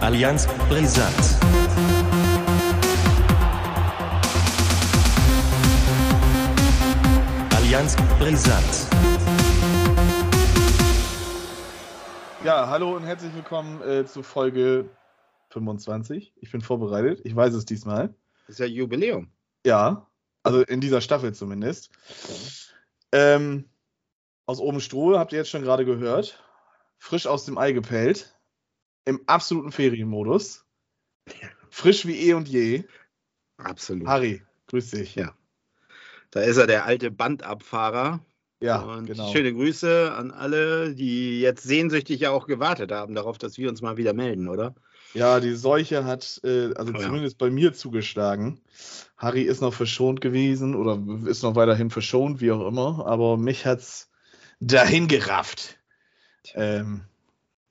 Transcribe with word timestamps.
Allianz 0.00 0.46
Brisant. 0.68 1.14
Allianz 7.56 7.96
Brisant. 8.18 8.86
Ja, 12.44 12.68
hallo 12.68 12.96
und 12.96 13.04
herzlich 13.04 13.34
willkommen 13.34 13.80
äh, 13.82 14.04
zu 14.04 14.22
Folge 14.22 14.88
25. 15.50 16.32
Ich 16.40 16.50
bin 16.50 16.60
vorbereitet. 16.60 17.20
Ich 17.24 17.36
weiß 17.36 17.54
es 17.54 17.64
diesmal. 17.64 18.14
Das 18.46 18.54
ist 18.54 18.58
ja 18.58 18.66
Jubiläum. 18.66 19.30
Ja, 19.64 20.06
also 20.42 20.62
in 20.62 20.80
dieser 20.80 21.00
Staffel 21.00 21.34
zumindest. 21.34 21.90
Ähm, 23.12 23.68
aus 24.46 24.58
oben 24.58 24.80
Stroh 24.80 25.18
habt 25.18 25.32
ihr 25.32 25.38
jetzt 25.38 25.50
schon 25.50 25.62
gerade 25.62 25.84
gehört. 25.84 26.42
Frisch 27.00 27.26
aus 27.26 27.46
dem 27.46 27.58
Ei 27.58 27.72
gepellt. 27.72 28.36
Im 29.06 29.22
absoluten 29.26 29.72
Ferienmodus. 29.72 30.64
Frisch 31.70 32.06
wie 32.06 32.28
eh 32.28 32.34
und 32.34 32.46
je. 32.46 32.84
Absolut. 33.56 34.06
Harry, 34.06 34.42
grüß 34.68 34.90
dich. 34.90 35.14
Ja. 35.14 35.34
Da 36.30 36.42
ist 36.42 36.58
er, 36.58 36.66
der 36.66 36.84
alte 36.84 37.10
Bandabfahrer. 37.10 38.20
Ja, 38.62 38.80
und 38.82 39.06
genau. 39.06 39.32
schöne 39.32 39.54
Grüße 39.54 40.12
an 40.12 40.30
alle, 40.30 40.94
die 40.94 41.40
jetzt 41.40 41.62
sehnsüchtig 41.62 42.20
ja 42.20 42.30
auch 42.30 42.46
gewartet 42.46 42.92
haben 42.92 43.14
darauf, 43.14 43.38
dass 43.38 43.56
wir 43.56 43.70
uns 43.70 43.80
mal 43.80 43.96
wieder 43.96 44.12
melden, 44.12 44.48
oder? 44.48 44.74
Ja, 45.14 45.40
die 45.40 45.54
Seuche 45.54 46.04
hat 46.04 46.40
äh, 46.44 46.74
also 46.74 46.92
Oh 46.92 46.98
ja. 46.98 47.06
zumindest 47.06 47.38
bei 47.38 47.50
mir 47.50 47.72
zugeschlagen. 47.72 48.60
Harry 49.16 49.42
ist 49.42 49.62
noch 49.62 49.72
verschont 49.72 50.20
gewesen 50.20 50.74
oder 50.74 51.02
ist 51.26 51.42
noch 51.42 51.54
weiterhin 51.54 51.88
verschont, 51.88 52.42
wie 52.42 52.52
auch 52.52 52.68
immer, 52.68 53.06
aber 53.06 53.38
mich 53.38 53.64
hat's 53.64 54.10
dahin 54.60 55.08
gerafft. 55.08 55.79
Ähm, 56.54 57.02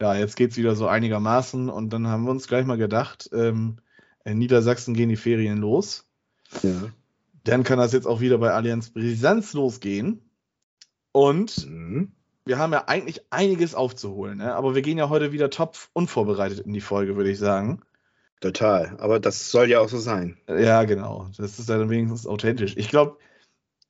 ja, 0.02 0.16
jetzt 0.16 0.36
geht's 0.36 0.58
wieder 0.58 0.76
so 0.76 0.88
einigermaßen 0.88 1.70
und 1.70 1.92
dann 1.92 2.08
haben 2.08 2.24
wir 2.24 2.32
uns 2.32 2.48
gleich 2.48 2.66
mal 2.66 2.78
gedacht, 2.78 3.30
ähm, 3.34 3.78
in 4.24 4.38
Niedersachsen 4.38 4.94
gehen 4.94 5.10
die 5.10 5.16
Ferien 5.16 5.58
los. 5.58 6.06
Ja. 6.64 6.90
Dann 7.44 7.64
kann 7.64 7.80
das 7.80 7.94
jetzt 7.94 8.08
auch 8.08 8.22
wieder 8.22 8.38
bei 8.38 8.52
Allianz 8.52 8.92
Brisanz 8.92 9.54
losgehen. 9.54 10.22
Und 11.12 11.68
Mhm. 11.68 12.12
wir 12.46 12.60
haben 12.60 12.74
ja 12.74 12.88
eigentlich 12.88 13.22
einiges 13.32 13.76
aufzuholen, 13.76 14.38
ne? 14.38 14.54
aber 14.54 14.76
wir 14.76 14.82
gehen 14.82 14.98
ja 14.98 15.10
heute 15.10 15.32
wieder 15.32 15.50
top 15.50 15.78
unvorbereitet 15.94 16.60
in 16.60 16.74
die 16.74 16.82
Folge, 16.82 17.16
würde 17.16 17.32
ich 17.32 17.40
sagen. 17.40 17.82
Total. 18.42 18.96
Aber 19.00 19.20
das 19.20 19.52
soll 19.52 19.70
ja 19.70 19.82
auch 19.82 19.90
so 19.90 19.98
sein. 19.98 20.38
Ja, 20.48 20.84
genau. 20.84 21.30
Das 21.38 21.60
ist 21.60 21.68
ja 21.68 21.78
dann 21.78 21.90
wenigstens 21.90 22.26
authentisch. 22.26 22.76
Ich 22.78 22.88
glaube, 22.88 23.18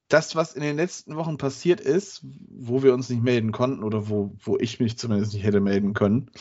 das, 0.10 0.36
was 0.36 0.54
in 0.54 0.62
den 0.62 0.76
letzten 0.76 1.16
Wochen 1.16 1.38
passiert 1.38 1.80
ist, 1.80 2.26
wo 2.50 2.84
wir 2.84 2.94
uns 2.94 3.10
nicht 3.10 3.24
melden 3.24 3.52
konnten 3.52 3.84
oder 3.84 4.10
wo, 4.10 4.36
wo 4.40 4.58
ich 4.58 4.80
mich 4.80 4.98
zumindest 4.98 5.34
nicht 5.34 5.44
hätte 5.44 5.62
melden 5.62 5.94
können, 5.94 6.32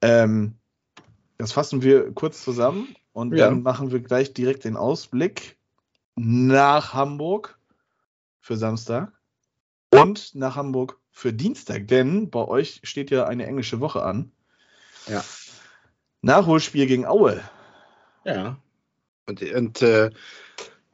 ähm, 0.00 0.56
das 1.38 1.52
fassen 1.52 1.82
wir 1.82 2.12
kurz 2.12 2.42
zusammen 2.42 2.94
und 3.12 3.36
Ja. 3.36 3.48
dann 3.48 3.62
machen 3.62 3.92
wir 3.92 4.00
gleich 4.00 4.32
direkt 4.32 4.64
den 4.64 4.76
Ausblick 4.76 5.58
nach 6.16 6.94
Hamburg 6.94 7.58
für 8.40 8.56
Samstag 8.56 9.12
und 9.90 10.34
nach 10.34 10.56
Hamburg 10.56 10.98
für 11.10 11.32
Dienstag, 11.32 11.88
denn 11.88 12.30
bei 12.30 12.44
euch 12.46 12.80
steht 12.82 13.10
ja 13.10 13.26
eine 13.26 13.46
englische 13.46 13.80
Woche 13.80 14.02
an. 14.02 14.32
Ja. 15.06 15.22
Nachholspiel 16.22 16.86
gegen 16.86 17.04
Aue. 17.04 17.42
Ja. 18.24 18.56
Und, 19.26 19.42
und 19.42 19.82
äh, 19.82 20.10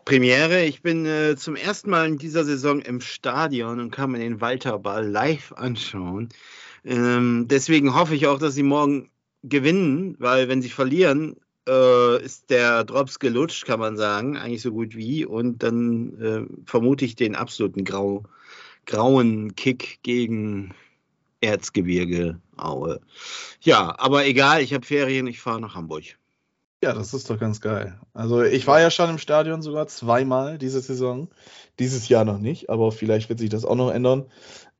Premiere, 0.08 0.64
ich 0.64 0.80
bin 0.80 1.04
äh, 1.04 1.36
zum 1.36 1.54
ersten 1.54 1.90
Mal 1.90 2.08
in 2.08 2.16
dieser 2.16 2.42
Saison 2.42 2.80
im 2.80 3.02
Stadion 3.02 3.78
und 3.78 3.90
kann 3.90 4.12
mir 4.12 4.20
den 4.20 4.40
Walterball 4.40 5.06
live 5.06 5.52
anschauen. 5.52 6.30
Ähm, 6.82 7.44
deswegen 7.46 7.94
hoffe 7.94 8.14
ich 8.14 8.26
auch, 8.26 8.38
dass 8.38 8.54
sie 8.54 8.62
morgen 8.62 9.10
gewinnen, 9.42 10.16
weil 10.18 10.48
wenn 10.48 10.62
sie 10.62 10.70
verlieren, 10.70 11.36
äh, 11.68 12.24
ist 12.24 12.48
der 12.48 12.84
Drops 12.84 13.18
gelutscht, 13.18 13.66
kann 13.66 13.80
man 13.80 13.98
sagen, 13.98 14.38
eigentlich 14.38 14.62
so 14.62 14.72
gut 14.72 14.96
wie. 14.96 15.26
Und 15.26 15.62
dann 15.62 16.18
äh, 16.22 16.46
vermute 16.64 17.04
ich 17.04 17.14
den 17.14 17.34
absoluten 17.36 17.84
Grau, 17.84 18.24
grauen 18.86 19.56
Kick 19.56 19.98
gegen 20.04 20.72
Erzgebirge 21.42 22.40
Aue. 22.56 23.02
Ja, 23.60 23.94
aber 23.98 24.24
egal, 24.24 24.62
ich 24.62 24.72
habe 24.72 24.86
Ferien, 24.86 25.26
ich 25.26 25.38
fahre 25.38 25.60
nach 25.60 25.74
Hamburg. 25.74 26.16
Ja, 26.82 26.92
das 26.92 27.12
ist 27.12 27.28
doch 27.28 27.40
ganz 27.40 27.60
geil. 27.60 27.98
Also 28.14 28.42
ich 28.42 28.66
war 28.68 28.80
ja 28.80 28.90
schon 28.92 29.10
im 29.10 29.18
Stadion 29.18 29.62
sogar 29.62 29.88
zweimal 29.88 30.58
diese 30.58 30.80
Saison. 30.80 31.28
Dieses 31.80 32.08
Jahr 32.08 32.24
noch 32.24 32.38
nicht, 32.38 32.70
aber 32.70 32.92
vielleicht 32.92 33.28
wird 33.28 33.40
sich 33.40 33.50
das 33.50 33.64
auch 33.64 33.74
noch 33.74 33.90
ändern. 33.90 34.26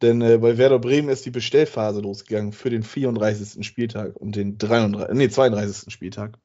Denn 0.01 0.21
äh, 0.23 0.39
bei 0.39 0.59
Werder 0.59 0.79
Bremen 0.79 1.09
ist 1.09 1.27
die 1.27 1.31
Bestellphase 1.33 2.01
losgegangen 2.01 2.53
für 2.53 2.71
den 2.71 2.85
34. 2.85 3.67
Spieltag 3.67 4.15
und 4.15 4.37
den 4.37 4.59
33, 4.59 5.17
nee, 5.17 5.29
32. 5.29 5.93
Spieltag. 5.93 6.39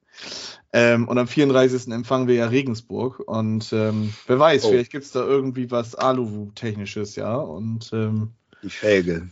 Ähm, 0.73 1.07
und 1.07 1.17
am 1.19 1.27
34. 1.27 1.87
empfangen 1.91 2.27
wir 2.27 2.35
ja 2.35 2.47
Regensburg. 2.47 3.19
Und 3.19 3.71
ähm, 3.73 4.11
wer 4.25 4.39
weiß, 4.39 4.65
Oh. 4.65 4.69
vielleicht 4.69 4.91
gibt 4.91 5.05
es 5.05 5.11
da 5.11 5.23
irgendwie 5.23 5.69
was 5.69 5.93
Aluwu-technisches, 5.93 7.15
ja. 7.15 7.35
Und 7.35 7.91
ähm, 7.93 8.31
Die 8.63 8.69
Felge. 8.71 9.29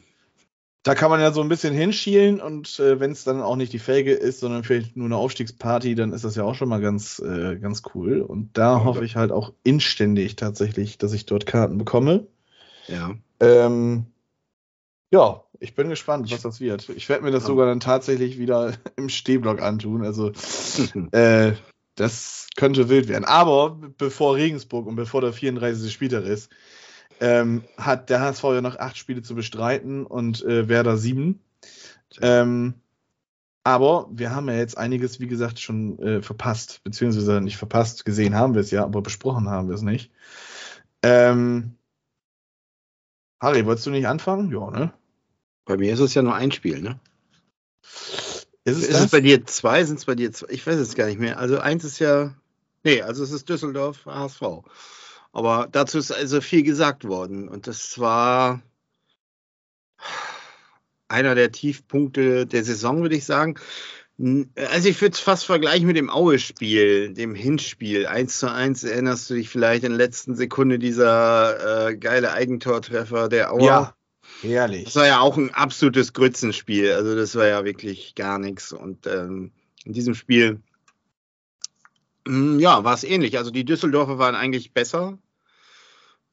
Da 0.83 0.95
kann 0.95 1.11
man 1.11 1.19
ja 1.19 1.31
so 1.31 1.41
ein 1.41 1.49
bisschen 1.49 1.75
hinschielen 1.75 2.41
und 2.41 2.79
äh, 2.79 2.99
wenn 2.99 3.11
es 3.11 3.23
dann 3.23 3.41
auch 3.41 3.55
nicht 3.55 3.71
die 3.71 3.79
Felge 3.79 4.13
ist, 4.13 4.39
sondern 4.39 4.63
vielleicht 4.63 4.97
nur 4.97 5.05
eine 5.05 5.15
Aufstiegsparty, 5.15 5.93
dann 5.93 6.11
ist 6.11 6.23
das 6.23 6.35
ja 6.35 6.43
auch 6.43 6.55
schon 6.55 6.69
mal 6.69 6.81
ganz, 6.81 7.19
äh, 7.19 7.57
ganz 7.57 7.83
cool. 7.93 8.21
Und 8.21 8.57
da 8.57 8.77
Ja. 8.77 8.83
hoffe 8.83 9.05
ich 9.05 9.15
halt 9.15 9.31
auch 9.31 9.53
inständig 9.63 10.35
tatsächlich, 10.37 10.97
dass 10.97 11.13
ich 11.13 11.27
dort 11.27 11.45
Karten 11.45 11.77
bekomme. 11.77 12.27
Ja. 12.87 13.11
Ähm, 13.39 14.07
ja, 15.11 15.43
ich 15.59 15.75
bin 15.75 15.89
gespannt, 15.89 16.31
was 16.31 16.41
das 16.41 16.59
wird. 16.59 16.89
Ich 16.89 17.09
werde 17.09 17.23
mir 17.23 17.31
das 17.31 17.45
sogar 17.45 17.67
dann 17.67 17.79
tatsächlich 17.79 18.39
wieder 18.39 18.73
im 18.95 19.09
Stehblock 19.09 19.61
antun. 19.61 20.03
Also 20.03 20.31
äh, 21.11 21.51
das 21.95 22.47
könnte 22.55 22.89
wild 22.89 23.07
werden. 23.07 23.25
Aber 23.25 23.77
bevor 23.97 24.35
Regensburg 24.35 24.87
und 24.87 24.95
bevor 24.95 25.21
der 25.21 25.33
34. 25.33 25.91
Spieltag 25.93 26.23
ist, 26.23 26.49
ähm, 27.21 27.63
hat 27.77 28.09
der 28.09 28.19
HSV 28.19 28.43
ja 28.43 28.61
noch 28.61 28.77
acht 28.77 28.97
Spiele 28.97 29.21
zu 29.21 29.35
bestreiten 29.35 30.05
und 30.05 30.43
äh, 30.43 30.67
Werder 30.67 30.97
sieben. 30.97 31.39
Ähm, 32.19 32.73
aber 33.63 34.09
wir 34.11 34.35
haben 34.35 34.49
ja 34.49 34.55
jetzt 34.55 34.77
einiges, 34.77 35.19
wie 35.19 35.27
gesagt, 35.27 35.59
schon 35.59 35.99
äh, 35.99 36.21
verpasst, 36.23 36.83
beziehungsweise 36.83 37.39
nicht 37.39 37.57
verpasst, 37.57 38.05
gesehen 38.05 38.35
haben 38.35 38.55
wir 38.55 38.61
es 38.61 38.71
ja, 38.71 38.83
aber 38.83 39.01
besprochen 39.03 39.47
haben 39.49 39.69
wir 39.69 39.75
es 39.75 39.83
nicht. 39.83 40.11
Ähm, 41.03 41.75
Harry, 43.39 43.65
wolltest 43.65 43.85
du 43.85 43.91
nicht 43.91 44.07
anfangen? 44.07 44.51
Ja, 44.51 44.71
ne? 44.71 44.91
Bei 45.65 45.77
mir 45.77 45.93
ist 45.93 45.99
es 45.99 46.15
ja 46.15 46.23
nur 46.23 46.33
ein 46.33 46.51
Spiel, 46.51 46.81
ne? 46.81 46.99
Ist 48.63 48.77
es 48.77 48.87
Ist 48.87 48.99
es 48.99 49.11
bei 49.11 49.21
dir 49.21 49.45
zwei? 49.45 49.83
Sind 49.83 49.99
es 49.99 50.05
bei 50.05 50.15
dir 50.15 50.31
zwei? 50.31 50.47
Ich 50.49 50.65
weiß 50.65 50.75
es 50.75 50.95
gar 50.95 51.05
nicht 51.05 51.19
mehr. 51.19 51.37
Also 51.39 51.59
eins 51.59 51.83
ist 51.83 51.99
ja. 51.99 52.33
Nee, 52.83 53.01
also 53.03 53.23
es 53.23 53.31
ist 53.31 53.47
Düsseldorf 53.47 54.05
HSV. 54.05 54.41
Aber 55.31 55.67
dazu 55.71 55.97
ist 55.97 56.11
also 56.11 56.41
viel 56.41 56.63
gesagt 56.63 57.05
worden. 57.05 57.47
Und 57.47 57.67
das 57.67 57.99
war 57.99 58.61
einer 61.07 61.35
der 61.35 61.51
Tiefpunkte 61.51 62.45
der 62.45 62.63
Saison, 62.63 63.01
würde 63.01 63.15
ich 63.15 63.25
sagen. 63.25 63.55
Also 64.55 64.87
ich 64.87 65.01
würde 65.01 65.13
es 65.13 65.19
fast 65.19 65.45
vergleichen 65.45 65.87
mit 65.87 65.97
dem 65.97 66.09
Aue-Spiel, 66.09 67.13
dem 67.13 67.33
Hinspiel. 67.33 68.05
1 68.05 68.39
zu 68.39 68.51
1 68.51 68.83
erinnerst 68.83 69.29
du 69.29 69.33
dich 69.33 69.49
vielleicht 69.49 69.83
in 69.83 69.91
der 69.91 69.97
letzten 69.97 70.35
Sekunde 70.35 70.77
dieser 70.79 71.89
äh, 71.89 71.97
geile 71.97 72.31
Eigentortreffer 72.33 73.29
der 73.29 73.51
Auer. 73.51 73.63
ja, 73.63 73.95
herrlich. 74.41 74.85
Das 74.85 74.95
war 74.95 75.07
ja 75.07 75.19
auch 75.21 75.37
ein 75.37 75.53
absolutes 75.53 76.13
Grützenspiel. 76.13 76.91
Also 76.91 77.15
das 77.15 77.35
war 77.35 77.47
ja 77.47 77.65
wirklich 77.65 78.13
gar 78.15 78.37
nichts. 78.37 78.73
Und 78.73 79.07
ähm, 79.07 79.51
in 79.85 79.93
diesem 79.93 80.13
Spiel, 80.13 80.59
ja, 82.27 82.83
war 82.83 82.93
es 82.93 83.03
ähnlich. 83.03 83.37
Also 83.37 83.51
die 83.51 83.65
Düsseldorfer 83.65 84.17
waren 84.19 84.35
eigentlich 84.35 84.73
besser. 84.73 85.17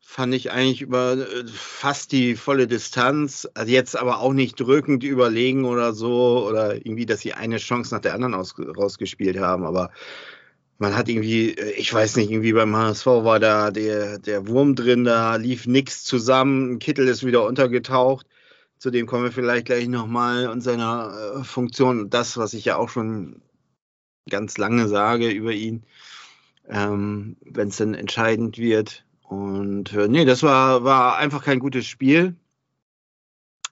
Fand 0.01 0.35
ich 0.35 0.51
eigentlich 0.51 0.81
über 0.83 1.13
äh, 1.15 1.47
fast 1.47 2.13
die 2.13 2.35
volle 2.37 2.67
Distanz. 2.67 3.49
Also 3.55 3.73
jetzt 3.73 3.97
aber 3.97 4.21
auch 4.21 4.33
nicht 4.33 4.59
drückend 4.59 5.05
überlegen 5.05 5.65
oder 5.65 5.93
so. 5.93 6.47
Oder 6.49 6.77
irgendwie, 6.77 7.07
dass 7.07 7.21
sie 7.21 7.35
eine 7.35 7.59
Chance 7.59 7.95
nach 7.95 8.01
der 8.01 8.15
anderen 8.15 8.35
aus, 8.35 8.55
rausgespielt 8.59 9.39
haben. 9.39 9.65
Aber 9.65 9.91
man 10.79 10.97
hat 10.97 11.09
irgendwie, 11.09 11.51
äh, 11.53 11.73
ich 11.73 11.93
weiß 11.93 12.17
nicht, 12.17 12.31
irgendwie 12.31 12.53
beim 12.53 12.77
HSV 12.77 13.07
war 13.07 13.41
da 13.41 13.71
der, 13.71 14.19
der 14.19 14.47
Wurm 14.49 14.75
drin, 14.75 15.05
da 15.05 15.37
lief 15.37 15.67
nichts 15.67 16.05
zusammen. 16.05 16.79
Kittel 16.79 17.09
ist 17.09 17.27
wieder 17.27 17.45
untergetaucht. 17.47 18.27
Zu 18.79 18.91
dem 18.91 19.07
kommen 19.07 19.25
wir 19.25 19.33
vielleicht 19.33 19.67
gleich 19.67 19.89
nochmal 19.89 20.49
und 20.49 20.61
seiner 20.61 21.41
äh, 21.41 21.45
Funktion. 21.45 22.11
Das, 22.11 22.37
was 22.37 22.55
ich 22.55 22.65
ja 22.65 22.77
auch 22.77 22.89
schon 22.89 23.43
ganz 24.31 24.59
lange 24.59 24.89
sage 24.89 25.31
über 25.31 25.53
ihn, 25.53 25.83
ähm, 26.69 27.37
wenn 27.43 27.69
es 27.69 27.77
dann 27.77 27.95
entscheidend 27.95 28.59
wird. 28.59 29.05
Und 29.23 29.93
äh, 29.93 30.09
nee, 30.09 30.25
das 30.25 30.43
war, 30.43 30.85
war 30.85 31.19
einfach 31.19 31.45
kein 31.45 31.59
gutes 31.59 31.87
Spiel. 31.87 32.37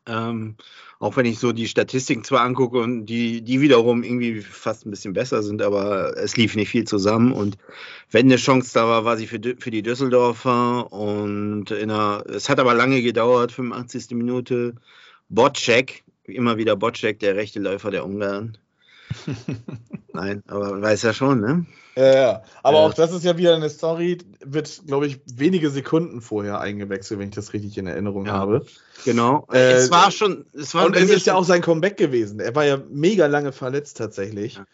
Ähm, 0.07 0.57
auch 0.99 1.17
wenn 1.17 1.27
ich 1.27 1.39
so 1.39 1.53
die 1.53 1.69
Statistiken 1.69 2.25
zwar 2.25 2.41
angucke 2.41 2.79
und 2.79 3.07
die, 3.07 3.43
die 3.43 3.61
wiederum 3.61 4.03
irgendwie 4.03 4.41
fast 4.41 4.87
ein 4.87 4.91
bisschen 4.91 5.13
besser 5.13 5.43
sind, 5.43 5.61
aber 5.61 6.17
es 6.17 6.37
lief 6.37 6.57
nicht 6.57 6.71
viel 6.71 6.85
zusammen. 6.85 7.33
Und 7.33 7.59
wenn 8.11 8.27
eine 8.27 8.37
Chance 8.37 8.73
da 8.73 8.87
war, 8.87 9.05
war 9.05 9.17
sie 9.17 9.27
für, 9.27 9.41
für 9.59 9.71
die 9.71 9.83
Düsseldorfer. 9.83 10.91
Und 10.93 11.71
in 11.71 11.91
einer, 11.91 12.25
es 12.29 12.49
hat 12.49 12.61
aber 12.61 12.75
lange 12.75 13.03
gedauert, 13.03 13.53
85. 13.53 14.13
Minute. 14.13 14.75
Botcheck, 15.29 16.05
immer 16.25 16.57
wieder 16.57 16.77
Bocek, 16.77 17.19
der 17.19 17.37
rechte 17.37 17.61
Läufer 17.61 17.91
der 17.91 18.07
Ungarn. 18.07 18.57
Nein, 20.13 20.43
aber 20.49 20.81
weiß 20.81 21.03
ja 21.03 21.13
schon, 21.13 21.41
ne? 21.41 21.67
Ja, 21.97 22.15
ja. 22.15 22.43
Aber 22.63 22.79
äh, 22.79 22.81
auch 22.81 22.95
das 22.95 23.13
ist 23.13 23.25
ja 23.25 23.39
wieder 23.39 23.55
eine 23.55 23.71
Story, 23.71 24.19
wird, 24.45 24.83
glaube 24.87 25.07
ich, 25.07 25.21
wenige 25.35 25.71
Sekunden 25.71 26.21
vorher 26.21 26.61
eingewechselt, 26.61 27.19
wenn 27.19 27.29
ich 27.29 27.35
das 27.35 27.53
richtig 27.53 27.79
in 27.79 27.87
Erinnerung 27.87 28.27
ja, 28.27 28.33
habe. 28.33 28.67
Genau. 29.05 29.47
Äh, 29.51 29.73
es 29.73 29.91
war 29.91 30.11
schon. 30.11 30.45
Es 30.53 30.75
war 30.75 30.87
und 30.87 30.97
es 30.97 31.11
ist 31.11 31.27
ja 31.27 31.35
auch 31.35 31.45
sein 31.45 31.63
Comeback 31.63 31.97
gewesen. 31.97 32.41
Er 32.41 32.55
war 32.55 32.65
ja 32.65 32.79
mega 32.91 33.27
lange 33.27 33.53
verletzt 33.53 33.97
tatsächlich. 33.97 34.57
Ja. 34.57 34.67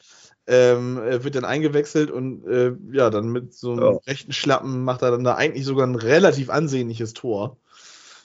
Ähm, 0.48 0.98
er 0.98 1.22
wird 1.22 1.36
dann 1.36 1.44
eingewechselt 1.44 2.10
und 2.10 2.44
äh, 2.46 2.72
ja, 2.90 3.10
dann 3.10 3.28
mit 3.28 3.54
so 3.54 3.72
einem 3.72 3.82
ja. 3.82 3.98
rechten 4.08 4.32
Schlappen 4.32 4.82
macht 4.82 5.02
er 5.02 5.12
dann 5.12 5.22
da 5.22 5.36
eigentlich 5.36 5.64
sogar 5.64 5.86
ein 5.86 5.94
relativ 5.94 6.50
ansehnliches 6.50 7.12
Tor. 7.12 7.56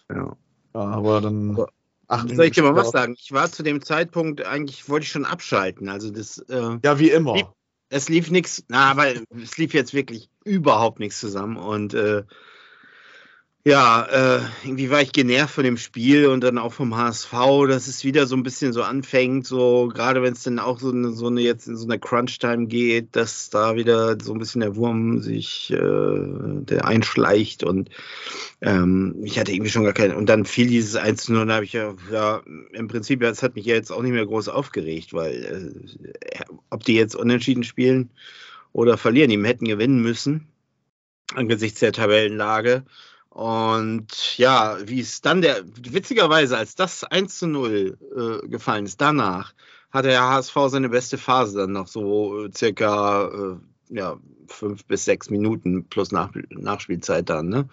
Ja. 0.10 0.36
ja 0.74 0.81
aber 0.81 1.22
dann. 1.22 1.52
Aber 1.52 1.69
Ach, 2.07 2.25
soll 2.27 2.45
ich 2.45 2.51
dir 2.54 2.63
mal 2.63 2.75
was 2.75 2.92
sagen? 2.92 3.15
Ich 3.19 3.31
war 3.33 3.51
zu 3.51 3.63
dem 3.63 3.81
Zeitpunkt, 3.81 4.45
eigentlich 4.45 4.88
wollte 4.88 5.04
ich 5.04 5.12
schon 5.12 5.25
abschalten. 5.25 5.89
Also 5.89 6.09
das. 6.09 6.38
Äh, 6.39 6.77
ja, 6.83 7.00
wie 7.00 7.09
immer. 7.09 7.36
Lief, 7.36 7.48
es 7.89 8.09
lief 8.09 8.31
nichts, 8.31 8.63
na, 8.69 8.92
aber 8.92 9.07
es 9.42 9.57
lief 9.57 9.74
jetzt 9.74 9.94
wirklich 9.94 10.30
überhaupt 10.45 11.00
nichts 11.00 11.19
zusammen. 11.19 11.57
Und 11.57 11.94
äh, 11.94 12.24
ja, 13.68 14.04
äh, 14.38 14.42
irgendwie 14.64 14.90
war 14.90 15.02
ich 15.02 15.12
genervt 15.12 15.56
von 15.56 15.66
dem 15.66 15.75
Spiel 15.75 16.28
und 16.28 16.42
dann 16.42 16.58
auch 16.58 16.72
vom 16.72 16.96
HSV, 16.96 17.34
dass 17.68 17.88
es 17.88 18.06
wieder 18.06 18.25
so 18.25 18.38
ein 18.38 18.44
bisschen 18.44 18.72
so 18.72 18.81
anfängt, 18.81 19.46
so 19.46 19.90
gerade 19.94 20.22
wenn 20.22 20.31
es 20.31 20.44
dann 20.44 20.58
auch 20.58 20.80
so 20.80 20.90
eine, 20.90 21.12
so 21.12 21.28
eine 21.28 21.42
jetzt 21.42 21.68
in 21.68 21.75
so 21.75 21.84
eine 21.86 22.00
Crunch-Time 22.00 22.68
geht, 22.68 23.14
dass 23.18 23.50
da 23.50 23.75
wieder 23.75 24.18
so 24.22 24.31
ein 24.31 24.40
bisschen 24.40 24.62
der 24.62 24.78
Wurm 24.78 25.19
sich 25.22 25.69
äh, 25.72 25.78
der 25.80 26.86
einschleicht 26.86 27.66
und 27.66 27.90
ähm, 28.62 29.16
ich 29.24 29.38
hatte 29.38 29.52
irgendwie 29.52 29.72
schon 29.72 29.84
gar 29.84 29.92
keine 29.92 30.16
und 30.16 30.30
dann 30.30 30.46
fiel 30.46 30.68
dieses 30.68 30.96
1 30.96 31.28
0 31.28 31.42
und 31.42 31.50
da 31.50 31.56
habe 31.56 31.66
ich 31.66 31.74
ja, 31.74 31.94
ja, 32.10 32.42
im 32.72 32.88
Prinzip, 32.88 33.19
das 33.19 33.44
hat 33.44 33.56
mich 33.56 33.66
ja 33.66 33.75
jetzt 33.75 33.92
auch 33.92 34.02
nicht 34.02 34.14
mehr 34.14 34.25
groß 34.25 34.48
aufgeregt, 34.48 35.14
weil 35.14 35.75
äh, 36.22 36.40
ob 36.69 36.86
die 36.86 36.96
jetzt 36.96 37.18
unentschieden 37.18 37.66
spielen 37.66 38.12
oder 38.72 38.98
verlieren, 38.98 39.30
die 39.30 39.44
hätten 39.44 39.66
gewinnen 39.66 40.02
müssen 40.02 40.48
angesichts 41.36 41.81
der 41.81 41.92
Tabellenlage. 41.92 42.86
Und 43.38 44.36
ja, 44.39 44.78
wie 44.84 45.00
es 45.00 45.22
dann 45.22 45.44
der, 45.44 45.62
witzigerweise, 45.63 46.57
als 46.57 46.74
das 46.74 47.04
1 47.04 47.38
zu 47.38 47.45
0 47.45 47.95
äh, 48.16 48.48
gefallen 48.48 48.86
ist, 48.86 49.00
danach 49.00 49.54
hatte 49.92 50.07
der 50.07 50.24
HSV 50.24 50.56
seine 50.69 50.89
beste 50.89 51.19
Phase 51.19 51.60
dann 51.60 51.74
noch 51.74 51.88
so 51.88 52.45
äh, 52.45 52.50
circa 52.51 53.28
äh, 53.28 53.95
ja, 53.95 54.18
fünf 54.48 54.86
bis 54.86 55.06
sechs 55.06 55.30
Minuten 55.30 55.86
plus 55.88 56.12
Nach 56.12 56.31
Nachspielzeit 56.50 57.30
dann. 57.30 57.50
Ne? 57.50 57.69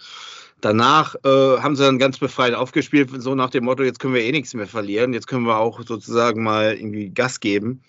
Danach 0.61 1.15
äh, 1.25 1.29
haben 1.59 1.77
sie 1.77 1.85
dann 1.85 1.99
ganz 1.99 2.19
befreit 2.19 2.53
aufgespielt, 2.53 3.09
so 3.17 3.35
nach 3.35 3.49
dem 3.49 3.65
Motto, 3.65 3.85
jetzt 3.85 4.01
können 4.01 4.13
wir 4.13 4.23
eh 4.23 4.33
nichts 4.33 4.53
mehr 4.53 4.67
verlieren, 4.67 5.15
jetzt 5.15 5.29
können 5.29 5.47
wir 5.47 5.57
auch 5.57 5.81
sozusagen 5.81 6.43
mal 6.43 6.75
irgendwie 6.75 7.09
Gas 7.09 7.41
geben. 7.41 7.81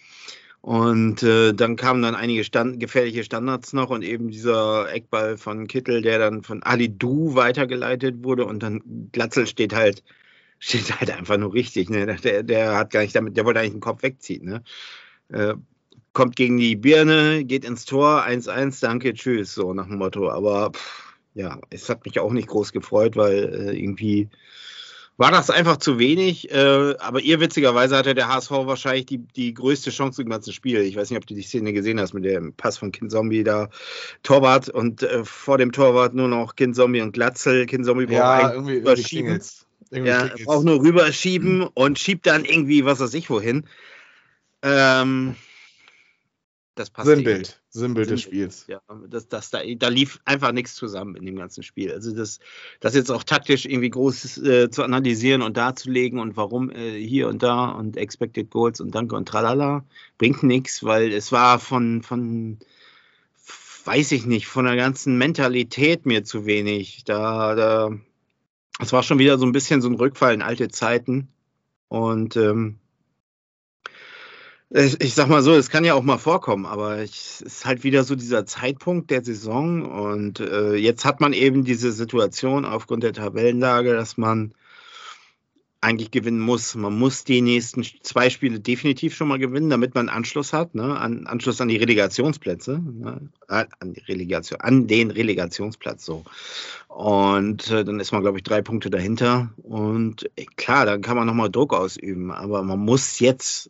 Und 0.65 1.21
äh, 1.21 1.53
dann 1.53 1.75
kamen 1.75 2.01
dann 2.01 2.15
einige 2.15 2.43
Stand 2.43 2.79
gefährliche 2.79 3.23
Standards 3.23 3.71
noch 3.71 3.91
und 3.91 4.01
eben 4.01 4.29
dieser 4.31 4.91
Eckball 4.91 5.37
von 5.37 5.67
Kittel, 5.67 6.01
der 6.01 6.17
dann 6.17 6.41
von 6.41 6.63
Ali 6.63 6.89
Du 6.89 7.35
weitergeleitet 7.35 8.23
wurde 8.23 8.45
und 8.45 8.63
dann 8.63 8.81
Glatzel 9.11 9.45
steht 9.45 9.75
halt, 9.75 10.03
steht 10.59 10.99
halt 10.99 11.11
einfach 11.11 11.37
nur 11.37 11.53
richtig. 11.53 11.91
Ne? 11.91 12.07
Der, 12.23 12.41
der 12.41 12.75
hat 12.77 12.89
gar 12.89 13.01
nicht 13.01 13.15
damit, 13.15 13.37
der 13.37 13.45
wollte 13.45 13.59
eigentlich 13.59 13.73
den 13.73 13.79
Kopf 13.79 14.01
wegziehen. 14.01 14.45
Ne? 14.45 14.63
Äh, 15.29 15.53
kommt 16.13 16.35
gegen 16.35 16.57
die 16.57 16.75
Birne, 16.75 17.45
geht 17.45 17.63
ins 17.63 17.85
Tor, 17.85 18.25
1-1, 18.25 18.81
danke, 18.81 19.13
tschüss, 19.13 19.53
so 19.53 19.71
nach 19.71 19.85
dem 19.85 19.99
Motto. 19.99 20.31
Aber 20.31 20.71
pff, 20.71 21.15
ja, 21.35 21.59
es 21.69 21.89
hat 21.89 22.05
mich 22.05 22.19
auch 22.19 22.31
nicht 22.31 22.47
groß 22.47 22.71
gefreut, 22.71 23.15
weil 23.15 23.53
äh, 23.53 23.79
irgendwie 23.79 24.29
war 25.17 25.31
das 25.31 25.49
einfach 25.49 25.77
zu 25.77 25.97
wenig. 25.97 26.51
Äh, 26.51 26.95
aber 26.99 27.21
ihr 27.21 27.39
witzigerweise 27.39 27.95
hatte 27.95 28.15
der 28.15 28.27
HSV 28.27 28.51
wahrscheinlich 28.51 29.05
die, 29.05 29.19
die 29.19 29.53
größte 29.53 29.91
Chance 29.91 30.21
im 30.21 30.29
ganzen 30.29 30.53
Spiel. 30.53 30.81
Ich 30.81 30.95
weiß 30.95 31.09
nicht, 31.09 31.17
ob 31.17 31.25
du 31.25 31.33
die 31.33 31.41
Szene 31.41 31.73
gesehen 31.73 31.99
hast 31.99 32.13
mit 32.13 32.25
dem 32.25 32.53
Pass 32.53 32.77
von 32.77 32.91
Kind 32.91 33.11
Zombie 33.11 33.43
da. 33.43 33.69
Torwart 34.23 34.69
und 34.69 35.03
äh, 35.03 35.23
vor 35.23 35.57
dem 35.57 35.71
Torwart 35.71 36.13
nur 36.13 36.27
noch 36.27 36.55
Kind 36.55 36.75
Zombie 36.75 37.01
und 37.01 37.13
Glatzel. 37.13 37.65
Kind 37.65 37.85
Zombie 37.85 38.05
braucht 38.05 38.17
ja, 38.17 38.53
irgendwie, 38.53 38.75
überschieben. 38.75 39.41
Irgendwie 39.91 40.11
ja, 40.11 40.29
braucht 40.45 40.65
nur 40.65 40.81
rüberschieben 40.81 41.59
mhm. 41.59 41.69
und 41.73 41.99
schiebt 41.99 42.25
dann 42.25 42.43
irgendwie 42.43 42.85
was 42.85 42.99
weiß 42.99 43.13
ich 43.13 43.29
wohin. 43.29 43.65
Ähm, 44.63 45.35
das 46.75 46.89
passt. 46.89 47.07
Sinnbild, 47.07 47.61
Sinnbild 47.69 48.09
des 48.09 48.21
Spiels. 48.21 48.65
Ja, 48.67 48.81
das, 49.09 49.29
das, 49.29 49.49
da, 49.49 49.59
da 49.63 49.87
lief 49.87 50.19
einfach 50.25 50.51
nichts 50.51 50.75
zusammen 50.75 51.15
in 51.15 51.25
dem 51.25 51.37
ganzen 51.37 51.63
Spiel. 51.63 51.91
Also 51.91 52.13
das, 52.13 52.39
das 52.81 52.93
jetzt 52.95 53.09
auch 53.09 53.23
taktisch 53.23 53.65
irgendwie 53.65 53.89
groß 53.89 54.37
äh, 54.39 54.69
zu 54.69 54.83
analysieren 54.83 55.41
und 55.41 55.55
darzulegen 55.55 56.19
und 56.19 56.35
warum 56.35 56.69
äh, 56.69 56.99
hier 56.99 57.29
und 57.29 57.41
da 57.43 57.69
und 57.69 57.95
Expected 57.95 58.49
Goals 58.49 58.81
und 58.81 58.93
Danke 58.93 59.15
und 59.15 59.27
Tralala, 59.27 59.85
bringt 60.17 60.43
nichts, 60.43 60.83
weil 60.83 61.13
es 61.13 61.31
war 61.31 61.59
von, 61.59 62.03
von, 62.03 62.59
weiß 63.85 64.11
ich 64.11 64.25
nicht, 64.25 64.47
von 64.47 64.65
der 64.65 64.75
ganzen 64.75 65.17
Mentalität 65.17 66.05
mir 66.05 66.25
zu 66.25 66.45
wenig. 66.45 67.05
Da, 67.05 67.55
da, 67.55 67.91
es 68.79 68.91
war 68.91 69.01
schon 69.01 69.19
wieder 69.19 69.37
so 69.37 69.45
ein 69.45 69.53
bisschen 69.53 69.81
so 69.81 69.87
ein 69.87 69.95
Rückfall 69.95 70.33
in 70.33 70.41
alte 70.41 70.67
Zeiten 70.67 71.29
und 71.87 72.35
ähm, 72.35 72.79
ich, 74.69 75.01
ich 75.01 75.13
sag 75.13 75.29
mal 75.29 75.43
so, 75.43 75.53
es 75.53 75.69
kann 75.69 75.85
ja 75.85 75.93
auch 75.93 76.03
mal 76.03 76.17
vorkommen, 76.17 76.65
aber 76.65 76.97
es 76.97 77.41
ist 77.41 77.65
halt 77.65 77.83
wieder 77.83 78.03
so 78.03 78.15
dieser 78.15 78.45
Zeitpunkt 78.45 79.11
der 79.11 79.23
Saison 79.23 79.83
und 79.85 80.39
äh, 80.39 80.75
jetzt 80.75 81.05
hat 81.05 81.21
man 81.21 81.33
eben 81.33 81.63
diese 81.63 81.91
Situation 81.91 82.65
aufgrund 82.65 83.03
der 83.03 83.13
Tabellenlage, 83.13 83.93
dass 83.93 84.17
man 84.17 84.53
eigentlich 85.85 86.09
gewinnen 86.09 86.39
muss. 86.39 86.73
Man 86.73 86.97
muss 86.97 87.25
die 87.25 87.41
nächsten 87.41 87.83
zwei 88.01 88.31
Spiele 88.31 88.59
definitiv 88.59 89.15
schon 89.15 89.27
mal 89.27 89.37
gewinnen, 89.37 89.69
damit 89.69 89.93
man 89.93 90.09
Anschluss 90.09 90.51
hat, 90.51 90.73
ne? 90.73 90.97
An, 90.97 91.27
Anschluss 91.27 91.61
an 91.61 91.67
die 91.67 91.77
Relegationsplätze, 91.77 92.79
ne? 92.79 93.29
an, 93.47 93.67
die 93.93 94.01
Relegation, 94.01 94.59
an 94.61 94.87
den 94.87 95.11
Relegationsplatz 95.11 96.03
so. 96.03 96.23
Und 96.87 97.69
äh, 97.69 97.85
dann 97.85 97.99
ist 97.99 98.11
man, 98.11 98.23
glaube 98.23 98.39
ich, 98.39 98.43
drei 98.43 98.63
Punkte 98.63 98.89
dahinter. 98.89 99.53
Und 99.61 100.29
äh, 100.35 100.45
klar, 100.55 100.87
dann 100.87 101.03
kann 101.03 101.17
man 101.17 101.27
nochmal 101.27 101.51
Druck 101.51 101.73
ausüben, 101.73 102.31
aber 102.31 102.63
man 102.63 102.79
muss 102.79 103.19
jetzt 103.19 103.69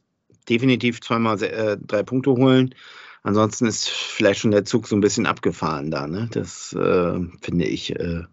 definitiv 0.49 1.01
zweimal 1.01 1.41
äh, 1.43 1.77
drei 1.79 2.03
Punkte 2.03 2.31
holen. 2.31 2.75
Ansonsten 3.23 3.65
ist 3.65 3.89
vielleicht 3.89 4.41
schon 4.41 4.51
der 4.51 4.65
Zug 4.65 4.87
so 4.87 4.95
ein 4.95 5.01
bisschen 5.01 5.25
abgefahren 5.25 5.89
da. 5.89 6.07
Ne? 6.07 6.29
Das 6.31 6.73
äh, 6.73 7.19
finde 7.41 7.65
ich. 7.65 7.95
Äh 7.95 8.23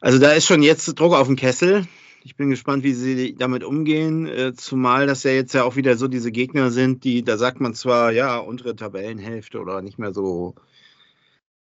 also 0.00 0.18
da 0.18 0.32
ist 0.32 0.46
schon 0.46 0.62
jetzt 0.62 0.86
Druck 0.98 1.14
auf 1.14 1.26
dem 1.26 1.36
Kessel. 1.36 1.86
Ich 2.22 2.36
bin 2.36 2.50
gespannt, 2.50 2.84
wie 2.84 2.92
sie 2.92 3.34
damit 3.34 3.64
umgehen. 3.64 4.26
Äh, 4.26 4.54
zumal 4.54 5.06
das 5.06 5.22
ja 5.24 5.32
jetzt 5.32 5.52
ja 5.54 5.64
auch 5.64 5.76
wieder 5.76 5.96
so 5.96 6.06
diese 6.06 6.30
Gegner 6.30 6.70
sind, 6.70 7.04
die, 7.04 7.24
da 7.24 7.36
sagt 7.36 7.60
man 7.60 7.74
zwar, 7.74 8.12
ja, 8.12 8.38
untere 8.38 8.76
Tabellenhälfte 8.76 9.58
oder 9.60 9.82
nicht 9.82 9.98
mehr 9.98 10.12
so 10.12 10.54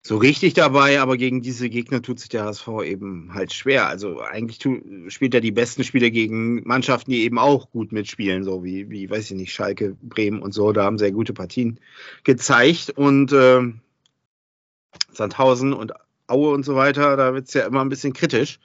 so 0.07 0.19
richtig 0.19 0.55
dabei, 0.55 1.01
aber 1.01 1.17
gegen 1.17 1.43
diese 1.43 1.69
Gegner 1.69 2.01
tut 2.01 2.21
sich 2.21 2.29
der 2.29 2.45
HSV 2.45 2.69
eben 2.85 3.35
halt 3.35 3.53
schwer. 3.53 3.89
Also 3.89 4.21
eigentlich 4.21 4.61
spielt 5.09 5.35
er 5.35 5.41
die 5.41 5.51
besten 5.51 5.83
Spiele 5.83 6.13
gegen 6.13 6.63
Mannschaften, 6.63 7.11
die 7.11 7.25
eben 7.25 7.41
auch 7.41 7.71
gut 7.73 7.91
mitspielen, 7.91 8.45
so 8.45 8.63
wie, 8.63 8.89
wie 8.89 9.11
weiß 9.11 9.33
ich 9.33 9.37
nicht, 9.37 9.53
Schalke, 9.53 9.97
Bremen 10.01 10.43
und 10.43 10.53
so. 10.53 10.71
Da 10.71 10.85
haben 10.85 10.99
sehr 10.99 11.11
gute 11.11 11.33
Partien 11.33 11.81
gezeigt 12.23 12.91
und 12.91 13.33
äh, 13.33 13.63
Sandhausen 15.13 15.73
und 15.73 15.93
Aue 16.29 16.53
und 16.53 16.65
so 16.65 16.77
weiter, 16.77 17.17
da 17.17 17.35
wird 17.35 17.49
es 17.49 17.55
ja 17.55 17.67
immer 17.67 17.81
ein 17.81 17.89
bisschen 17.89 18.13
kritisch. 18.13 18.61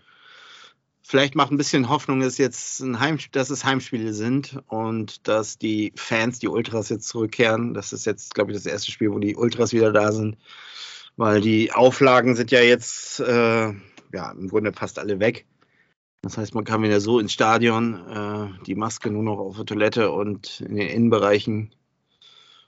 Vielleicht 1.02 1.34
macht 1.34 1.52
ein 1.52 1.58
bisschen 1.58 1.90
Hoffnung, 1.90 2.20
dass 2.20 2.38
jetzt 2.38 2.82
ein 2.82 3.00
Heim, 3.00 3.18
dass 3.32 3.50
es 3.50 3.66
Heimspiele 3.66 4.14
sind 4.14 4.60
und 4.68 5.28
dass 5.28 5.58
die 5.58 5.92
Fans, 5.96 6.38
die 6.38 6.48
Ultras 6.48 6.90
jetzt 6.90 7.08
zurückkehren. 7.08 7.74
Das 7.74 7.94
ist 7.94 8.06
jetzt, 8.06 8.36
glaube 8.36 8.52
ich, 8.52 8.58
das 8.58 8.68
erste 8.68 8.92
Spiel, 8.92 9.12
wo 9.12 9.18
die 9.18 9.36
Ultras 9.36 9.74
wieder 9.74 9.92
da 9.92 10.12
sind 10.12 10.38
weil 11.18 11.42
die 11.42 11.72
Auflagen 11.72 12.36
sind 12.36 12.52
ja 12.52 12.62
jetzt 12.62 13.20
äh, 13.20 13.74
ja 14.14 14.32
im 14.32 14.48
Grunde 14.48 14.74
fast 14.74 15.00
alle 15.00 15.20
weg. 15.20 15.46
Das 16.22 16.38
heißt, 16.38 16.54
man 16.54 16.66
kann 16.66 16.84
wieder 16.84 17.02
so 17.02 17.20
ins 17.20 17.34
Stadion, 17.34 17.96
äh, 17.96 18.66
die 18.66 18.76
Maske 18.76 19.10
nur 19.10 19.24
noch 19.24 19.40
auf 19.40 19.56
der 19.56 19.66
Toilette 19.66 20.12
und 20.12 20.62
in 20.62 20.76
den 20.76 20.88
Innenbereichen 20.88 21.74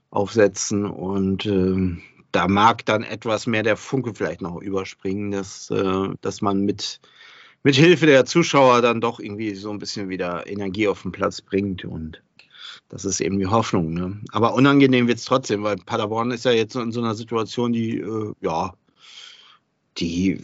aufsetzen 0.09 0.85
und 0.85 1.45
äh, 1.45 1.97
da 2.31 2.47
mag 2.47 2.85
dann 2.85 3.03
etwas 3.03 3.47
mehr 3.47 3.63
der 3.63 3.77
Funke 3.77 4.13
vielleicht 4.15 4.41
noch 4.41 4.59
überspringen, 4.59 5.31
dass, 5.31 5.69
äh, 5.69 6.09
dass 6.21 6.41
man 6.41 6.61
mit, 6.61 6.99
mit 7.63 7.75
Hilfe 7.75 8.07
der 8.07 8.25
Zuschauer 8.25 8.81
dann 8.81 9.01
doch 9.01 9.19
irgendwie 9.19 9.53
so 9.55 9.69
ein 9.69 9.79
bisschen 9.79 10.09
wieder 10.09 10.47
Energie 10.47 10.87
auf 10.87 11.03
den 11.03 11.11
Platz 11.11 11.41
bringt 11.41 11.85
und 11.85 12.21
das 12.93 13.05
ist 13.05 13.21
eben 13.21 13.39
die 13.39 13.47
Hoffnung. 13.47 13.91
Ne? 13.91 14.19
Aber 14.31 14.53
unangenehm 14.53 15.07
wird 15.07 15.17
es 15.17 15.25
trotzdem, 15.25 15.63
weil 15.63 15.77
Paderborn 15.77 16.29
ist 16.29 16.45
ja 16.45 16.51
jetzt 16.51 16.75
in 16.75 16.91
so 16.91 17.01
einer 17.01 17.15
Situation, 17.15 17.73
die, 17.73 17.97
äh, 17.99 18.33
ja, 18.39 18.75
die, 19.97 20.35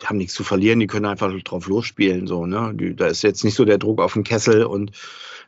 die, 0.00 0.06
haben 0.06 0.18
nichts 0.18 0.34
zu 0.34 0.44
verlieren, 0.44 0.78
die 0.78 0.86
können 0.86 1.06
einfach 1.06 1.32
drauf 1.42 1.66
losspielen. 1.66 2.28
So, 2.28 2.46
ne? 2.46 2.72
Die, 2.74 2.94
da 2.94 3.08
ist 3.08 3.22
jetzt 3.22 3.42
nicht 3.42 3.56
so 3.56 3.64
der 3.64 3.78
Druck 3.78 4.00
auf 4.00 4.12
den 4.12 4.22
Kessel 4.22 4.64
und 4.64 4.92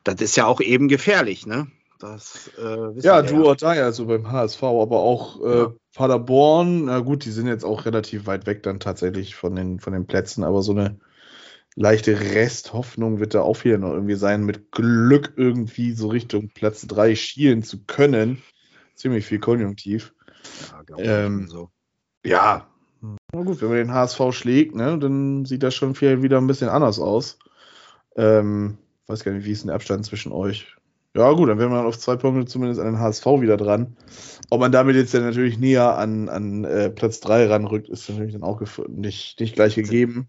das 0.02 0.20
ist 0.20 0.36
ja 0.36 0.46
auch 0.46 0.60
eben 0.60 0.88
gefährlich. 0.88 1.46
Ne? 1.46 1.68
Das, 2.00 2.50
äh, 2.58 3.00
ja, 3.00 3.22
du 3.22 3.44
ja. 3.44 3.54
da 3.54 3.74
ja 3.74 3.92
so 3.92 4.06
beim 4.06 4.30
HSV, 4.30 4.62
aber 4.64 4.98
auch 4.98 5.40
äh, 5.40 5.58
ja. 5.58 5.72
Paderborn, 5.94 6.86
na 6.86 6.98
gut, 6.98 7.24
die 7.24 7.30
sind 7.30 7.46
jetzt 7.46 7.64
auch 7.64 7.84
relativ 7.84 8.26
weit 8.26 8.46
weg 8.46 8.64
dann 8.64 8.80
tatsächlich 8.80 9.36
von 9.36 9.54
den, 9.54 9.78
von 9.78 9.92
den 9.92 10.06
Plätzen, 10.06 10.42
aber 10.42 10.62
so 10.62 10.72
eine 10.72 10.98
leichte 11.76 12.18
Resthoffnung 12.18 13.20
wird 13.20 13.34
da 13.34 13.42
auch 13.42 13.62
hier 13.62 13.78
noch 13.78 13.92
irgendwie 13.92 14.14
sein, 14.14 14.44
mit 14.44 14.70
Glück 14.72 15.32
irgendwie 15.36 15.92
so 15.92 16.08
Richtung 16.08 16.50
Platz 16.50 16.86
3 16.86 17.14
schielen 17.14 17.62
zu 17.62 17.84
können. 17.84 18.42
Ziemlich 18.94 19.26
viel 19.26 19.40
Konjunktiv. 19.40 20.14
Ja, 20.70 20.98
Ähm, 20.98 21.48
so. 21.48 21.70
Ja, 22.24 22.68
na 23.32 23.42
gut, 23.42 23.60
wenn 23.60 23.68
man 23.68 23.78
den 23.78 23.92
HSV 23.92 24.20
schlägt, 24.32 24.74
ne, 24.74 24.98
dann 24.98 25.44
sieht 25.44 25.62
das 25.62 25.74
schon 25.74 25.94
viel 25.94 26.22
wieder 26.22 26.38
ein 26.38 26.46
bisschen 26.46 26.68
anders 26.68 26.98
aus. 26.98 27.38
Ähm, 28.16 28.78
weiß 29.06 29.24
gar 29.24 29.32
nicht, 29.32 29.44
wie 29.44 29.52
ist 29.52 29.62
denn 29.62 29.68
der 29.68 29.76
Abstand 29.76 30.06
zwischen 30.06 30.32
euch? 30.32 30.74
Ja, 31.16 31.30
gut, 31.32 31.48
dann 31.48 31.58
wäre 31.58 31.68
man 31.68 31.86
auf 31.86 31.98
zwei 31.98 32.16
Punkte 32.16 32.46
zumindest 32.46 32.80
an 32.80 32.86
den 32.86 32.98
HSV 32.98 33.26
wieder 33.40 33.56
dran. 33.56 33.96
Ob 34.50 34.60
man 34.60 34.72
damit 34.72 34.96
jetzt 34.96 35.14
dann 35.14 35.22
natürlich 35.22 35.58
näher 35.58 35.96
an, 35.96 36.28
an 36.28 36.64
äh, 36.64 36.90
Platz 36.90 37.20
3 37.20 37.46
ranrückt, 37.46 37.88
ist 37.88 38.08
natürlich 38.08 38.32
dann 38.32 38.42
auch 38.42 38.60
nicht, 38.88 39.38
nicht 39.38 39.54
gleich 39.54 39.74
gegeben. 39.74 40.28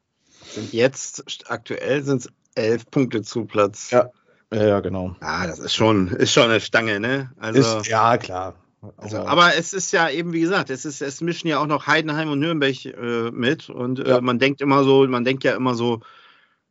Sind 0.56 0.74
jetzt, 0.74 1.24
aktuell 1.48 2.04
sind 2.04 2.22
es 2.22 2.30
elf 2.56 2.90
Punkte 2.90 3.22
zu 3.22 3.46
Platz. 3.46 3.92
Ja, 3.92 4.10
ja, 4.54 4.68
ja, 4.68 4.80
genau. 4.80 5.16
Ah, 5.20 5.46
das 5.48 5.60
ist 5.60 5.76
schon, 5.76 6.08
ist 6.08 6.32
schon 6.32 6.50
eine 6.50 6.62
Stange, 6.62 7.00
ne? 7.00 7.32
Also, 7.38 7.80
ist, 7.80 7.88
ja, 7.88 8.18
klar. 8.18 8.56
Also, 8.98 9.18
aber 9.18 9.56
es 9.58 9.74
ist 9.74 9.92
ja 9.92 10.10
eben, 10.10 10.32
wie 10.32 10.42
gesagt, 10.42 10.70
es, 10.70 10.86
ist, 10.86 11.02
es 11.02 11.20
mischen 11.20 11.48
ja 11.48 11.60
auch 11.60 11.68
noch 11.68 11.88
Heidenheim 11.88 12.30
und 12.30 12.40
Nürnberg 12.40 12.86
äh, 12.86 13.32
mit. 13.32 13.70
Und 13.70 14.00
äh, 14.00 14.10
ja. 14.10 14.22
man 14.22 14.40
denkt 14.40 14.62
immer 14.62 14.84
so, 14.84 15.06
man 15.08 15.26
denkt 15.26 15.44
ja 15.44 15.56
immer 15.56 15.76
so, 15.76 16.02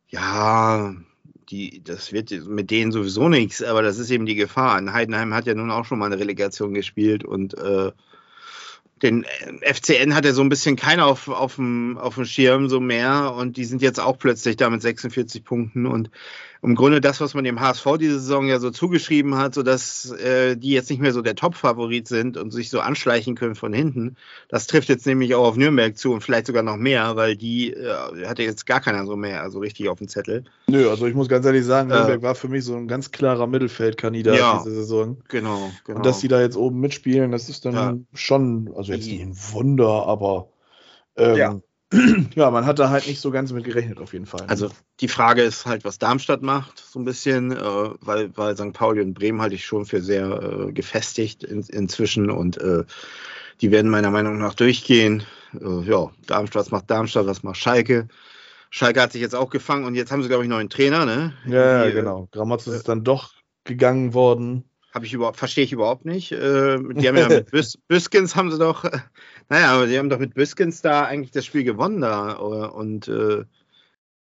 ja, 0.07 0.95
die, 1.49 1.83
das 1.83 2.11
wird 2.11 2.31
mit 2.47 2.71
denen 2.71 2.91
sowieso 2.91 3.29
nichts, 3.29 3.61
aber 3.61 3.81
das 3.81 3.99
ist 3.99 4.09
eben 4.09 4.25
die 4.25 4.35
Gefahr. 4.35 4.77
Und 4.79 4.93
Heidenheim 4.93 5.33
hat 5.33 5.45
ja 5.45 5.53
nun 5.53 5.71
auch 5.71 5.85
schon 5.85 5.99
mal 5.99 6.07
eine 6.07 6.19
Relegation 6.19 6.73
gespielt 6.73 7.23
und 7.23 7.55
äh, 7.57 7.91
den 9.01 9.25
FCN 9.61 10.15
hat 10.15 10.25
ja 10.25 10.33
so 10.33 10.41
ein 10.41 10.49
bisschen 10.49 10.75
keiner 10.75 11.05
auf, 11.05 11.27
auf, 11.27 11.55
dem, 11.55 11.97
auf 11.97 12.15
dem 12.15 12.25
Schirm 12.25 12.69
so 12.69 12.79
mehr 12.79 13.33
und 13.35 13.57
die 13.57 13.65
sind 13.65 13.81
jetzt 13.81 13.99
auch 13.99 14.17
plötzlich 14.17 14.55
da 14.55 14.69
mit 14.69 14.81
46 14.81 15.43
Punkten 15.43 15.85
und 15.85 16.09
im 16.65 16.75
Grunde 16.75 16.99
das, 16.99 17.21
was 17.21 17.35
man 17.35 17.43
dem 17.43 17.59
HSV 17.59 17.85
diese 17.99 18.19
Saison 18.19 18.47
ja 18.47 18.59
so 18.59 18.71
zugeschrieben 18.71 19.35
hat, 19.35 19.53
so 19.53 19.61
dass 19.61 20.11
äh, 20.11 20.55
die 20.57 20.71
jetzt 20.71 20.89
nicht 20.89 20.99
mehr 20.99 21.13
so 21.13 21.21
der 21.21 21.35
Top-Favorit 21.35 22.07
sind 22.07 22.37
und 22.37 22.51
sich 22.51 22.71
so 22.71 22.79
anschleichen 22.79 23.35
können 23.35 23.53
von 23.53 23.71
hinten. 23.71 24.15
Das 24.49 24.65
trifft 24.65 24.89
jetzt 24.89 25.05
nämlich 25.05 25.35
auch 25.35 25.45
auf 25.45 25.57
Nürnberg 25.57 25.95
zu 25.95 26.11
und 26.11 26.21
vielleicht 26.21 26.47
sogar 26.47 26.63
noch 26.63 26.77
mehr, 26.77 27.15
weil 27.15 27.35
die 27.35 27.71
äh, 27.71 28.25
hatte 28.25 28.41
jetzt 28.41 28.65
gar 28.65 28.81
keiner 28.81 29.05
so 29.05 29.15
mehr, 29.15 29.43
also 29.43 29.59
richtig 29.59 29.89
auf 29.89 29.99
dem 29.99 30.07
Zettel. 30.07 30.43
Nö, 30.67 30.89
also 30.89 31.05
ich 31.05 31.13
muss 31.13 31.29
ganz 31.29 31.45
ehrlich 31.45 31.65
sagen, 31.65 31.91
äh, 31.91 31.95
Nürnberg 31.95 32.21
war 32.23 32.35
für 32.35 32.47
mich 32.47 32.63
so 32.63 32.75
ein 32.75 32.87
ganz 32.87 33.11
klarer 33.11 33.45
Mittelfeldkandidat 33.45 34.37
ja, 34.37 34.57
diese 34.57 34.75
Saison. 34.75 35.17
Genau, 35.27 35.71
genau. 35.85 35.97
Und 35.97 36.05
dass 36.05 36.19
die 36.19 36.27
da 36.27 36.41
jetzt 36.41 36.57
oben 36.57 36.79
mitspielen, 36.79 37.31
das 37.31 37.47
ist 37.47 37.65
dann 37.65 37.73
ja. 37.73 37.95
schon, 38.15 38.71
also 38.75 38.84
jetzt 38.87 39.07
nicht 39.07 39.21
ein 39.21 39.37
Wunder, 39.53 40.05
aber 40.07 40.49
ähm, 41.17 41.35
ja 41.35 41.61
ja, 42.35 42.49
man 42.51 42.65
hat 42.65 42.79
da 42.79 42.89
halt 42.89 43.07
nicht 43.07 43.21
so 43.21 43.31
ganz 43.31 43.51
mit 43.51 43.63
gerechnet, 43.63 43.99
auf 43.99 44.13
jeden 44.13 44.25
Fall. 44.25 44.45
Also 44.47 44.69
die 44.99 45.07
Frage 45.07 45.43
ist 45.43 45.65
halt, 45.65 45.85
was 45.85 45.99
Darmstadt 45.99 46.41
macht, 46.41 46.79
so 46.79 46.99
ein 46.99 47.05
bisschen, 47.05 47.51
äh, 47.51 47.89
weil, 48.01 48.35
weil 48.35 48.57
St. 48.57 48.73
Pauli 48.73 49.01
und 49.01 49.13
Bremen 49.13 49.41
halte 49.41 49.55
ich 49.55 49.65
schon 49.65 49.85
für 49.85 50.01
sehr 50.01 50.67
äh, 50.67 50.71
gefestigt 50.71 51.43
in, 51.43 51.61
inzwischen 51.61 52.29
und 52.29 52.57
äh, 52.57 52.83
die 53.61 53.71
werden 53.71 53.91
meiner 53.91 54.11
Meinung 54.11 54.37
nach 54.37 54.55
durchgehen. 54.55 55.23
Äh, 55.53 55.83
ja, 55.83 56.11
Darmstadt, 56.25 56.61
was 56.61 56.71
macht 56.71 56.89
Darmstadt, 56.89 57.27
was 57.27 57.43
macht 57.43 57.57
Schalke? 57.57 58.07
Schalke 58.71 59.01
hat 59.01 59.11
sich 59.11 59.21
jetzt 59.21 59.35
auch 59.35 59.49
gefangen 59.49 59.85
und 59.85 59.95
jetzt 59.95 60.11
haben 60.11 60.23
sie, 60.23 60.27
glaube 60.27 60.43
ich, 60.43 60.47
einen 60.47 60.57
neuen 60.57 60.69
Trainer, 60.69 61.05
ne? 61.05 61.33
Ja, 61.45 61.83
die, 61.83 61.91
äh, 61.91 61.93
genau. 61.93 62.27
Gramotz 62.31 62.67
ist 62.67 62.89
dann 62.89 63.03
doch 63.03 63.33
gegangen 63.63 64.13
worden. 64.13 64.65
Habe 64.95 65.05
ich 65.05 65.13
überhaupt, 65.13 65.35
verstehe 65.35 65.65
ich 65.65 65.73
überhaupt 65.73 66.05
nicht. 66.05 66.31
Äh, 66.31 66.79
die 66.93 67.07
haben 67.07 67.17
ja 67.17 67.27
mit 67.27 67.45
Büs 67.51 67.77
Büskens 67.89 68.37
haben 68.37 68.49
sie 68.49 68.57
doch, 68.57 68.85
äh, 68.85 68.99
naja, 69.49 69.73
aber 69.73 69.87
die 69.87 69.99
haben 69.99 70.09
doch 70.09 70.19
mit 70.19 70.33
Büskens 70.33 70.81
da 70.81 71.03
eigentlich 71.03 71.31
das 71.31 71.45
Spiel 71.45 71.65
gewonnen 71.65 71.99
da 71.99 72.31
und 72.31 73.09
äh, 73.09 73.43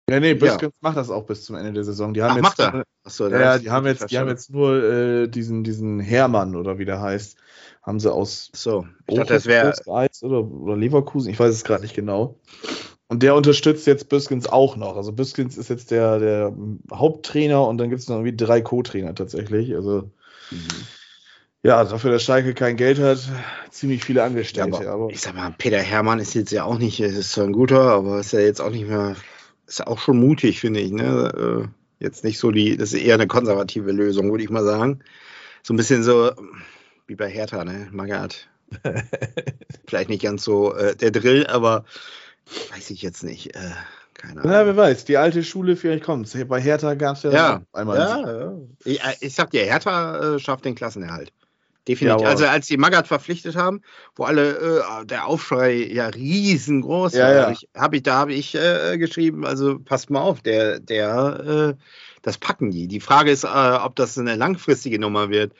ja, 0.08 0.20
nee, 0.20 0.32
Büskens 0.32 0.72
ja. 0.72 0.78
macht 0.80 0.96
das 0.96 1.10
auch 1.10 1.24
bis 1.24 1.44
zum 1.44 1.56
Ende 1.56 1.74
der 1.74 1.84
Saison. 1.84 2.14
Die 2.14 2.22
haben 2.22 2.32
Ach, 2.32 2.36
jetzt, 2.36 2.42
macht 2.42 2.60
er? 2.60 2.84
Achso, 3.04 3.28
ja, 3.28 3.58
die 3.58 3.70
haben 3.70 3.86
jetzt, 3.86 4.10
die 4.10 4.18
haben 4.18 4.28
jetzt 4.28 4.50
nur 4.50 4.82
äh, 4.82 5.28
diesen, 5.28 5.64
diesen 5.64 6.00
Hermann 6.00 6.56
oder 6.56 6.78
wie 6.78 6.86
der 6.86 7.02
heißt, 7.02 7.36
haben 7.82 8.00
sie 8.00 8.10
aus 8.10 8.50
so, 8.54 8.86
ich 9.06 9.16
dachte, 9.16 9.34
das 9.34 9.44
wäre 9.44 9.74
oder, 9.86 10.44
oder 10.44 10.76
Leverkusen, 10.76 11.30
ich 11.30 11.38
weiß 11.38 11.54
es 11.54 11.64
gerade 11.64 11.82
nicht 11.82 11.94
genau. 11.94 12.38
Und 13.08 13.22
der 13.22 13.34
unterstützt 13.34 13.86
jetzt 13.86 14.08
Büskens 14.08 14.48
auch 14.48 14.76
noch. 14.76 14.96
Also 14.96 15.12
Büskens 15.12 15.58
ist 15.58 15.68
jetzt 15.68 15.90
der, 15.90 16.18
der 16.18 16.56
Haupttrainer 16.90 17.66
und 17.66 17.76
dann 17.76 17.90
gibt 17.90 18.00
es 18.00 18.08
noch 18.08 18.16
irgendwie 18.16 18.36
drei 18.36 18.62
Co-Trainer 18.62 19.14
tatsächlich. 19.14 19.74
Also 19.74 20.10
Mhm. 20.50 20.86
Ja, 21.62 21.82
dafür, 21.82 22.10
dass 22.10 22.22
Schalke 22.22 22.52
kein 22.52 22.76
Geld 22.76 22.98
hat, 22.98 23.20
ziemlich 23.70 24.04
viele 24.04 24.22
Angestellte. 24.22 24.84
Ja, 24.84 24.92
aber, 24.92 25.04
aber, 25.04 25.10
ich 25.10 25.22
sag 25.22 25.34
mal, 25.34 25.54
Peter 25.56 25.78
Hermann 25.78 26.18
ist 26.18 26.34
jetzt 26.34 26.52
ja 26.52 26.64
auch 26.64 26.78
nicht, 26.78 27.00
ist 27.00 27.32
zwar 27.32 27.44
ein 27.44 27.52
guter, 27.52 27.80
aber 27.80 28.20
ist 28.20 28.32
ja 28.32 28.40
jetzt 28.40 28.60
auch 28.60 28.70
nicht 28.70 28.86
mehr, 28.86 29.16
ist 29.66 29.78
ja 29.78 29.86
auch 29.86 29.98
schon 29.98 30.18
mutig, 30.18 30.60
finde 30.60 30.80
ich. 30.80 30.92
Ne? 30.92 31.64
Äh, 31.64 32.04
jetzt 32.04 32.22
nicht 32.22 32.38
so 32.38 32.50
die, 32.50 32.76
das 32.76 32.92
ist 32.92 33.00
eher 33.00 33.14
eine 33.14 33.26
konservative 33.26 33.92
Lösung, 33.92 34.30
würde 34.30 34.44
ich 34.44 34.50
mal 34.50 34.64
sagen. 34.64 35.00
So 35.62 35.72
ein 35.72 35.78
bisschen 35.78 36.02
so 36.02 36.32
wie 37.06 37.14
bei 37.14 37.30
Hertha, 37.30 37.64
ne? 37.64 37.88
Magath. 37.92 38.46
Vielleicht 39.86 40.10
nicht 40.10 40.22
ganz 40.22 40.44
so 40.44 40.74
äh, 40.74 40.94
der 40.94 41.12
Drill, 41.12 41.46
aber 41.46 41.86
weiß 42.74 42.90
ich 42.90 43.00
jetzt 43.00 43.24
nicht. 43.24 43.56
Äh, 43.56 43.70
keine 44.26 44.40
Ahnung. 44.40 44.52
Ja, 44.52 44.66
wer 44.66 44.76
weiß, 44.76 45.04
die 45.04 45.16
alte 45.16 45.42
Schule, 45.42 45.76
vielleicht 45.76 46.04
kommt 46.04 46.48
Bei 46.48 46.60
Hertha 46.60 46.94
gab 46.94 47.16
es 47.16 47.22
ja, 47.24 47.32
ja 47.32 47.62
einmal. 47.72 47.98
Ja, 47.98 48.40
ja. 48.40 48.52
Ich, 48.84 49.04
äh, 49.04 49.14
ich 49.20 49.34
sag 49.34 49.50
dir, 49.50 49.64
Hertha 49.64 50.34
äh, 50.34 50.38
schafft 50.38 50.64
den 50.64 50.74
Klassenerhalt. 50.74 51.32
Definitiv. 51.86 52.22
Ja, 52.22 52.28
also 52.28 52.46
als 52.46 52.66
die 52.66 52.78
Magath 52.78 53.06
verpflichtet 53.06 53.56
haben, 53.56 53.82
wo 54.16 54.24
alle 54.24 54.56
äh, 54.56 55.04
der 55.04 55.26
Aufschrei 55.26 55.74
ja 55.74 56.06
riesengroß 56.06 57.12
ja, 57.12 57.24
war, 57.24 57.34
ja. 57.34 57.50
Ich, 57.50 57.68
hab 57.74 57.92
ich, 57.92 58.02
da 58.02 58.14
habe 58.14 58.32
ich 58.32 58.54
äh, 58.54 58.96
geschrieben, 58.96 59.44
also 59.44 59.78
passt 59.78 60.08
mal 60.08 60.22
auf, 60.22 60.40
der, 60.40 60.80
der, 60.80 61.74
äh, 61.76 61.82
das 62.22 62.38
packen 62.38 62.70
die. 62.70 62.88
Die 62.88 63.00
Frage 63.00 63.30
ist, 63.30 63.44
äh, 63.44 63.48
ob 63.48 63.96
das 63.96 64.16
eine 64.16 64.34
langfristige 64.36 64.98
Nummer 64.98 65.28
wird. 65.28 65.52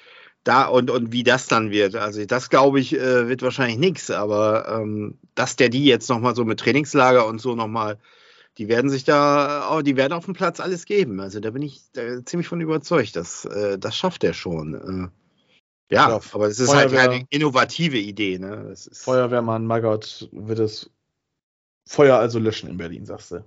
Da 0.44 0.66
und, 0.66 0.90
und 0.90 1.11
wie 1.12 1.23
das 1.23 1.47
dann 1.47 1.71
wird. 1.71 1.94
Also 1.94 2.25
das 2.26 2.50
glaube 2.50 2.78
ich, 2.78 2.94
äh, 2.94 3.28
wird 3.28 3.42
wahrscheinlich 3.42 3.78
nichts, 3.78 4.11
aber 4.11 4.68
ähm, 4.68 5.18
dass 5.35 5.56
der 5.56 5.71
die 5.71 5.85
jetzt 5.87 6.09
nochmal 6.11 6.35
so 6.35 6.44
mit 6.44 6.61
Trainingslager 6.61 7.26
und 7.26 7.40
so 7.40 7.54
nochmal 7.54 7.99
die 8.58 8.68
werden 8.68 8.90
sich 8.90 9.04
da, 9.04 9.70
oh, 9.73 9.82
die 9.82 9.96
werden 9.96 10.12
auf 10.12 10.26
dem 10.26 10.34
Platz 10.34 10.61
alles 10.61 10.84
geben. 10.84 11.20
Also 11.20 11.40
da 11.40 11.50
bin 11.50 11.62
ich 11.62 11.82
da 11.92 12.25
ziemlich 12.25 12.49
von 12.49 12.61
überzeugt, 12.61 13.16
dass 13.16 13.44
äh, 13.44 13.78
das 13.78 13.96
schafft 13.96 14.25
er 14.25 14.32
schon. 14.32 14.75
Äh, 14.75 15.94
ja, 15.94 16.08
ja, 16.08 16.20
aber 16.32 16.46
es 16.46 16.61
ist 16.61 16.75
halt 16.75 16.90
Feuerwehr, 16.90 17.00
halt 17.00 17.11
keine 17.12 17.26
innovative 17.30 17.99
Idee. 17.99 18.38
Ne? 18.38 18.75
Feuerwehrmann 18.92 19.66
Magott 19.66 20.28
wird 20.32 20.58
es 20.61 20.90
Feuer 21.87 22.16
also 22.18 22.38
löschen 22.38 22.70
in 22.70 22.76
Berlin, 22.76 23.04
sagst 23.04 23.32
du? 23.32 23.44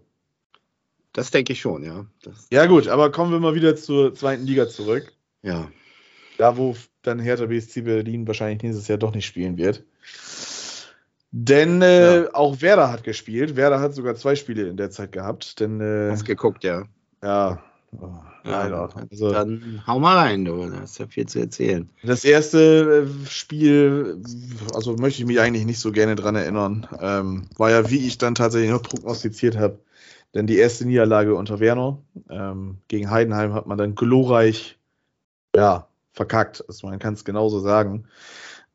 Das 1.14 1.32
denke 1.32 1.54
ich 1.54 1.62
schon, 1.62 1.84
ja. 1.84 2.06
Das 2.22 2.48
ja, 2.52 2.66
gut, 2.68 2.88
aber 2.88 3.12
kommen 3.12 3.32
wir 3.32 3.40
mal 3.40 3.56
wieder 3.56 3.76
zur 3.76 4.14
zweiten 4.14 4.46
Liga 4.46 4.70
zurück. 4.70 5.14
Ja. 5.42 5.72
Da, 6.38 6.58
wo 6.58 6.76
dann 7.02 7.20
Hertha 7.20 7.48
BSC 7.48 7.82
Berlin 7.82 8.28
wahrscheinlich 8.28 8.62
nächstes 8.62 8.88
Jahr 8.88 9.00
doch 9.00 9.16
nicht 9.16 9.26
spielen 9.26 9.58
wird. 9.58 9.84
Denn 11.32 11.82
äh, 11.82 12.24
ja. 12.24 12.34
auch 12.34 12.62
Werder 12.62 12.92
hat 12.92 13.04
gespielt. 13.04 13.56
Werder 13.56 13.80
hat 13.80 13.94
sogar 13.94 14.16
zwei 14.16 14.36
Spiele 14.36 14.68
in 14.68 14.78
der 14.78 14.92
Zeit 14.92 15.12
gehabt. 15.12 15.60
Denn, 15.60 15.82
äh, 15.82 16.12
Hast 16.12 16.26
geguckt, 16.26 16.64
ja. 16.64 16.84
Ja. 17.24 17.62
Oh, 18.00 18.10
leider. 18.44 18.90
Also, 19.10 19.32
dann 19.32 19.82
hau 19.88 20.00
mal 20.00 20.18
rein, 20.18 20.46
du. 20.46 20.70
Da 20.70 20.84
ist 20.84 21.00
ja 21.00 21.08
viel 21.08 21.26
zu 21.26 21.40
erzählen. 21.40 21.90
Das 22.04 22.26
erste 22.26 23.08
äh, 23.08 23.26
Spiel, 23.28 24.22
also 24.74 24.96
möchte 24.96 25.22
ich 25.22 25.28
mich 25.28 25.40
eigentlich 25.40 25.66
nicht 25.66 25.80
so 25.80 25.92
gerne 25.92 26.16
dran 26.16 26.36
erinnern, 26.36 26.88
ähm, 27.00 27.48
war 27.58 27.72
ja, 27.72 27.90
wie 27.90 28.06
ich 28.06 28.18
dann 28.18 28.36
tatsächlich 28.36 28.72
noch 28.72 28.84
prognostiziert 28.84 29.58
habe. 29.58 29.80
Denn 30.34 30.48
die 30.48 30.58
erste 30.58 30.86
Niederlage 30.86 31.36
unter 31.36 31.60
Werner 31.60 31.98
ähm, 32.30 32.78
gegen 32.90 33.10
Heidenheim 33.10 33.54
hat 33.54 33.68
man 33.68 33.78
dann 33.78 33.96
glorreich 33.96 34.78
ja, 35.56 35.88
verkackt. 36.12 36.64
Also 36.68 36.88
man 36.88 37.00
kann 37.00 37.14
es 37.14 37.26
genauso 37.26 37.60
sagen. 37.60 38.06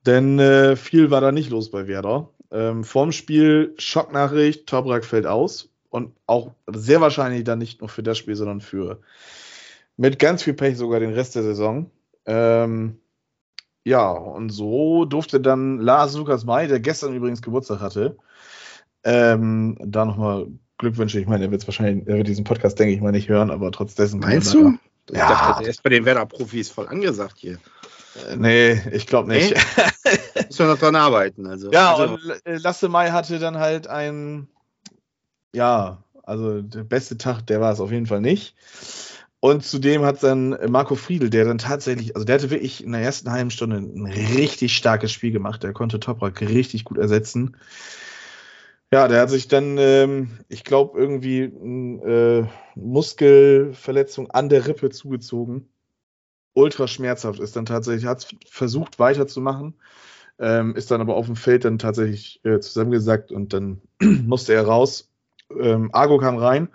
Denn 0.07 0.39
äh, 0.39 0.75
viel 0.75 1.11
war 1.11 1.21
da 1.21 1.31
nicht 1.31 1.51
los 1.51 1.71
bei 1.71 1.87
Werder. 1.87 2.31
Ähm, 2.53 2.85
vorm 2.85 3.13
Spiel 3.13 3.75
Schocknachricht, 3.79 4.67
Toprak 4.67 5.05
fällt 5.05 5.27
aus. 5.27 5.71
Und 5.89 6.15
auch 6.27 6.53
sehr 6.73 7.01
wahrscheinlich 7.01 7.45
dann 7.45 7.59
nicht 7.59 7.81
nur 7.81 7.89
für 7.89 8.03
das 8.03 8.17
Spiel, 8.17 8.35
sondern 8.35 8.61
für 8.61 9.01
mit 9.97 10.19
ganz 10.19 10.43
viel 10.43 10.55
Pech 10.55 10.77
sogar 10.79 11.01
den 11.01 11.13
Rest 11.13 11.35
der 11.35 11.43
Saison. 11.43 11.91
Ähm, 12.25 12.99
ja, 13.85 14.11
und 14.11 14.51
so 14.51 15.05
durfte 15.05 15.41
dann 15.41 15.79
Lars 15.79 16.15
Lukas 16.17 16.45
May, 16.45 16.69
der 16.69 16.81
gestern 16.81 17.15
übrigens 17.15 17.43
Geburtstag 17.43 17.81
hatte, 17.81 18.17
ähm, 19.05 19.77
da 19.81 20.05
nochmal 20.05 20.47
Glückwünsche. 20.79 21.21
Ich 21.21 21.27
meine, 21.27 21.45
er 21.45 21.51
wird 21.51 21.67
wahrscheinlich, 21.67 22.07
er 22.07 22.17
wird 22.17 22.29
diesen 22.29 22.45
Podcast, 22.45 22.79
denke 22.79 22.95
ich 22.95 23.01
mal, 23.01 23.13
nicht 23.13 23.29
hören, 23.29 23.51
aber 23.51 23.71
trotzdem. 23.73 24.21
Meinst 24.21 24.55
du? 24.55 24.79
Ich 25.11 25.17
ja. 25.17 25.29
dachte, 25.29 25.63
der 25.63 25.71
ist 25.71 25.83
bei 25.83 25.91
den 25.91 26.05
Werder-Profis 26.05 26.71
voll 26.71 26.87
angesagt 26.87 27.35
hier. 27.39 27.59
Äh, 28.29 28.37
nee, 28.37 28.81
ich 28.93 29.07
glaube 29.07 29.29
nicht. 29.29 29.55
Nee? 29.55 30.13
Muss 30.49 30.59
man 30.59 30.69
noch 30.69 30.79
dran 30.79 30.97
arbeiten. 30.97 31.47
Also. 31.47 31.71
Ja, 31.71 31.95
also. 31.95 32.15
und 32.15 32.43
Lasse 32.45 32.89
Mai 32.89 33.11
hatte 33.11 33.39
dann 33.39 33.59
halt 33.59 33.87
ein, 33.87 34.49
ja, 35.55 36.03
also 36.23 36.63
der 36.63 36.85
beste 36.85 37.19
Tag, 37.19 37.47
der 37.47 37.61
war 37.61 37.73
es 37.73 37.81
auf 37.81 37.91
jeden 37.91 38.07
Fall 38.07 38.21
nicht. 38.21 38.55
Und 39.41 39.65
zudem 39.65 40.05
hat 40.05 40.23
dann 40.23 40.57
Marco 40.69 40.95
Friedl, 40.95 41.29
der 41.29 41.45
dann 41.45 41.59
tatsächlich, 41.59 42.15
also 42.15 42.25
der 42.25 42.37
hatte 42.37 42.51
wirklich 42.51 42.85
in 42.85 42.93
der 42.93 43.01
ersten 43.01 43.33
halben 43.33 43.51
Stunde 43.51 43.79
ein 43.79 44.07
richtig 44.07 44.77
starkes 44.77 45.11
Spiel 45.11 45.33
gemacht. 45.33 45.65
Der 45.65 45.73
konnte 45.73 45.99
Toprak 45.99 46.41
richtig 46.43 46.85
gut 46.85 46.97
ersetzen. 46.97 47.57
Ja, 48.93 49.09
der 49.09 49.23
hat 49.23 49.31
sich 49.31 49.49
dann, 49.49 49.79
ähm, 49.79 50.39
ich 50.49 50.63
glaube, 50.65 50.97
irgendwie 50.97 51.45
eine 51.45 52.47
äh, 52.47 52.79
Muskelverletzung 52.79 54.31
an 54.31 54.49
der 54.49 54.69
Rippe 54.69 54.91
zugezogen. 54.91 55.72
Ultra 56.55 56.87
schmerzhaft 56.87 57.41
ist 57.41 57.57
dann 57.57 57.67
tatsächlich, 57.67 58.07
hat 58.07 58.29
versucht 58.49 58.99
weiterzumachen, 58.99 59.75
ähm, 60.39 60.75
ist 60.77 60.91
dann 60.91 61.01
aber 61.01 61.17
auf 61.17 61.27
dem 61.27 61.37
Feld 61.37 61.65
dann 61.65 61.79
tatsächlich 61.79 62.41
äh, 62.45 62.61
zusammengesackt 62.61 63.33
und 63.33 63.53
dann 63.53 63.81
musste 64.01 64.55
er 64.55 64.67
raus. 64.67 65.11
Ähm, 65.59 65.91
Argo 65.93 66.19
kam 66.19 66.37
rein. 66.37 66.69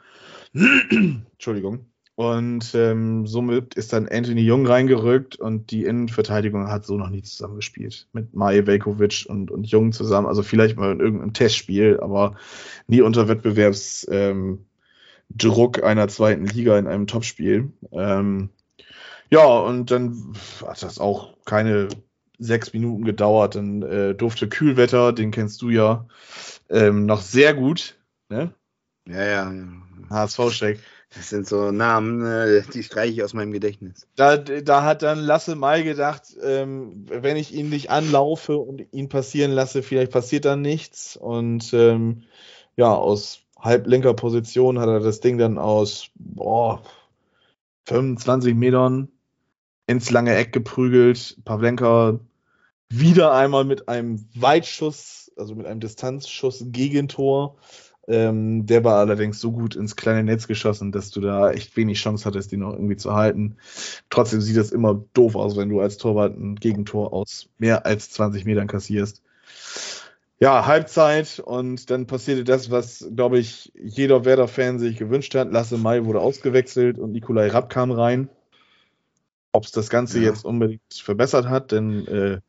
Entschuldigung. 0.54 1.86
Und 2.18 2.74
ähm, 2.74 3.28
somit 3.28 3.76
ist 3.76 3.94
dann 3.94 4.10
Anthony 4.10 4.42
Jung 4.42 4.66
reingerückt 4.66 5.36
und 5.36 5.70
die 5.70 5.84
Innenverteidigung 5.84 6.68
hat 6.68 6.84
so 6.84 6.98
noch 6.98 7.12
nie 7.12 7.22
zusammengespielt. 7.22 8.08
Mit 8.12 8.34
Maje 8.34 8.66
Velkovic 8.66 9.28
und, 9.30 9.52
und 9.52 9.68
Jung 9.68 9.92
zusammen. 9.92 10.26
Also 10.26 10.42
vielleicht 10.42 10.78
mal 10.78 10.94
in 10.94 11.00
irgendeinem 11.00 11.34
Testspiel, 11.34 12.00
aber 12.02 12.36
nie 12.88 13.02
unter 13.02 13.28
Wettbewerbsdruck 13.28 14.08
ähm, 14.10 15.84
einer 15.84 16.08
zweiten 16.08 16.48
Liga 16.48 16.80
in 16.80 16.88
einem 16.88 17.06
Topspiel. 17.06 17.72
Ähm, 17.92 18.50
ja, 19.30 19.46
und 19.46 19.92
dann 19.92 20.34
hat 20.66 20.84
das 20.84 21.00
auch 21.00 21.34
keine 21.46 21.88
sechs 22.40 22.74
Minuten 22.74 23.04
gedauert. 23.04 23.56
Dann 23.56 23.82
äh, 23.82 24.16
durfte 24.16 24.48
Kühlwetter, 24.48 25.14
den 25.14 25.32
kennst 25.32 25.62
du 25.62 25.70
ja, 25.70 26.08
ähm, 26.70 27.06
noch 27.06 27.22
sehr 27.22 27.54
gut. 27.54 27.96
Ne? 28.30 28.54
Ja, 29.08 29.26
ja. 29.26 29.54
HSV-Steck 30.10 30.80
das 31.16 31.30
sind 31.30 31.48
so 31.48 31.72
Namen, 31.72 32.26
äh, 32.26 32.64
die 32.74 32.84
streiche 32.84 33.14
ich 33.14 33.24
aus 33.24 33.34
meinem 33.34 33.52
Gedächtnis. 33.52 34.08
Da, 34.16 34.38
da 34.38 34.84
hat 34.84 35.04
dann 35.04 35.20
Lasse 35.20 35.56
Mai 35.56 35.84
gedacht, 35.84 36.36
ähm, 36.44 37.06
wenn 37.08 37.38
ich 37.38 37.54
ihn 37.54 37.70
nicht 37.70 37.90
anlaufe 37.90 38.58
und 38.58 38.86
ihn 38.92 39.08
passieren 39.10 39.52
lasse, 39.52 39.84
vielleicht 39.84 40.12
passiert 40.12 40.46
dann 40.46 40.62
nichts. 40.62 41.16
Und 41.16 41.74
ähm, 41.74 42.24
ja, 42.76 42.94
aus 42.94 43.42
halblinker 43.58 44.14
Position 44.14 44.80
hat 44.80 44.90
er 44.90 45.00
das 45.00 45.22
Ding 45.22 45.38
dann 45.38 45.58
aus 45.58 46.10
boah, 46.16 46.84
25 47.86 48.54
Metern 48.54 49.08
ins 49.88 50.12
lange 50.12 50.36
Eck 50.36 50.54
geprügelt. 50.54 51.38
Pavlenka 51.44 52.20
wieder 52.90 53.34
einmal 53.34 53.66
mit 53.66 53.90
einem 53.90 54.26
Weitschuss, 54.36 55.32
also 55.36 55.56
mit 55.56 55.66
einem 55.66 55.80
Distanzschuss 55.80 56.66
Gegentor. 56.68 57.58
Ähm, 58.10 58.66
der 58.66 58.86
war 58.86 59.00
allerdings 59.00 59.42
so 59.42 59.52
gut 59.52 59.76
ins 59.76 59.98
kleine 59.98 60.24
Netz 60.24 60.48
geschossen, 60.48 60.94
dass 60.94 61.12
du 61.12 61.20
da 61.20 61.52
echt 61.52 61.76
wenig 61.76 62.00
Chance 62.00 62.24
hattest, 62.24 62.54
den 62.54 62.62
noch 62.62 62.72
irgendwie 62.72 62.96
zu 62.96 63.14
halten. 63.14 63.58
Trotzdem 64.10 64.40
sieht 64.40 64.56
das 64.56 64.72
immer 64.72 65.04
doof 65.14 65.36
aus, 65.36 65.58
wenn 65.58 65.70
du 65.70 65.82
als 65.82 65.98
Torwart 65.98 66.38
ein 66.38 66.56
Gegentor 66.56 67.12
aus 67.12 67.50
mehr 67.58 67.86
als 67.86 68.12
20 68.12 68.46
Metern 68.46 68.68
kassierst. 68.68 69.22
Ja, 70.40 70.68
Halbzeit 70.68 71.40
und 71.40 71.90
dann 71.90 72.06
passierte 72.06 72.44
das, 72.44 72.70
was, 72.70 73.10
glaube 73.14 73.40
ich, 73.40 73.74
jeder 73.76 74.24
Werder-Fan 74.24 74.80
sich 74.80 74.98
gewünscht 74.98 75.34
hat. 75.36 75.52
Lasse 75.52 75.78
Mai 75.78 76.06
wurde 76.06 76.22
ausgewechselt 76.22 77.00
und 77.00 77.12
Nikolai 77.12 77.48
Rapp 77.48 77.70
kam 77.70 77.92
rein. 77.92 78.30
Ob 79.58 79.66
es 79.66 79.72
das 79.72 79.90
Ganze 79.90 80.20
ja. 80.20 80.26
jetzt 80.26 80.46
unbedingt 80.46 80.82
verbessert 80.94 81.50
hat, 81.50 81.72
denn 81.72 82.06
äh, 82.08 82.40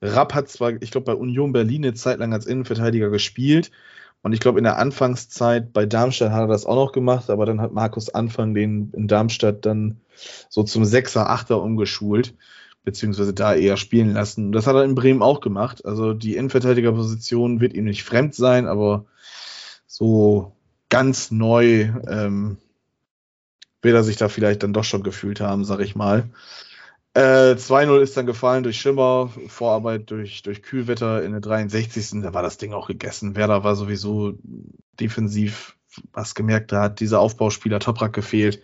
Rapp 0.00 0.32
hat 0.32 0.48
zwar, 0.48 0.80
ich 0.80 0.90
glaube, 0.90 1.04
bei 1.04 1.14
Union 1.14 1.52
Berlin 1.52 1.84
eine 1.84 1.92
Zeit 1.92 2.18
lang 2.18 2.32
als 2.32 2.46
Innenverteidiger 2.46 3.10
gespielt, 3.10 3.70
und 4.22 4.32
ich 4.32 4.40
glaube, 4.40 4.58
in 4.58 4.64
der 4.64 4.78
Anfangszeit 4.78 5.74
bei 5.74 5.84
Darmstadt 5.84 6.32
hat 6.32 6.44
er 6.44 6.46
das 6.46 6.64
auch 6.64 6.76
noch 6.76 6.92
gemacht, 6.92 7.28
aber 7.28 7.44
dann 7.44 7.60
hat 7.60 7.74
Markus 7.74 8.08
Anfang 8.08 8.54
den 8.54 8.90
in 8.94 9.06
Darmstadt 9.06 9.66
dann 9.66 10.00
so 10.48 10.62
zum 10.62 10.86
Sechser, 10.86 11.28
Achter 11.28 11.60
umgeschult, 11.60 12.34
beziehungsweise 12.84 13.34
da 13.34 13.54
eher 13.54 13.76
spielen 13.76 14.14
lassen. 14.14 14.46
Und 14.46 14.52
das 14.52 14.66
hat 14.66 14.76
er 14.76 14.84
in 14.84 14.94
Bremen 14.94 15.20
auch 15.20 15.42
gemacht. 15.42 15.84
Also 15.84 16.14
die 16.14 16.36
Innenverteidigerposition 16.36 17.60
wird 17.60 17.74
ihm 17.74 17.84
nicht 17.84 18.02
fremd 18.02 18.34
sein, 18.34 18.66
aber 18.66 19.04
so 19.86 20.56
ganz 20.88 21.30
neu 21.30 21.92
ähm, 22.08 22.56
er 23.92 24.04
sich 24.04 24.16
da 24.16 24.28
vielleicht 24.28 24.62
dann 24.62 24.72
doch 24.72 24.84
schon 24.84 25.02
gefühlt 25.02 25.40
haben, 25.40 25.64
sag 25.64 25.80
ich 25.80 25.94
mal. 25.94 26.30
Äh, 27.14 27.54
2-0 27.54 28.00
ist 28.00 28.16
dann 28.16 28.26
gefallen 28.26 28.64
durch 28.64 28.80
Schimmer, 28.80 29.30
Vorarbeit 29.46 30.10
durch, 30.10 30.42
durch 30.42 30.62
Kühlwetter 30.62 31.22
in 31.22 31.30
der 31.30 31.40
63. 31.40 32.22
Da 32.22 32.34
war 32.34 32.42
das 32.42 32.58
Ding 32.58 32.72
auch 32.72 32.88
gegessen. 32.88 33.36
Werder 33.36 33.62
war 33.62 33.76
sowieso 33.76 34.34
defensiv, 34.98 35.76
was 36.12 36.34
gemerkt, 36.34 36.72
da 36.72 36.82
hat 36.82 36.98
dieser 36.98 37.20
Aufbauspieler 37.20 37.78
Toprak 37.78 38.12
gefehlt. 38.12 38.60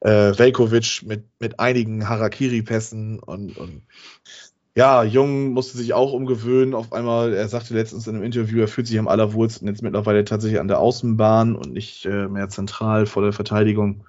Äh, 0.00 0.38
Velkovic 0.38 1.02
mit, 1.06 1.24
mit 1.40 1.58
einigen 1.60 2.08
Harakiri-Pässen 2.08 3.20
und, 3.20 3.56
und 3.56 3.82
ja, 4.76 5.02
Jung 5.02 5.48
musste 5.48 5.78
sich 5.78 5.92
auch 5.94 6.12
umgewöhnen. 6.12 6.74
Auf 6.74 6.92
einmal, 6.92 7.32
er 7.32 7.48
sagte 7.48 7.74
letztens 7.74 8.06
in 8.06 8.14
einem 8.14 8.22
Interview, 8.22 8.60
er 8.60 8.68
fühlt 8.68 8.86
sich 8.86 8.98
am 8.98 9.08
allerwohlsten 9.08 9.66
jetzt 9.66 9.82
mittlerweile 9.82 10.24
tatsächlich 10.24 10.60
an 10.60 10.68
der 10.68 10.78
Außenbahn 10.78 11.56
und 11.56 11.72
nicht 11.72 12.04
äh, 12.04 12.28
mehr 12.28 12.48
zentral 12.48 13.06
vor 13.06 13.22
der 13.22 13.32
Verteidigung 13.32 14.04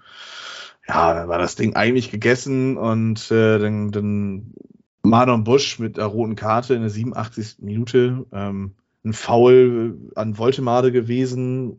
ja, 0.89 1.13
dann 1.13 1.28
war 1.30 1.38
das 1.38 1.56
Ding 1.56 1.75
eigentlich 1.75 2.10
gegessen 2.10 2.75
und 2.75 3.30
äh, 3.30 3.60
dann, 3.60 3.91
dann 3.91 4.54
Marlon 5.04 5.43
Busch 5.43 5.78
mit 5.78 5.97
der 5.97 6.08
roten 6.08 6.36
Karte 6.36 6.73
in 6.73 6.82
der 6.82 6.89
87. 6.89 7.58
Minute 7.60 8.25
ähm, 8.32 8.73
ein 9.06 9.13
Foul 9.13 10.12
an 10.15 10.39
Voltemade 10.39 10.91
gewesen, 10.91 11.78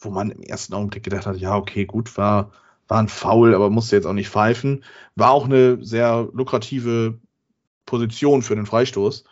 wo 0.00 0.10
man 0.10 0.30
im 0.30 0.42
ersten 0.42 0.74
Augenblick 0.74 1.04
gedacht 1.04 1.26
hat, 1.26 1.36
ja, 1.36 1.56
okay, 1.56 1.86
gut, 1.86 2.16
war, 2.18 2.50
war 2.88 2.98
ein 2.98 3.08
Foul, 3.08 3.54
aber 3.54 3.70
musste 3.70 3.94
jetzt 3.94 4.06
auch 4.06 4.12
nicht 4.12 4.28
pfeifen. 4.28 4.82
War 5.14 5.30
auch 5.30 5.44
eine 5.44 5.78
sehr 5.84 6.28
lukrative 6.32 7.16
Position 7.86 8.42
für 8.42 8.56
den 8.56 8.66
Freistoß. 8.66 9.22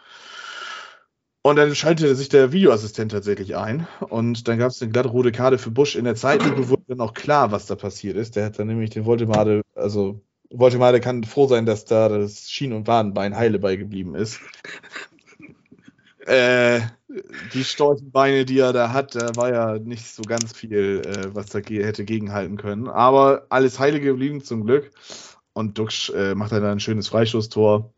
Und 1.46 1.54
dann 1.54 1.76
schaltete 1.76 2.16
sich 2.16 2.28
der 2.28 2.50
Videoassistent 2.50 3.12
tatsächlich 3.12 3.54
ein. 3.54 3.86
Und 4.00 4.48
dann 4.48 4.58
gab 4.58 4.72
es 4.72 4.82
eine 4.82 4.90
glatte 4.90 5.10
rote 5.10 5.30
Karte 5.30 5.58
für 5.58 5.70
Busch. 5.70 5.94
In 5.94 6.04
der 6.04 6.16
Zeitlupe 6.16 6.68
wurde 6.68 6.82
dann 6.88 7.00
auch 7.00 7.14
klar, 7.14 7.52
was 7.52 7.66
da 7.66 7.76
passiert 7.76 8.16
ist. 8.16 8.34
Der 8.34 8.46
hat 8.46 8.58
dann 8.58 8.66
nämlich 8.66 8.90
den 8.90 9.06
Voltemade, 9.06 9.62
also 9.76 10.20
Voltemade 10.50 10.98
kann 10.98 11.22
froh 11.22 11.46
sein, 11.46 11.64
dass 11.64 11.84
da 11.84 12.08
das 12.08 12.50
Schien- 12.50 12.72
und 12.72 12.88
Wadenbein 12.88 13.36
heile 13.36 13.60
beigeblieben 13.60 14.16
ist. 14.16 14.40
äh, 16.26 16.80
die 17.54 17.62
Storchenbeine, 17.62 18.44
die 18.44 18.58
er 18.58 18.72
da 18.72 18.92
hat, 18.92 19.14
da 19.14 19.36
war 19.36 19.52
ja 19.52 19.78
nicht 19.78 20.12
so 20.16 20.22
ganz 20.22 20.52
viel, 20.52 21.02
äh, 21.06 21.32
was 21.32 21.46
da 21.46 21.60
hätte 21.60 22.04
gegenhalten 22.04 22.56
können. 22.56 22.88
Aber 22.88 23.46
alles 23.50 23.78
heile 23.78 24.00
geblieben 24.00 24.42
zum 24.42 24.64
Glück. 24.66 24.90
Und 25.52 25.78
Duxch 25.78 26.10
äh, 26.10 26.34
macht 26.34 26.50
dann 26.50 26.64
ein 26.64 26.80
schönes 26.80 27.06
Freistoßtor 27.06 27.92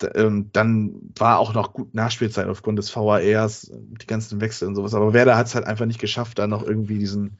dann 0.00 1.12
war 1.16 1.38
auch 1.38 1.54
noch 1.54 1.72
gut 1.72 1.94
Nachspielzeit 1.94 2.46
aufgrund 2.46 2.78
des 2.78 2.94
VARs, 2.94 3.70
die 3.72 4.06
ganzen 4.06 4.40
Wechsel 4.40 4.68
und 4.68 4.74
sowas. 4.74 4.94
Aber 4.94 5.12
Werder 5.12 5.36
hat 5.36 5.46
es 5.46 5.54
halt 5.54 5.66
einfach 5.66 5.86
nicht 5.86 6.00
geschafft, 6.00 6.38
da 6.38 6.46
noch 6.46 6.62
irgendwie 6.62 6.98
diesen, 6.98 7.38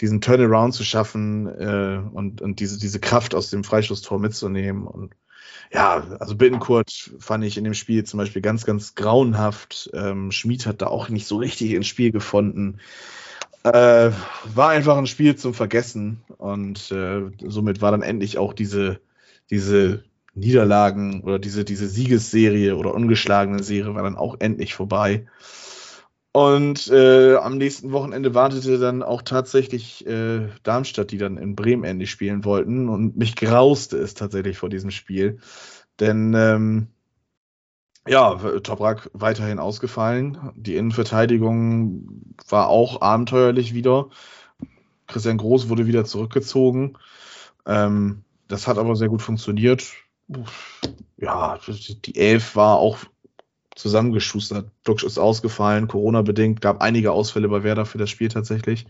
diesen 0.00 0.20
Turnaround 0.20 0.74
zu 0.74 0.84
schaffen 0.84 1.46
äh, 1.46 2.00
und, 2.12 2.40
und 2.40 2.60
diese, 2.60 2.78
diese 2.78 3.00
Kraft 3.00 3.34
aus 3.34 3.50
dem 3.50 3.64
Freistoßtor 3.64 4.18
mitzunehmen. 4.18 4.86
Und 4.86 5.14
ja, 5.72 6.06
also 6.18 6.36
Bittenkurt 6.36 7.12
fand 7.18 7.44
ich 7.44 7.58
in 7.58 7.64
dem 7.64 7.74
Spiel 7.74 8.04
zum 8.04 8.18
Beispiel 8.18 8.42
ganz, 8.42 8.64
ganz 8.64 8.94
grauenhaft. 8.94 9.90
Ähm, 9.92 10.30
Schmid 10.30 10.66
hat 10.66 10.80
da 10.82 10.86
auch 10.86 11.08
nicht 11.08 11.26
so 11.26 11.36
richtig 11.36 11.72
ins 11.72 11.86
Spiel 11.86 12.12
gefunden. 12.12 12.78
Äh, 13.64 14.12
war 14.54 14.70
einfach 14.70 14.96
ein 14.96 15.06
Spiel 15.06 15.36
zum 15.36 15.52
Vergessen 15.52 16.22
und 16.38 16.90
äh, 16.92 17.22
somit 17.46 17.82
war 17.82 17.90
dann 17.90 18.02
endlich 18.02 18.38
auch 18.38 18.52
diese, 18.52 19.00
diese 19.50 20.04
Niederlagen 20.38 21.22
oder 21.22 21.38
diese, 21.38 21.64
diese 21.64 21.88
Siegesserie 21.88 22.76
oder 22.76 22.94
ungeschlagene 22.94 23.62
Serie 23.62 23.94
war 23.94 24.02
dann 24.02 24.16
auch 24.16 24.36
endlich 24.38 24.74
vorbei. 24.74 25.26
Und 26.32 26.88
äh, 26.88 27.36
am 27.36 27.58
nächsten 27.58 27.90
Wochenende 27.90 28.34
wartete 28.34 28.78
dann 28.78 29.02
auch 29.02 29.22
tatsächlich 29.22 30.06
äh, 30.06 30.48
Darmstadt, 30.62 31.10
die 31.10 31.18
dann 31.18 31.36
in 31.36 31.56
Bremen 31.56 31.84
endlich 31.84 32.10
spielen 32.10 32.44
wollten. 32.44 32.88
Und 32.88 33.16
mich 33.16 33.34
grauste 33.34 33.96
es 33.96 34.14
tatsächlich 34.14 34.58
vor 34.58 34.68
diesem 34.68 34.90
Spiel. 34.90 35.38
Denn 35.98 36.34
ähm, 36.34 36.88
ja, 38.06 38.36
Toprak 38.60 39.10
weiterhin 39.14 39.58
ausgefallen. 39.58 40.52
Die 40.54 40.76
Innenverteidigung 40.76 42.34
war 42.48 42.68
auch 42.68 43.00
abenteuerlich 43.00 43.74
wieder. 43.74 44.10
Christian 45.06 45.38
Groß 45.38 45.68
wurde 45.68 45.86
wieder 45.86 46.04
zurückgezogen. 46.04 46.98
Ähm, 47.66 48.22
das 48.46 48.66
hat 48.66 48.78
aber 48.78 48.96
sehr 48.96 49.08
gut 49.08 49.22
funktioniert 49.22 49.82
ja, 51.16 51.58
die 52.04 52.16
Elf 52.16 52.56
war 52.56 52.76
auch 52.76 52.98
zusammengeschustert. 53.74 54.70
Duxch 54.84 55.04
ist 55.04 55.18
ausgefallen, 55.18 55.88
Corona-bedingt, 55.88 56.60
gab 56.60 56.82
einige 56.82 57.12
Ausfälle 57.12 57.48
bei 57.48 57.62
Werder 57.62 57.86
für 57.86 57.98
das 57.98 58.10
Spiel 58.10 58.28
tatsächlich. 58.28 58.86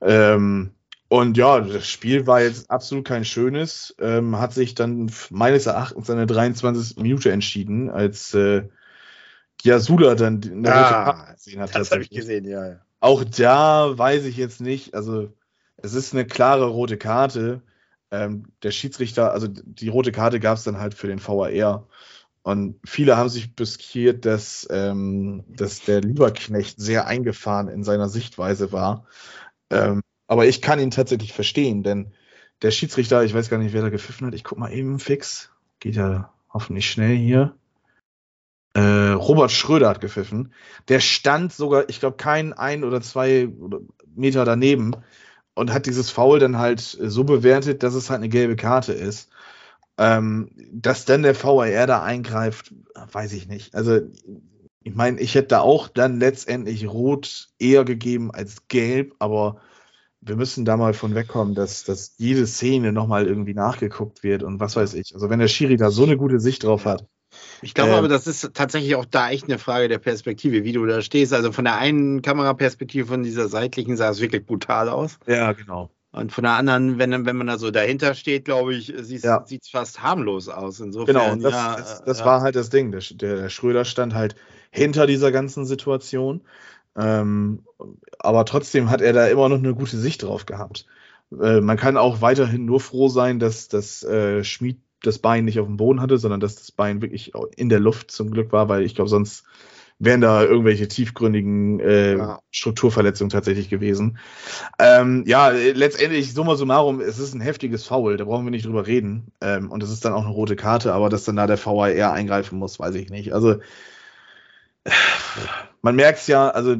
Ähm, 0.00 0.72
und 1.08 1.36
ja, 1.36 1.60
das 1.60 1.88
Spiel 1.88 2.26
war 2.26 2.40
jetzt 2.40 2.70
absolut 2.70 3.04
kein 3.04 3.24
schönes, 3.24 3.94
ähm, 4.00 4.38
hat 4.38 4.54
sich 4.54 4.74
dann 4.74 5.10
meines 5.30 5.66
Erachtens 5.66 6.08
an 6.08 6.16
der 6.16 6.26
23. 6.26 6.98
Minute 6.98 7.32
entschieden, 7.32 7.90
als 7.90 8.32
äh, 8.32 8.62
Yasula 9.62 10.14
dann 10.14 10.40
eine 10.42 10.72
ah, 10.72 11.10
rote 11.10 11.34
gesehen 11.34 11.60
hat. 11.60 11.74
Das 11.74 11.90
habe 11.90 12.02
ich 12.02 12.10
gesehen, 12.10 12.46
ja. 12.46 12.80
Auch 13.00 13.24
da 13.24 13.98
weiß 13.98 14.24
ich 14.24 14.36
jetzt 14.36 14.60
nicht, 14.60 14.94
also 14.94 15.32
es 15.78 15.94
ist 15.94 16.14
eine 16.14 16.26
klare 16.26 16.66
rote 16.66 16.96
Karte. 16.96 17.62
Ähm, 18.10 18.46
der 18.62 18.70
Schiedsrichter, 18.70 19.32
also 19.32 19.46
die 19.48 19.88
rote 19.88 20.12
Karte 20.12 20.40
gab 20.40 20.58
es 20.58 20.64
dann 20.64 20.78
halt 20.78 20.94
für 20.94 21.06
den 21.06 21.20
VAR. 21.20 21.86
Und 22.42 22.80
viele 22.84 23.16
haben 23.16 23.28
sich 23.28 23.54
beskiert, 23.54 24.24
dass, 24.24 24.66
ähm, 24.70 25.44
dass 25.48 25.82
der 25.82 26.00
Lieberknecht 26.00 26.80
sehr 26.80 27.06
eingefahren 27.06 27.68
in 27.68 27.84
seiner 27.84 28.08
Sichtweise 28.08 28.72
war. 28.72 29.06
Ähm, 29.70 30.02
aber 30.26 30.46
ich 30.46 30.62
kann 30.62 30.80
ihn 30.80 30.90
tatsächlich 30.90 31.32
verstehen, 31.32 31.82
denn 31.82 32.12
der 32.62 32.70
Schiedsrichter, 32.70 33.24
ich 33.24 33.34
weiß 33.34 33.50
gar 33.50 33.58
nicht, 33.58 33.72
wer 33.72 33.82
da 33.82 33.90
gepfiffen 33.90 34.26
hat, 34.26 34.34
ich 34.34 34.44
guck 34.44 34.58
mal 34.58 34.72
eben 34.72 34.98
fix, 34.98 35.50
geht 35.80 35.96
ja 35.96 36.32
hoffentlich 36.52 36.90
schnell 36.90 37.16
hier. 37.16 37.54
Äh, 38.74 39.12
Robert 39.12 39.50
Schröder 39.50 39.88
hat 39.88 40.00
gepfiffen. 40.00 40.52
Der 40.88 41.00
stand 41.00 41.52
sogar, 41.52 41.88
ich 41.88 42.00
glaube, 42.00 42.16
kein 42.16 42.52
ein 42.52 42.84
oder 42.84 43.00
zwei 43.00 43.48
Meter 44.14 44.44
daneben 44.44 44.92
und 45.54 45.72
hat 45.72 45.86
dieses 45.86 46.10
Foul 46.10 46.38
dann 46.38 46.58
halt 46.58 46.80
so 46.80 47.24
bewertet, 47.24 47.82
dass 47.82 47.94
es 47.94 48.10
halt 48.10 48.18
eine 48.18 48.28
gelbe 48.28 48.56
Karte 48.56 48.92
ist. 48.92 49.30
Ähm, 49.98 50.50
dass 50.72 51.04
dann 51.04 51.22
der 51.22 51.34
VAR 51.34 51.86
da 51.86 52.02
eingreift, 52.02 52.74
weiß 53.12 53.34
ich 53.34 53.48
nicht. 53.48 53.74
Also, 53.74 54.00
ich 54.82 54.94
meine, 54.94 55.20
ich 55.20 55.34
hätte 55.34 55.48
da 55.48 55.60
auch 55.60 55.88
dann 55.88 56.18
letztendlich 56.18 56.88
Rot 56.88 57.48
eher 57.58 57.84
gegeben 57.84 58.30
als 58.30 58.66
Gelb, 58.68 59.14
aber 59.18 59.60
wir 60.22 60.36
müssen 60.36 60.64
da 60.64 60.76
mal 60.76 60.94
von 60.94 61.14
wegkommen, 61.14 61.54
dass, 61.54 61.84
dass 61.84 62.14
jede 62.16 62.46
Szene 62.46 62.92
nochmal 62.92 63.26
irgendwie 63.26 63.54
nachgeguckt 63.54 64.22
wird 64.22 64.42
und 64.42 64.60
was 64.60 64.76
weiß 64.76 64.94
ich. 64.94 65.14
Also, 65.14 65.28
wenn 65.30 65.40
der 65.40 65.48
Schiri 65.48 65.76
da 65.76 65.90
so 65.90 66.04
eine 66.04 66.16
gute 66.16 66.40
Sicht 66.40 66.64
drauf 66.64 66.86
hat, 66.86 67.06
ich 67.62 67.74
glaube 67.74 67.90
ähm, 67.90 67.98
aber, 67.98 68.08
das 68.08 68.26
ist 68.26 68.50
tatsächlich 68.54 68.94
auch 68.96 69.04
da 69.04 69.30
echt 69.30 69.44
eine 69.44 69.58
Frage 69.58 69.88
der 69.88 69.98
Perspektive, 69.98 70.64
wie 70.64 70.72
du 70.72 70.84
da 70.86 71.02
stehst. 71.02 71.32
Also 71.32 71.52
von 71.52 71.64
der 71.64 71.76
einen 71.76 72.22
Kameraperspektive, 72.22 73.06
von 73.06 73.22
dieser 73.22 73.48
seitlichen, 73.48 73.96
sah 73.96 74.10
es 74.10 74.20
wirklich 74.20 74.46
brutal 74.46 74.88
aus. 74.88 75.18
Ja, 75.26 75.52
genau. 75.52 75.90
Und 76.12 76.32
von 76.32 76.42
der 76.42 76.54
anderen, 76.54 76.98
wenn, 76.98 77.24
wenn 77.24 77.36
man 77.36 77.46
da 77.46 77.56
so 77.56 77.70
dahinter 77.70 78.14
steht, 78.14 78.44
glaube 78.44 78.74
ich, 78.74 78.92
sieht 78.98 79.18
es 79.18 79.22
ja. 79.22 79.44
fast 79.70 80.02
harmlos 80.02 80.48
aus. 80.48 80.80
Insofern, 80.80 81.14
genau, 81.14 81.36
das, 81.36 81.52
ja, 81.52 81.76
das, 81.76 82.04
das 82.04 82.18
ja. 82.20 82.24
war 82.24 82.40
halt 82.40 82.56
das 82.56 82.68
Ding. 82.68 82.90
Der, 82.90 83.00
der, 83.12 83.48
Schröder 83.48 83.84
stand 83.84 84.14
halt 84.14 84.34
hinter 84.72 85.06
dieser 85.06 85.30
ganzen 85.30 85.66
Situation. 85.66 86.42
Ähm, 86.96 87.64
aber 88.18 88.44
trotzdem 88.44 88.90
hat 88.90 89.00
er 89.00 89.12
da 89.12 89.28
immer 89.28 89.48
noch 89.48 89.58
eine 89.58 89.74
gute 89.74 89.96
Sicht 89.96 90.24
drauf 90.24 90.46
gehabt. 90.46 90.86
Äh, 91.40 91.60
man 91.60 91.76
kann 91.76 91.96
auch 91.96 92.20
weiterhin 92.20 92.64
nur 92.64 92.80
froh 92.80 93.08
sein, 93.08 93.38
dass, 93.38 93.68
dass 93.68 94.02
äh, 94.02 94.42
Schmid 94.42 94.80
das 95.02 95.18
Bein 95.18 95.44
nicht 95.44 95.60
auf 95.60 95.66
dem 95.66 95.76
Boden 95.76 96.00
hatte, 96.00 96.18
sondern 96.18 96.40
dass 96.40 96.56
das 96.56 96.72
Bein 96.72 97.02
wirklich 97.02 97.32
in 97.56 97.68
der 97.68 97.80
Luft 97.80 98.10
zum 98.10 98.30
Glück 98.30 98.52
war, 98.52 98.68
weil 98.68 98.82
ich 98.82 98.94
glaube, 98.94 99.10
sonst 99.10 99.44
wären 99.98 100.22
da 100.22 100.42
irgendwelche 100.42 100.88
tiefgründigen 100.88 101.78
äh, 101.80 102.16
ja. 102.16 102.40
Strukturverletzungen 102.50 103.28
tatsächlich 103.30 103.68
gewesen. 103.68 104.18
Ähm, 104.78 105.24
ja, 105.26 105.50
letztendlich, 105.50 106.32
summa 106.32 106.56
summarum, 106.56 107.00
es 107.00 107.18
ist 107.18 107.34
ein 107.34 107.42
heftiges 107.42 107.86
Foul, 107.86 108.16
da 108.16 108.24
brauchen 108.24 108.46
wir 108.46 108.50
nicht 108.50 108.64
drüber 108.64 108.86
reden. 108.86 109.30
Ähm, 109.42 109.70
und 109.70 109.82
es 109.82 109.90
ist 109.90 110.04
dann 110.04 110.14
auch 110.14 110.24
eine 110.24 110.32
rote 110.32 110.56
Karte, 110.56 110.94
aber 110.94 111.10
dass 111.10 111.24
dann 111.24 111.36
da 111.36 111.46
der 111.46 111.64
VAR 111.64 112.12
eingreifen 112.12 112.58
muss, 112.58 112.80
weiß 112.80 112.94
ich 112.94 113.10
nicht. 113.10 113.34
Also 113.34 113.56
man 115.82 115.96
merkt 115.96 116.20
es 116.20 116.26
ja, 116.26 116.48
also 116.48 116.76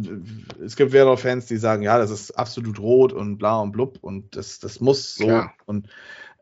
es 0.64 0.76
gibt 0.76 0.92
Werder-Fans, 0.92 1.46
die 1.46 1.58
sagen, 1.58 1.82
ja, 1.82 1.98
das 1.98 2.10
ist 2.10 2.32
absolut 2.32 2.78
rot 2.78 3.12
und 3.12 3.36
bla 3.36 3.60
und 3.60 3.72
blub 3.72 3.98
und 4.00 4.34
das, 4.36 4.58
das 4.58 4.80
muss 4.80 5.14
so. 5.14 5.28
Ja. 5.28 5.52
Und 5.66 5.88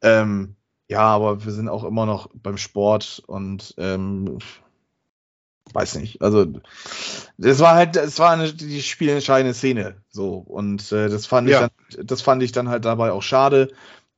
ähm, 0.02 0.54
ja, 0.88 1.02
aber 1.02 1.44
wir 1.44 1.52
sind 1.52 1.68
auch 1.68 1.84
immer 1.84 2.06
noch 2.06 2.30
beim 2.34 2.56
Sport 2.56 3.22
und 3.26 3.74
ähm, 3.76 4.38
weiß 5.72 5.96
nicht. 5.96 6.22
Also 6.22 6.46
das 7.36 7.58
war 7.60 7.74
halt, 7.74 7.96
es 7.96 8.18
war 8.18 8.30
eine, 8.30 8.52
die 8.52 8.82
spielentscheidende 8.82 9.54
Szene. 9.54 9.96
So 10.08 10.36
und 10.36 10.90
äh, 10.92 11.08
das 11.08 11.26
fand 11.26 11.48
ja. 11.48 11.68
ich, 11.88 11.96
dann, 11.96 12.06
das 12.06 12.22
fand 12.22 12.42
ich 12.42 12.52
dann 12.52 12.68
halt 12.68 12.86
dabei 12.86 13.12
auch 13.12 13.22
schade. 13.22 13.68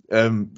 Ähm, 0.08 0.52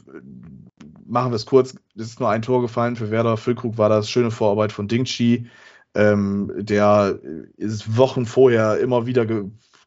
machen 1.06 1.32
wir 1.32 1.36
es 1.36 1.46
kurz. 1.46 1.74
Es 1.96 2.08
ist 2.08 2.20
nur 2.20 2.30
ein 2.30 2.42
Tor 2.42 2.60
gefallen 2.60 2.96
für 2.96 3.10
Werder. 3.10 3.36
Füllkrug 3.36 3.78
war 3.78 3.88
das 3.88 4.10
schöne 4.10 4.30
Vorarbeit 4.30 4.72
von 4.72 4.88
Dingchi. 4.88 5.46
Ähm, 5.94 6.52
der 6.56 7.18
ist 7.56 7.96
Wochen 7.96 8.26
vorher 8.26 8.78
immer 8.78 9.06
wieder 9.06 9.26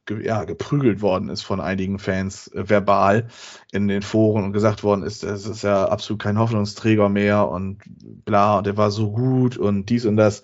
ge 0.05 0.25
ja, 0.25 0.43
geprügelt 0.43 1.01
worden 1.01 1.29
ist 1.29 1.41
von 1.41 1.59
einigen 1.59 1.99
Fans 1.99 2.47
äh, 2.53 2.69
verbal 2.69 3.27
in 3.71 3.87
den 3.87 4.01
Foren 4.01 4.43
und 4.43 4.53
gesagt 4.53 4.83
worden 4.83 5.03
ist, 5.03 5.23
es 5.23 5.45
ist 5.45 5.63
ja 5.63 5.85
absolut 5.85 6.21
kein 6.21 6.39
Hoffnungsträger 6.39 7.09
mehr 7.09 7.47
und 7.47 7.79
bla, 8.25 8.57
und 8.59 8.67
der 8.67 8.77
war 8.77 8.91
so 8.91 9.11
gut 9.11 9.57
und 9.57 9.89
dies 9.89 10.05
und 10.05 10.17
das. 10.17 10.43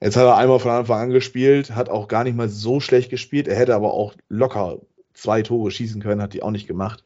Jetzt 0.00 0.16
hat 0.16 0.24
er 0.24 0.36
einmal 0.36 0.58
von 0.58 0.72
Anfang 0.72 1.00
an 1.00 1.10
gespielt, 1.10 1.74
hat 1.74 1.88
auch 1.88 2.08
gar 2.08 2.24
nicht 2.24 2.36
mal 2.36 2.48
so 2.48 2.80
schlecht 2.80 3.10
gespielt. 3.10 3.48
Er 3.48 3.56
hätte 3.56 3.74
aber 3.74 3.94
auch 3.94 4.14
locker 4.28 4.78
zwei 5.14 5.42
Tore 5.42 5.70
schießen 5.70 6.02
können, 6.02 6.20
hat 6.20 6.34
die 6.34 6.42
auch 6.42 6.50
nicht 6.50 6.66
gemacht. 6.66 7.04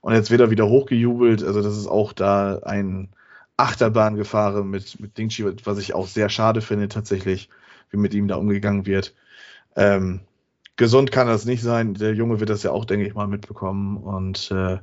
Und 0.00 0.14
jetzt 0.14 0.30
wird 0.30 0.40
er 0.40 0.50
wieder 0.50 0.68
hochgejubelt. 0.68 1.42
Also, 1.42 1.62
das 1.62 1.76
ist 1.76 1.86
auch 1.86 2.12
da 2.12 2.60
ein 2.64 3.10
Achterbahngefahren 3.56 4.68
mit, 4.68 5.00
mit 5.00 5.16
Dingchi, 5.18 5.44
was 5.64 5.78
ich 5.78 5.94
auch 5.94 6.06
sehr 6.06 6.28
schade 6.28 6.60
finde, 6.60 6.88
tatsächlich, 6.88 7.48
wie 7.90 7.98
mit 7.98 8.14
ihm 8.14 8.28
da 8.28 8.36
umgegangen 8.36 8.86
wird. 8.86 9.14
Ähm, 9.76 10.20
gesund 10.76 11.12
kann 11.12 11.26
das 11.26 11.44
nicht 11.44 11.62
sein. 11.62 11.94
Der 11.94 12.14
Junge 12.14 12.40
wird 12.40 12.50
das 12.50 12.62
ja 12.62 12.70
auch, 12.70 12.84
denke 12.84 13.06
ich 13.06 13.14
mal, 13.14 13.26
mitbekommen. 13.26 13.96
Und 13.96 14.50
äh, 14.50 14.78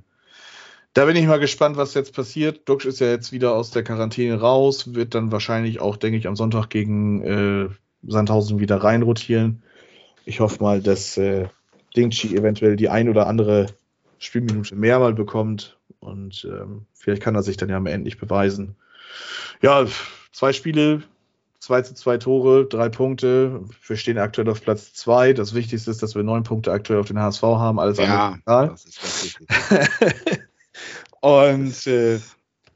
da 0.93 1.05
bin 1.05 1.15
ich 1.15 1.25
mal 1.25 1.39
gespannt, 1.39 1.77
was 1.77 1.93
jetzt 1.93 2.13
passiert. 2.13 2.67
Dux 2.67 2.85
ist 2.85 2.99
ja 2.99 3.07
jetzt 3.07 3.31
wieder 3.31 3.53
aus 3.53 3.71
der 3.71 3.83
Quarantäne 3.83 4.39
raus, 4.39 4.93
wird 4.93 5.15
dann 5.15 5.31
wahrscheinlich 5.31 5.79
auch, 5.79 5.97
denke 5.97 6.17
ich, 6.17 6.27
am 6.27 6.35
Sonntag 6.35 6.69
gegen 6.69 7.21
äh, 7.23 7.69
Sandhausen 8.03 8.59
wieder 8.59 8.77
reinrotieren. 8.77 9.63
Ich 10.25 10.39
hoffe 10.39 10.61
mal, 10.61 10.81
dass 10.81 11.17
äh, 11.17 11.47
Dingchi 11.95 12.35
eventuell 12.35 12.75
die 12.75 12.89
ein 12.89 13.09
oder 13.09 13.27
andere 13.27 13.67
Spielminute 14.19 14.75
mehr 14.75 14.99
mal 14.99 15.13
bekommt. 15.13 15.77
Und 15.99 16.47
ähm, 16.49 16.85
vielleicht 16.93 17.21
kann 17.21 17.35
er 17.35 17.43
sich 17.43 17.57
dann 17.57 17.69
ja 17.69 17.77
am 17.77 17.85
Ende 17.85 18.05
nicht 18.05 18.19
beweisen. 18.19 18.75
Ja, 19.61 19.85
zwei 20.31 20.53
Spiele, 20.53 21.03
2 21.61 21.81
zu 21.83 21.93
2 21.93 22.17
Tore, 22.17 22.65
drei 22.65 22.89
Punkte. 22.89 23.61
Wir 23.85 23.95
stehen 23.95 24.17
aktuell 24.17 24.49
auf 24.49 24.61
Platz 24.61 24.93
2. 24.93 25.33
Das 25.33 25.53
Wichtigste 25.53 25.91
ist, 25.91 26.01
dass 26.01 26.15
wir 26.15 26.23
neun 26.23 26.41
Punkte 26.41 26.71
aktuell 26.71 26.99
auf 26.99 27.07
den 27.07 27.19
HSV 27.19 27.43
haben. 27.43 27.79
Alles 27.79 27.99
ja, 27.99 28.39
andere 28.45 28.69
das 28.69 28.85
ist 28.85 28.99
ganz 28.99 29.23
wichtig. 29.23 29.47
Und 31.21 31.87
äh, 31.87 32.19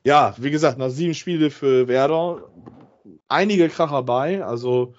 ja, 0.03 0.35
wie 0.37 0.51
gesagt, 0.51 0.77
nach 0.77 0.91
sieben 0.91 1.15
Spiele 1.15 1.49
für 1.49 1.87
Werder, 1.87 2.43
einige 3.27 3.69
Kracher 3.69 4.03
bei. 4.03 4.45
Also 4.45 4.93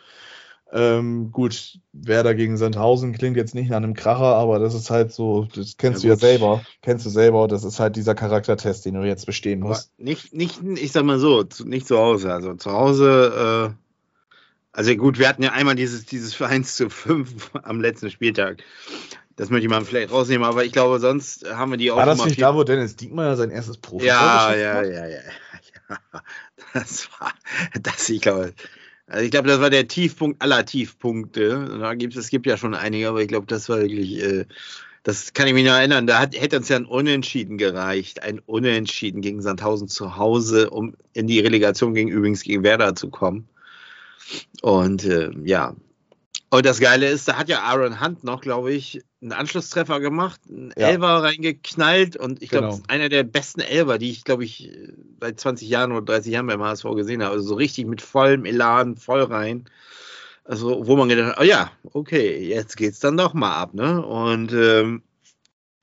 ähm, 0.72 1.30
gut, 1.30 1.78
Werder 1.92 2.34
gegen 2.34 2.56
Sandhausen 2.56 3.12
klingt 3.12 3.36
jetzt 3.36 3.54
nicht 3.54 3.70
nach 3.70 3.76
einem 3.76 3.94
Kracher, 3.94 4.34
aber 4.34 4.58
das 4.58 4.74
ist 4.74 4.90
halt 4.90 5.12
so, 5.12 5.46
das 5.54 5.76
kennst 5.76 6.02
ja, 6.02 6.08
du 6.08 6.14
ja 6.14 6.16
selber, 6.18 6.62
kennst 6.82 7.06
du 7.06 7.10
selber, 7.10 7.46
das 7.46 7.62
ist 7.62 7.78
halt 7.78 7.94
dieser 7.94 8.14
Charaktertest, 8.16 8.84
den 8.84 8.94
du 8.94 9.04
jetzt 9.04 9.26
bestehen 9.26 9.60
musst. 9.60 9.92
Aber 9.96 10.04
nicht, 10.04 10.34
nicht, 10.34 10.60
ich 10.62 10.90
sag 10.90 11.04
mal 11.04 11.20
so, 11.20 11.44
nicht 11.64 11.86
zu 11.86 11.98
Hause. 11.98 12.32
Also 12.32 12.54
zu 12.54 12.72
Hause, 12.72 13.72
äh, 13.72 13.74
also 14.72 14.94
gut, 14.96 15.18
wir 15.18 15.28
hatten 15.28 15.42
ja 15.42 15.52
einmal 15.52 15.76
dieses, 15.76 16.04
dieses 16.04 16.34
für 16.34 16.46
1 16.46 16.74
zu 16.74 16.90
5 16.90 17.50
am 17.62 17.80
letzten 17.80 18.10
Spieltag. 18.10 18.58
Das 19.36 19.50
möchte 19.50 19.66
ich 19.66 19.70
mal 19.70 19.84
vielleicht 19.84 20.10
rausnehmen, 20.10 20.46
aber 20.46 20.64
ich 20.64 20.72
glaube, 20.72 20.98
sonst 20.98 21.48
haben 21.48 21.70
wir 21.70 21.76
die 21.76 21.90
auch. 21.90 21.98
War 21.98 22.06
das 22.06 22.24
nicht 22.24 22.40
da, 22.40 22.54
wo 22.54 22.64
Dennis 22.64 22.96
Diekmeyer 22.96 23.36
sein 23.36 23.50
erstes 23.50 23.76
Profi 23.76 24.06
ja, 24.06 24.54
ja, 24.54 24.82
ja, 24.82 25.06
ja, 25.06 25.06
ja. 25.20 25.98
Das 26.72 27.08
war, 27.20 27.32
das, 27.80 28.08
ich 28.08 28.22
glaube, 28.22 28.54
also 29.06 29.24
ich 29.24 29.30
glaube, 29.30 29.48
das 29.48 29.60
war 29.60 29.70
der 29.70 29.86
Tiefpunkt 29.86 30.42
aller 30.42 30.64
Tiefpunkte. 30.64 31.78
Da 31.80 31.94
gibt's, 31.94 32.16
es 32.16 32.28
gibt 32.28 32.46
ja 32.46 32.56
schon 32.56 32.74
einige, 32.74 33.08
aber 33.08 33.22
ich 33.22 33.28
glaube, 33.28 33.46
das 33.46 33.68
war 33.68 33.80
wirklich, 33.80 34.20
äh, 34.22 34.46
das 35.04 35.32
kann 35.32 35.46
ich 35.46 35.54
mich 35.54 35.64
noch 35.64 35.74
erinnern. 35.74 36.08
Da 36.08 36.18
hat, 36.18 36.38
hätte 36.38 36.56
uns 36.56 36.68
ja 36.68 36.76
ein 36.76 36.86
Unentschieden 36.86 37.58
gereicht. 37.58 38.22
Ein 38.24 38.40
Unentschieden 38.40 39.20
gegen 39.20 39.42
Sandhausen 39.42 39.86
zu 39.86 40.16
Hause, 40.16 40.70
um 40.70 40.96
in 41.12 41.28
die 41.28 41.38
Relegation 41.38 41.94
gegen 41.94 42.08
übrigens 42.10 42.42
gegen 42.42 42.64
Werder 42.64 42.96
zu 42.96 43.10
kommen. 43.10 43.48
Und 44.62 45.04
äh, 45.04 45.30
ja, 45.44 45.76
und 46.50 46.66
das 46.66 46.80
Geile 46.80 47.08
ist, 47.08 47.28
da 47.28 47.36
hat 47.36 47.48
ja 47.48 47.62
Aaron 47.62 48.00
Hunt 48.00 48.24
noch, 48.24 48.40
glaube 48.40 48.72
ich, 48.72 49.02
einen 49.26 49.40
Anschlusstreffer 49.40 49.98
gemacht, 49.98 50.40
einen 50.48 50.72
ja. 50.76 50.88
Elber 50.88 51.22
reingeknallt 51.22 52.16
und 52.16 52.42
ich 52.42 52.50
glaube, 52.50 52.68
genau. 52.68 52.82
einer 52.86 53.08
der 53.08 53.24
besten 53.24 53.60
Elber, 53.60 53.98
die 53.98 54.10
ich, 54.10 54.22
glaube 54.24 54.44
ich, 54.44 54.70
seit 55.20 55.40
20 55.40 55.68
Jahren 55.68 55.90
oder 55.92 56.02
30 56.02 56.32
Jahren 56.32 56.46
beim 56.46 56.62
HSV 56.62 56.84
gesehen 56.94 57.22
habe. 57.22 57.32
Also 57.34 57.48
so 57.48 57.54
richtig 57.54 57.86
mit 57.86 58.02
vollem 58.02 58.44
Elan, 58.44 58.96
voll 58.96 59.22
rein. 59.22 59.64
Also, 60.44 60.86
wo 60.86 60.96
man 60.96 61.08
gedacht 61.08 61.32
hat, 61.32 61.40
oh 61.40 61.44
ja, 61.44 61.72
okay, 61.92 62.38
jetzt 62.46 62.76
geht's 62.76 63.00
dann 63.00 63.16
doch 63.16 63.34
mal 63.34 63.56
ab, 63.56 63.74
ne? 63.74 64.06
Und 64.06 64.52
ähm, 64.52 65.02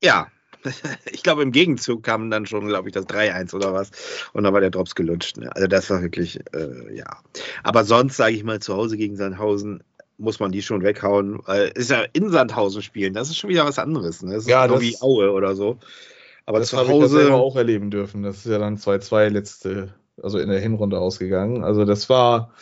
ja, 0.02 0.28
ich 1.12 1.22
glaube, 1.22 1.44
im 1.44 1.52
Gegenzug 1.52 2.02
kam 2.02 2.32
dann 2.32 2.46
schon, 2.46 2.68
glaube 2.68 2.88
ich, 2.88 2.94
das 2.94 3.06
3-1 3.08 3.54
oder 3.54 3.74
was. 3.74 3.92
Und 4.32 4.46
dann 4.46 4.54
war 4.54 4.62
der 4.62 4.70
Drops 4.70 4.96
gelutscht. 4.96 5.36
Ne? 5.36 5.54
Also 5.54 5.68
das 5.68 5.90
war 5.90 6.02
wirklich, 6.02 6.40
äh, 6.54 6.96
ja. 6.96 7.18
Aber 7.64 7.84
sonst, 7.84 8.16
sage 8.16 8.36
ich 8.36 8.46
mal, 8.46 8.62
zu 8.62 8.74
Hause 8.74 8.96
gegen 8.96 9.18
Sandhausen 9.18 9.84
muss 10.18 10.40
man 10.40 10.52
die 10.52 10.62
schon 10.62 10.84
weghauen. 10.84 11.40
Weil 11.46 11.72
ist 11.76 11.92
ja 11.92 12.06
in 12.14 12.30
Sandhausen 12.30 12.82
spielen, 12.82 13.14
das 13.14 13.30
ist 13.30 13.38
schon 13.38 13.50
wieder 13.50 13.66
was 13.66 13.80
anderes. 13.80 14.22
Ne? 14.22 14.34
Das 14.34 14.48
ja, 14.48 14.66
ist 14.66 14.82
wie 14.82 15.02
Aue 15.02 15.32
oder 15.32 15.56
so. 15.56 15.78
Aber 16.46 16.60
das 16.60 16.70
zu 16.70 16.78
Hause. 16.78 17.22
Ich 17.22 17.28
das 17.28 17.34
auch 17.34 17.56
erleben 17.56 17.90
dürfen. 17.90 18.24
Das 18.24 18.38
ist 18.38 18.46
ja 18.46 18.58
dann 18.58 18.78
2-2 18.78 19.30
letzte, 19.30 19.94
also 20.22 20.40
in 20.40 20.50
der 20.50 20.60
Hinrunde 20.60 21.00
ausgegangen. 21.00 21.64
Also 21.64 21.86
das 21.86 22.10
war 22.10 22.54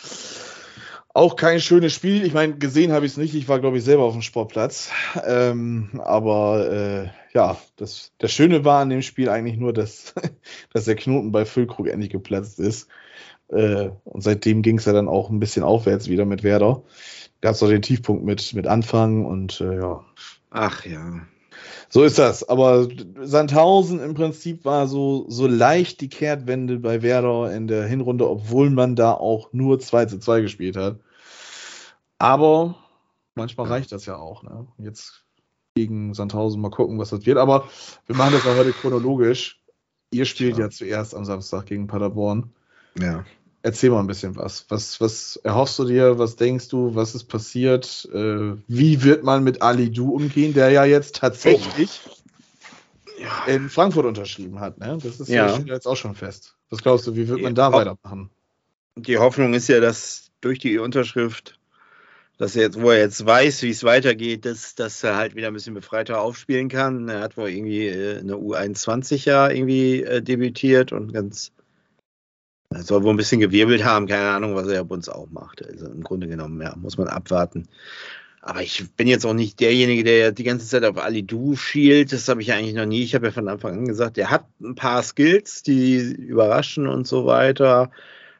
auch 1.14 1.36
kein 1.36 1.60
schönes 1.60 1.92
Spiel. 1.92 2.24
Ich 2.24 2.32
meine, 2.32 2.56
gesehen 2.56 2.92
habe 2.92 3.04
ich 3.04 3.12
es 3.12 3.18
nicht. 3.18 3.34
Ich 3.34 3.48
war, 3.48 3.60
glaube 3.60 3.78
ich, 3.78 3.84
selber 3.84 4.04
auf 4.04 4.12
dem 4.12 4.22
Sportplatz. 4.22 4.90
Ähm, 5.26 6.00
aber 6.02 6.70
äh, 6.70 7.08
ja, 7.34 7.58
das, 7.76 8.12
das 8.18 8.32
Schöne 8.32 8.64
war 8.64 8.80
an 8.80 8.90
dem 8.90 9.02
Spiel 9.02 9.28
eigentlich 9.28 9.58
nur, 9.58 9.72
dass, 9.72 10.14
dass 10.72 10.84
der 10.84 10.96
Knoten 10.96 11.32
bei 11.32 11.44
Füllkrug 11.44 11.88
endlich 11.88 12.10
geplatzt 12.10 12.58
ist. 12.58 12.88
Äh, 13.52 13.90
und 14.04 14.22
seitdem 14.22 14.62
ging 14.62 14.78
es 14.78 14.84
ja 14.86 14.92
dann 14.92 15.08
auch 15.08 15.30
ein 15.30 15.40
bisschen 15.40 15.62
aufwärts 15.62 16.08
wieder 16.08 16.24
mit 16.24 16.42
Werder. 16.42 16.82
Gab 17.40 17.54
es 17.54 17.62
auch 17.62 17.68
den 17.68 17.82
Tiefpunkt 17.82 18.24
mit, 18.24 18.54
mit 18.54 18.66
Anfang 18.66 19.24
und 19.26 19.60
äh, 19.60 19.76
ja. 19.76 20.04
Ach 20.50 20.84
ja. 20.84 21.20
So 21.88 22.04
ist 22.04 22.18
das. 22.18 22.48
Aber 22.48 22.88
Sandhausen 23.20 24.00
im 24.00 24.14
Prinzip 24.14 24.64
war 24.64 24.88
so, 24.88 25.26
so 25.28 25.46
leicht 25.46 26.00
die 26.00 26.08
Kehrtwende 26.08 26.78
bei 26.78 27.02
Werder 27.02 27.54
in 27.54 27.66
der 27.66 27.84
Hinrunde, 27.84 28.28
obwohl 28.28 28.70
man 28.70 28.96
da 28.96 29.12
auch 29.12 29.52
nur 29.52 29.78
2 29.78 30.06
zu 30.06 30.18
2 30.18 30.40
gespielt 30.40 30.76
hat. 30.76 31.00
Aber 32.18 32.76
manchmal 33.34 33.66
reicht 33.66 33.92
das 33.92 34.06
ja 34.06 34.16
auch. 34.16 34.42
Ne? 34.42 34.66
Jetzt 34.78 35.24
gegen 35.74 36.14
Sandhausen 36.14 36.60
mal 36.60 36.70
gucken, 36.70 36.98
was 36.98 37.10
das 37.10 37.26
wird. 37.26 37.38
Aber 37.38 37.68
wir 38.06 38.16
machen 38.16 38.32
das 38.32 38.44
ja 38.44 38.56
heute 38.56 38.72
chronologisch. 38.72 39.60
Ihr 40.12 40.24
spielt 40.24 40.56
ja, 40.56 40.64
ja 40.64 40.70
zuerst 40.70 41.14
am 41.14 41.24
Samstag 41.24 41.66
gegen 41.66 41.86
Paderborn. 41.86 42.52
Ja. 42.98 43.24
Erzähl 43.64 43.90
mal 43.90 44.00
ein 44.00 44.08
bisschen 44.08 44.34
was. 44.34 44.66
Was, 44.68 45.00
was 45.00 45.36
erhoffst 45.36 45.78
du 45.78 45.84
dir? 45.84 46.18
Was 46.18 46.34
denkst 46.34 46.68
du? 46.68 46.96
Was 46.96 47.14
ist 47.14 47.24
passiert? 47.24 48.08
Äh, 48.12 48.56
wie 48.66 49.02
wird 49.04 49.22
man 49.22 49.44
mit 49.44 49.62
Ali 49.62 49.90
Du 49.90 50.10
umgehen, 50.14 50.52
der 50.52 50.70
ja 50.70 50.84
jetzt 50.84 51.16
tatsächlich 51.16 52.00
oh. 52.06 53.50
in 53.50 53.68
Frankfurt 53.68 54.04
unterschrieben 54.04 54.58
hat? 54.58 54.78
Ne? 54.78 54.98
Das 55.00 55.20
ist 55.20 55.28
ja. 55.28 55.56
jetzt 55.58 55.86
auch 55.86 55.96
schon 55.96 56.16
fest. 56.16 56.56
Was 56.70 56.82
glaubst 56.82 57.06
du, 57.06 57.14
wie 57.14 57.28
wird 57.28 57.40
man 57.40 57.54
da 57.54 57.68
die 57.68 57.74
weitermachen? 57.74 58.30
Die 58.96 59.18
Hoffnung 59.18 59.54
ist 59.54 59.68
ja, 59.68 59.78
dass 59.78 60.32
durch 60.40 60.58
die 60.58 60.78
Unterschrift, 60.78 61.60
dass 62.38 62.56
er 62.56 62.62
jetzt, 62.62 62.80
wo 62.80 62.90
er 62.90 62.98
jetzt 62.98 63.24
weiß, 63.24 63.62
wie 63.62 63.70
es 63.70 63.84
weitergeht, 63.84 64.44
dass, 64.44 64.74
dass 64.74 65.04
er 65.04 65.16
halt 65.16 65.36
wieder 65.36 65.46
ein 65.46 65.54
bisschen 65.54 65.74
befreiter 65.74 66.20
aufspielen 66.20 66.68
kann. 66.68 67.08
Er 67.08 67.20
hat 67.20 67.36
wohl 67.36 67.48
irgendwie 67.48 67.86
in 67.86 68.26
der 68.26 68.38
U21 68.38 69.24
ja 69.24 69.48
irgendwie 69.48 70.02
äh, 70.02 70.20
debütiert 70.20 70.90
und 70.90 71.12
ganz 71.12 71.52
er 72.74 72.82
soll 72.82 73.02
wohl 73.02 73.12
ein 73.12 73.16
bisschen 73.16 73.40
gewirbelt 73.40 73.84
haben, 73.84 74.06
keine 74.06 74.30
Ahnung, 74.30 74.54
was 74.54 74.68
er 74.68 74.84
bei 74.84 74.94
uns 74.94 75.08
auch 75.08 75.28
macht. 75.30 75.64
Also 75.66 75.86
im 75.86 76.02
Grunde 76.02 76.28
genommen, 76.28 76.60
ja, 76.60 76.74
muss 76.76 76.98
man 76.98 77.08
abwarten. 77.08 77.68
Aber 78.40 78.60
ich 78.60 78.84
bin 78.96 79.06
jetzt 79.06 79.24
auch 79.24 79.34
nicht 79.34 79.60
derjenige, 79.60 80.02
der 80.02 80.32
die 80.32 80.42
ganze 80.42 80.66
Zeit 80.66 80.84
auf 80.84 80.98
Ali 80.98 81.22
Du 81.22 81.54
schielt. 81.54 82.12
Das 82.12 82.28
habe 82.28 82.42
ich 82.42 82.52
eigentlich 82.52 82.74
noch 82.74 82.86
nie. 82.86 83.02
Ich 83.04 83.14
habe 83.14 83.26
ja 83.26 83.32
von 83.32 83.48
Anfang 83.48 83.78
an 83.78 83.86
gesagt, 83.86 84.18
er 84.18 84.30
hat 84.30 84.46
ein 84.60 84.74
paar 84.74 85.02
Skills, 85.02 85.62
die 85.62 85.98
überraschen 85.98 86.88
und 86.88 87.06
so 87.06 87.24
weiter. 87.24 87.92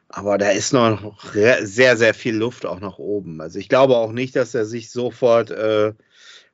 Aber 0.09 0.37
da 0.37 0.49
ist 0.49 0.73
noch 0.73 1.23
sehr, 1.61 1.97
sehr 1.97 2.13
viel 2.13 2.35
Luft 2.35 2.65
auch 2.65 2.81
nach 2.81 2.99
oben. 2.99 3.39
Also 3.39 3.59
ich 3.59 3.69
glaube 3.69 3.95
auch 3.95 4.11
nicht, 4.11 4.35
dass 4.35 4.53
er 4.53 4.65
sich 4.65 4.91
sofort 4.91 5.51
äh, 5.51 5.93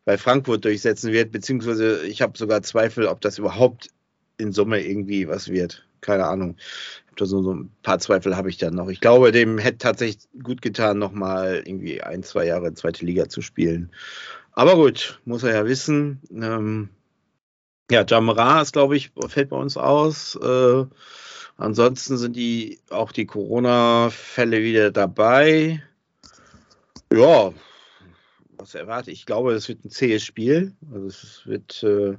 bei 0.05 0.17
Frankfurt 0.17 0.63
durchsetzen 0.63 1.11
wird, 1.11 1.31
beziehungsweise 1.31 2.05
ich 2.05 2.21
habe 2.21 2.37
sogar 2.37 2.61
Zweifel, 2.61 3.07
ob 3.07 3.19
das 3.19 3.39
überhaupt 3.39 3.89
in 4.37 4.53
Summe 4.53 4.81
irgendwie 4.85 5.27
was 5.27 5.49
wird. 5.49 5.85
Keine 6.01 6.25
Ahnung 6.25 6.55
so, 7.25 7.41
so 7.41 7.53
ein 7.53 7.71
paar 7.83 7.99
Zweifel 7.99 8.35
habe 8.35 8.49
ich 8.49 8.57
dann 8.57 8.75
noch. 8.75 8.89
Ich 8.89 9.01
glaube, 9.01 9.31
dem 9.31 9.57
hätte 9.57 9.79
tatsächlich 9.79 10.27
gut 10.43 10.61
getan, 10.61 10.99
nochmal 10.99 11.63
irgendwie 11.65 12.01
ein, 12.01 12.23
zwei 12.23 12.45
Jahre 12.45 12.73
zweite 12.73 13.05
Liga 13.05 13.29
zu 13.29 13.41
spielen. 13.41 13.91
Aber 14.51 14.75
gut, 14.75 15.19
muss 15.25 15.43
er 15.43 15.53
ja 15.53 15.65
wissen. 15.65 16.21
Ähm, 16.31 16.89
ja, 17.91 18.05
Jamra 18.05 18.61
ist, 18.61 18.73
glaube 18.73 18.97
ich, 18.97 19.11
fällt 19.27 19.49
bei 19.49 19.57
uns 19.57 19.77
aus. 19.77 20.35
Äh, 20.35 20.85
ansonsten 21.57 22.17
sind 22.17 22.35
die 22.35 22.79
auch 22.89 23.11
die 23.11 23.25
Corona-Fälle 23.25 24.61
wieder 24.61 24.91
dabei. 24.91 25.81
Ja, 27.11 27.51
was 28.57 28.75
erwarte 28.75 29.11
ich? 29.11 29.19
Ich 29.19 29.25
glaube, 29.25 29.53
es 29.53 29.67
wird 29.69 29.85
ein 29.85 29.89
zähes 29.89 30.23
Spiel. 30.23 30.75
Also 30.93 31.07
es 31.07 31.41
wird 31.45 31.83
äh, 31.83 32.17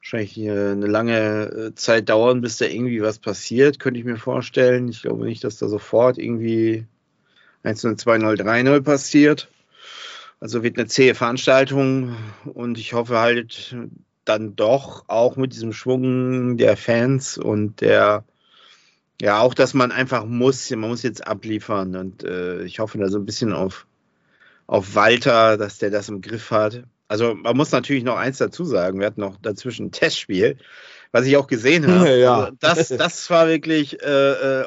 wahrscheinlich 0.00 0.38
eine 0.38 0.86
lange 0.86 1.44
äh, 1.44 1.74
Zeit 1.74 2.08
dauern, 2.08 2.40
bis 2.40 2.56
da 2.56 2.64
irgendwie 2.64 3.02
was 3.02 3.18
passiert, 3.18 3.78
könnte 3.78 4.00
ich 4.00 4.06
mir 4.06 4.16
vorstellen. 4.16 4.88
Ich 4.88 5.02
glaube 5.02 5.24
nicht, 5.24 5.44
dass 5.44 5.58
da 5.58 5.68
sofort 5.68 6.18
irgendwie 6.18 6.86
1-0, 7.64 8.02
2-0, 8.02 8.40
3-0 8.40 8.80
passiert. 8.80 9.48
Also 10.40 10.62
wird 10.62 10.78
eine 10.78 10.86
zähe 10.86 11.14
Veranstaltung 11.14 12.16
und 12.46 12.78
ich 12.78 12.94
hoffe 12.94 13.18
halt 13.18 13.76
dann 14.24 14.56
doch 14.56 15.04
auch 15.08 15.36
mit 15.36 15.52
diesem 15.52 15.74
Schwung 15.74 16.56
der 16.56 16.78
Fans 16.78 17.36
und 17.36 17.82
der, 17.82 18.24
ja, 19.20 19.40
auch, 19.40 19.52
dass 19.52 19.74
man 19.74 19.92
einfach 19.92 20.24
muss, 20.24 20.70
man 20.70 20.88
muss 20.88 21.02
jetzt 21.02 21.26
abliefern 21.26 21.94
und 21.94 22.24
äh, 22.24 22.62
ich 22.62 22.78
hoffe 22.78 22.96
da 22.96 23.08
so 23.08 23.18
ein 23.18 23.26
bisschen 23.26 23.52
auf, 23.52 23.86
auf 24.66 24.94
Walter, 24.94 25.58
dass 25.58 25.76
der 25.76 25.90
das 25.90 26.08
im 26.08 26.22
Griff 26.22 26.50
hat. 26.50 26.84
Also 27.10 27.34
man 27.34 27.56
muss 27.56 27.72
natürlich 27.72 28.04
noch 28.04 28.16
eins 28.16 28.38
dazu 28.38 28.64
sagen, 28.64 29.00
wir 29.00 29.06
hatten 29.06 29.20
noch 29.20 29.36
dazwischen 29.42 29.86
ein 29.86 29.90
Testspiel, 29.90 30.58
was 31.10 31.26
ich 31.26 31.36
auch 31.36 31.48
gesehen 31.48 31.88
habe. 31.88 32.08
Ja. 32.20 32.44
Also 32.44 32.56
das, 32.60 32.88
das 32.88 33.30
war 33.30 33.48
wirklich, 33.48 34.00
äh, 34.00 34.60
äh, 34.60 34.66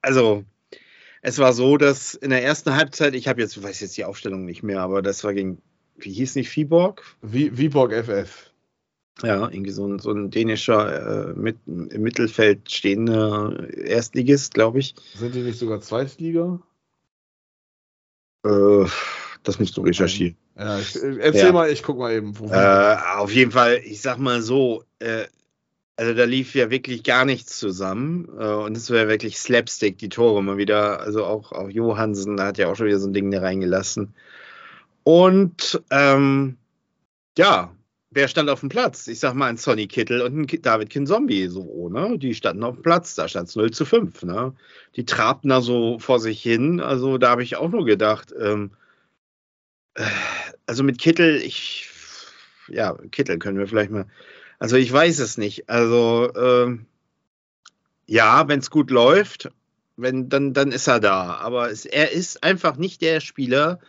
also 0.00 0.44
es 1.20 1.38
war 1.38 1.52
so, 1.52 1.76
dass 1.76 2.14
in 2.14 2.30
der 2.30 2.44
ersten 2.44 2.76
Halbzeit, 2.76 3.16
ich 3.16 3.26
habe 3.26 3.40
jetzt, 3.40 3.60
weiß 3.60 3.80
jetzt 3.80 3.96
die 3.96 4.04
Aufstellung 4.04 4.44
nicht 4.44 4.62
mehr, 4.62 4.82
aber 4.82 5.02
das 5.02 5.24
war 5.24 5.34
gegen, 5.34 5.60
wie 5.96 6.12
hieß 6.12 6.36
nicht, 6.36 6.54
Viborg? 6.54 7.02
Viborg 7.22 7.92
FF. 7.92 8.52
Ja, 9.24 9.48
irgendwie 9.48 9.72
so 9.72 9.84
ein, 9.84 9.98
so 9.98 10.12
ein 10.12 10.30
dänischer, 10.30 11.30
äh, 11.30 11.34
mit, 11.34 11.56
im 11.66 11.88
Mittelfeld 12.02 12.70
stehender 12.70 13.68
Erstligist, 13.76 14.54
glaube 14.54 14.78
ich. 14.78 14.94
Sind 15.16 15.34
die 15.34 15.40
nicht 15.40 15.58
sogar 15.58 15.80
Zweitliga? 15.80 16.60
Äh, 18.44 18.86
das 19.42 19.58
musst 19.58 19.76
du 19.76 19.82
recherchieren. 19.82 20.36
Ja, 20.58 20.78
ich, 20.78 20.96
erzähl 20.96 21.46
ja. 21.46 21.52
mal, 21.52 21.70
ich 21.70 21.82
guck 21.82 21.98
mal 21.98 22.12
eben. 22.12 22.34
Äh, 22.50 22.96
auf 23.16 23.32
jeden 23.32 23.52
Fall, 23.52 23.80
ich 23.84 24.00
sag 24.00 24.18
mal 24.18 24.42
so, 24.42 24.84
äh, 24.98 25.24
also 25.98 26.14
da 26.14 26.24
lief 26.24 26.54
ja 26.54 26.70
wirklich 26.70 27.02
gar 27.02 27.24
nichts 27.24 27.58
zusammen 27.58 28.28
äh, 28.38 28.44
und 28.44 28.76
es 28.76 28.88
war 28.90 28.98
ja 28.98 29.08
wirklich 29.08 29.38
Slapstick, 29.38 29.98
die 29.98 30.08
Tore 30.08 30.42
mal 30.42 30.56
wieder, 30.56 31.00
also 31.00 31.24
auch, 31.24 31.50
auch 31.50 31.68
Johansen, 31.68 32.40
hat 32.40 32.56
ja 32.56 32.68
auch 32.68 32.76
schon 32.76 32.86
wieder 32.86 33.00
so 33.00 33.08
ein 33.08 33.12
Ding 33.12 33.30
da 33.30 33.40
reingelassen. 33.40 34.14
Und 35.02 35.82
ähm, 35.90 36.56
ja, 37.36 37.72
wer 38.10 38.28
stand 38.28 38.48
auf 38.48 38.60
dem 38.60 38.68
Platz? 38.68 39.08
Ich 39.08 39.18
sag 39.20 39.34
mal 39.34 39.46
ein 39.46 39.56
Sonny 39.56 39.86
Kittel 39.86 40.22
und 40.22 40.36
ein 40.36 40.62
David 40.62 40.90
Kinzombie, 40.90 41.48
so, 41.48 41.88
ne? 41.88 42.16
Die 42.18 42.34
standen 42.34 42.62
auf 42.62 42.76
dem 42.76 42.82
Platz, 42.82 43.14
da 43.14 43.26
stand 43.26 43.48
es 43.48 43.56
0 43.56 43.70
zu 43.70 43.84
5, 43.84 44.22
ne? 44.22 44.52
Die 44.96 45.04
trabten 45.04 45.50
da 45.50 45.60
so 45.60 45.98
vor 45.98 46.20
sich 46.20 46.40
hin, 46.40 46.80
also 46.80 47.18
da 47.18 47.30
habe 47.30 47.42
ich 47.42 47.56
auch 47.56 47.70
nur 47.70 47.84
gedacht, 47.84 48.32
ähm, 48.40 48.70
also 50.66 50.82
mit 50.82 50.98
Kittel, 50.98 51.36
ich, 51.36 51.88
ja, 52.68 52.96
Kittel 53.10 53.38
können 53.38 53.58
wir 53.58 53.66
vielleicht 53.66 53.90
mal, 53.90 54.06
also 54.58 54.76
ich 54.76 54.92
weiß 54.92 55.18
es 55.20 55.38
nicht. 55.38 55.68
Also, 55.68 56.32
äh, 56.34 56.78
ja, 58.06 58.48
wenn 58.48 58.60
es 58.60 58.70
gut 58.70 58.90
läuft, 58.90 59.50
wenn, 59.96 60.28
dann, 60.28 60.54
dann 60.54 60.72
ist 60.72 60.86
er 60.86 61.00
da. 61.00 61.34
Aber 61.36 61.70
es, 61.70 61.84
er 61.84 62.12
ist 62.12 62.42
einfach 62.42 62.76
nicht 62.76 63.02
der 63.02 63.20
Spieler, 63.20 63.80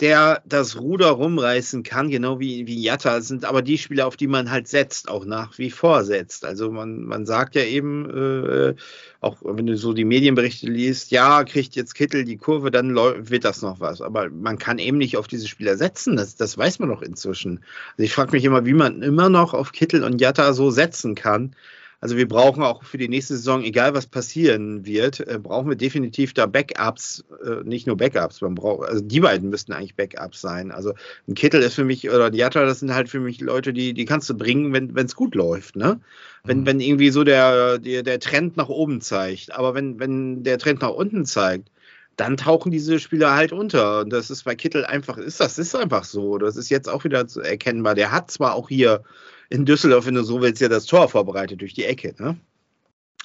der 0.00 0.42
das 0.46 0.80
Ruder 0.80 1.08
rumreißen 1.08 1.82
kann, 1.82 2.08
genau 2.08 2.40
wie, 2.40 2.66
wie 2.66 2.82
Jatta, 2.82 3.20
sind 3.20 3.44
aber 3.44 3.60
die 3.60 3.76
Spieler, 3.76 4.06
auf 4.06 4.16
die 4.16 4.28
man 4.28 4.50
halt 4.50 4.66
setzt, 4.66 5.08
auch 5.10 5.26
nach 5.26 5.58
wie 5.58 5.70
vor 5.70 6.04
setzt. 6.04 6.44
Also 6.44 6.70
man, 6.70 7.02
man 7.02 7.26
sagt 7.26 7.54
ja 7.54 7.62
eben, 7.62 8.08
äh, 8.08 8.74
auch 9.20 9.36
wenn 9.42 9.66
du 9.66 9.76
so 9.76 9.92
die 9.92 10.06
Medienberichte 10.06 10.66
liest, 10.66 11.10
ja, 11.10 11.44
kriegt 11.44 11.76
jetzt 11.76 11.94
Kittel 11.94 12.24
die 12.24 12.38
Kurve, 12.38 12.70
dann 12.70 12.94
wird 12.94 13.44
das 13.44 13.60
noch 13.60 13.80
was. 13.80 14.00
Aber 14.00 14.30
man 14.30 14.58
kann 14.58 14.78
eben 14.78 14.96
nicht 14.96 15.18
auf 15.18 15.28
diese 15.28 15.48
Spieler 15.48 15.76
setzen, 15.76 16.16
das, 16.16 16.34
das 16.36 16.56
weiß 16.56 16.78
man 16.78 16.88
doch 16.88 17.02
inzwischen. 17.02 17.60
Also 17.92 18.04
ich 18.04 18.14
frage 18.14 18.32
mich 18.32 18.44
immer, 18.44 18.64
wie 18.64 18.74
man 18.74 19.02
immer 19.02 19.28
noch 19.28 19.52
auf 19.52 19.72
Kittel 19.72 20.02
und 20.02 20.20
Jatta 20.20 20.54
so 20.54 20.70
setzen 20.70 21.14
kann. 21.14 21.54
Also 22.00 22.16
wir 22.16 22.26
brauchen 22.26 22.62
auch 22.62 22.82
für 22.82 22.96
die 22.96 23.08
nächste 23.08 23.36
Saison, 23.36 23.62
egal 23.62 23.92
was 23.92 24.06
passieren 24.06 24.86
wird, 24.86 25.20
äh, 25.20 25.38
brauchen 25.38 25.68
wir 25.68 25.76
definitiv 25.76 26.32
da 26.32 26.46
Backups, 26.46 27.24
äh, 27.44 27.62
nicht 27.64 27.86
nur 27.86 27.98
Backups, 27.98 28.40
man 28.40 28.54
braucht, 28.54 28.88
also 28.88 29.04
die 29.04 29.20
beiden 29.20 29.50
müssten 29.50 29.72
eigentlich 29.72 29.96
Backups 29.96 30.40
sein. 30.40 30.70
Also 30.72 30.94
ein 31.28 31.34
Kittel 31.34 31.62
ist 31.62 31.74
für 31.74 31.84
mich, 31.84 32.08
oder 32.08 32.30
Diatra, 32.30 32.64
das 32.64 32.80
sind 32.80 32.94
halt 32.94 33.10
für 33.10 33.20
mich 33.20 33.40
Leute, 33.40 33.74
die, 33.74 33.92
die 33.92 34.06
kannst 34.06 34.30
du 34.30 34.34
bringen, 34.34 34.72
wenn 34.72 35.06
es 35.06 35.14
gut 35.14 35.34
läuft, 35.34 35.76
ne? 35.76 36.00
Wenn, 36.42 36.60
mhm. 36.60 36.66
wenn 36.66 36.80
irgendwie 36.80 37.10
so 37.10 37.22
der, 37.22 37.78
der, 37.78 38.02
der 38.02 38.18
Trend 38.18 38.56
nach 38.56 38.70
oben 38.70 39.02
zeigt. 39.02 39.54
Aber 39.54 39.74
wenn, 39.74 40.00
wenn 40.00 40.42
der 40.42 40.56
Trend 40.56 40.80
nach 40.80 40.88
unten 40.90 41.26
zeigt, 41.26 41.70
dann 42.16 42.38
tauchen 42.38 42.72
diese 42.72 42.98
Spieler 42.98 43.34
halt 43.34 43.52
unter. 43.52 44.00
Und 44.00 44.10
das 44.10 44.30
ist 44.30 44.44
bei 44.44 44.54
Kittel 44.54 44.86
einfach, 44.86 45.18
ist 45.18 45.40
das 45.40 45.58
ist 45.58 45.74
einfach 45.76 46.04
so. 46.04 46.38
Das 46.38 46.56
ist 46.56 46.70
jetzt 46.70 46.88
auch 46.88 47.04
wieder 47.04 47.26
erkennbar. 47.42 47.94
Der 47.94 48.12
hat 48.12 48.30
zwar 48.30 48.54
auch 48.54 48.68
hier 48.68 49.02
in 49.50 49.66
Düsseldorf, 49.66 50.06
wenn 50.06 50.14
du 50.14 50.22
so 50.22 50.40
willst, 50.40 50.62
ja 50.62 50.68
das 50.68 50.86
Tor 50.86 51.08
vorbereitet 51.08 51.60
durch 51.60 51.74
die 51.74 51.84
Ecke. 51.84 52.14
Ne? 52.18 52.38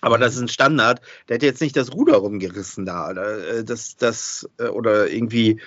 Aber 0.01 0.17
das 0.17 0.35
ist 0.35 0.41
ein 0.41 0.47
Standard. 0.47 1.01
Der 1.29 1.35
hat 1.35 1.43
jetzt 1.43 1.61
nicht 1.61 1.77
das 1.77 1.93
Ruder 1.93 2.17
rumgerissen 2.17 2.85
da. 2.85 3.11
Äh, 3.11 3.63
das, 3.63 3.95
das, 3.95 4.49
äh, 4.57 4.65
oder 4.65 5.09
irgendwie, 5.09 5.61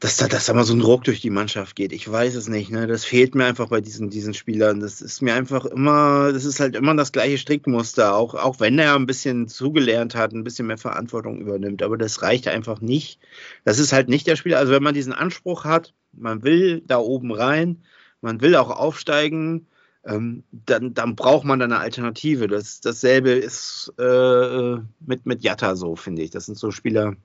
dass 0.00 0.16
da, 0.16 0.28
dass 0.28 0.46
da 0.46 0.54
mal 0.54 0.64
so 0.64 0.74
ein 0.74 0.80
Ruck 0.80 1.04
durch 1.04 1.20
die 1.20 1.30
Mannschaft 1.30 1.76
geht. 1.76 1.92
Ich 1.92 2.10
weiß 2.10 2.34
es 2.36 2.48
nicht. 2.48 2.70
Ne? 2.70 2.86
Das 2.86 3.04
fehlt 3.04 3.34
mir 3.34 3.44
einfach 3.44 3.68
bei 3.68 3.82
diesen, 3.82 4.08
diesen 4.08 4.32
Spielern. 4.32 4.80
Das 4.80 5.02
ist 5.02 5.20
mir 5.20 5.34
einfach 5.34 5.66
immer, 5.66 6.32
das 6.32 6.46
ist 6.46 6.58
halt 6.58 6.74
immer 6.74 6.94
das 6.96 7.12
gleiche 7.12 7.36
Strickmuster. 7.36 8.16
Auch, 8.16 8.34
auch 8.34 8.60
wenn 8.60 8.78
er 8.78 8.94
ein 8.94 9.06
bisschen 9.06 9.46
zugelernt 9.46 10.14
hat, 10.14 10.32
ein 10.32 10.44
bisschen 10.44 10.66
mehr 10.66 10.78
Verantwortung 10.78 11.38
übernimmt. 11.38 11.82
Aber 11.82 11.98
das 11.98 12.22
reicht 12.22 12.48
einfach 12.48 12.80
nicht. 12.80 13.20
Das 13.64 13.78
ist 13.78 13.92
halt 13.92 14.08
nicht 14.08 14.26
der 14.26 14.36
Spieler. 14.36 14.58
Also 14.58 14.72
wenn 14.72 14.82
man 14.82 14.94
diesen 14.94 15.12
Anspruch 15.12 15.64
hat, 15.64 15.92
man 16.12 16.42
will 16.42 16.82
da 16.86 16.96
oben 16.98 17.30
rein, 17.30 17.82
man 18.20 18.40
will 18.40 18.56
auch 18.56 18.70
aufsteigen, 18.70 19.66
ähm, 20.04 20.44
dann, 20.52 20.94
dann 20.94 21.16
braucht 21.16 21.44
man 21.44 21.58
dann 21.58 21.72
eine 21.72 21.80
Alternative. 21.80 22.48
Das, 22.48 22.80
dasselbe 22.80 23.30
ist 23.30 23.92
äh, 23.98 24.76
mit, 25.00 25.26
mit 25.26 25.42
Jatta 25.42 25.76
so, 25.76 25.96
finde 25.96 26.22
ich. 26.22 26.30
Das 26.30 26.46
sind 26.46 26.56
so 26.56 26.70
Spieler, 26.70 27.16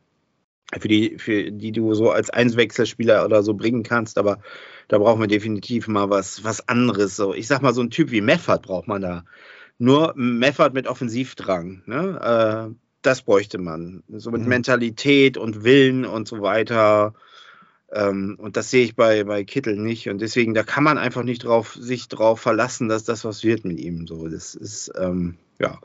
für 0.80 0.88
die, 0.88 1.18
für 1.18 1.52
die 1.52 1.72
du 1.72 1.94
so 1.94 2.12
als 2.12 2.30
Einswechselspieler 2.30 3.24
oder 3.26 3.44
so 3.44 3.54
bringen 3.54 3.84
kannst, 3.84 4.18
aber 4.18 4.40
da 4.88 4.98
braucht 4.98 5.20
man 5.20 5.30
definitiv 5.30 5.88
mal 5.88 6.10
was, 6.10 6.44
was 6.44 6.68
anderes. 6.68 7.16
So, 7.16 7.34
ich 7.34 7.48
sag 7.48 7.62
mal, 7.62 7.74
so 7.74 7.82
ein 7.82 7.92
Typ 7.92 8.12
wie 8.12 8.22
Meffert 8.22 8.64
braucht 8.64 8.88
man 8.88 9.02
da. 9.02 9.26
Nur 9.78 10.14
Meffert 10.16 10.74
mit 10.74 10.88
Offensivdrang. 10.88 11.84
Ne? 11.86 12.70
Äh, 12.72 12.76
das 13.02 13.22
bräuchte 13.22 13.58
man. 13.58 14.04
So 14.10 14.32
mit 14.32 14.42
mhm. 14.42 14.48
Mentalität 14.48 15.38
und 15.38 15.64
Willen 15.64 16.06
und 16.06 16.28
so 16.28 16.42
weiter. 16.42 17.14
Ähm, 17.92 18.36
und 18.40 18.58
das 18.58 18.72
sehe 18.72 18.84
ich 18.84 18.96
bei, 18.96 19.24
bei 19.24 19.44
Kittel 19.44 19.76
nicht. 19.76 20.10
Und 20.10 20.20
deswegen, 20.20 20.54
da 20.54 20.64
kann 20.64 20.84
man 20.84 20.98
einfach 20.98 21.24
nicht 21.24 21.44
drauf, 21.44 21.76
sich 21.80 22.08
drauf 22.08 22.40
verlassen, 22.40 22.90
dass 22.90 23.04
das 23.04 23.26
was 23.26 23.44
wird 23.44 23.66
mit 23.66 23.80
ihm. 23.80 24.08
So, 24.08 24.28
das 24.28 24.56
ist, 24.56 24.92
ähm, 24.98 25.38
ja. 25.60 25.80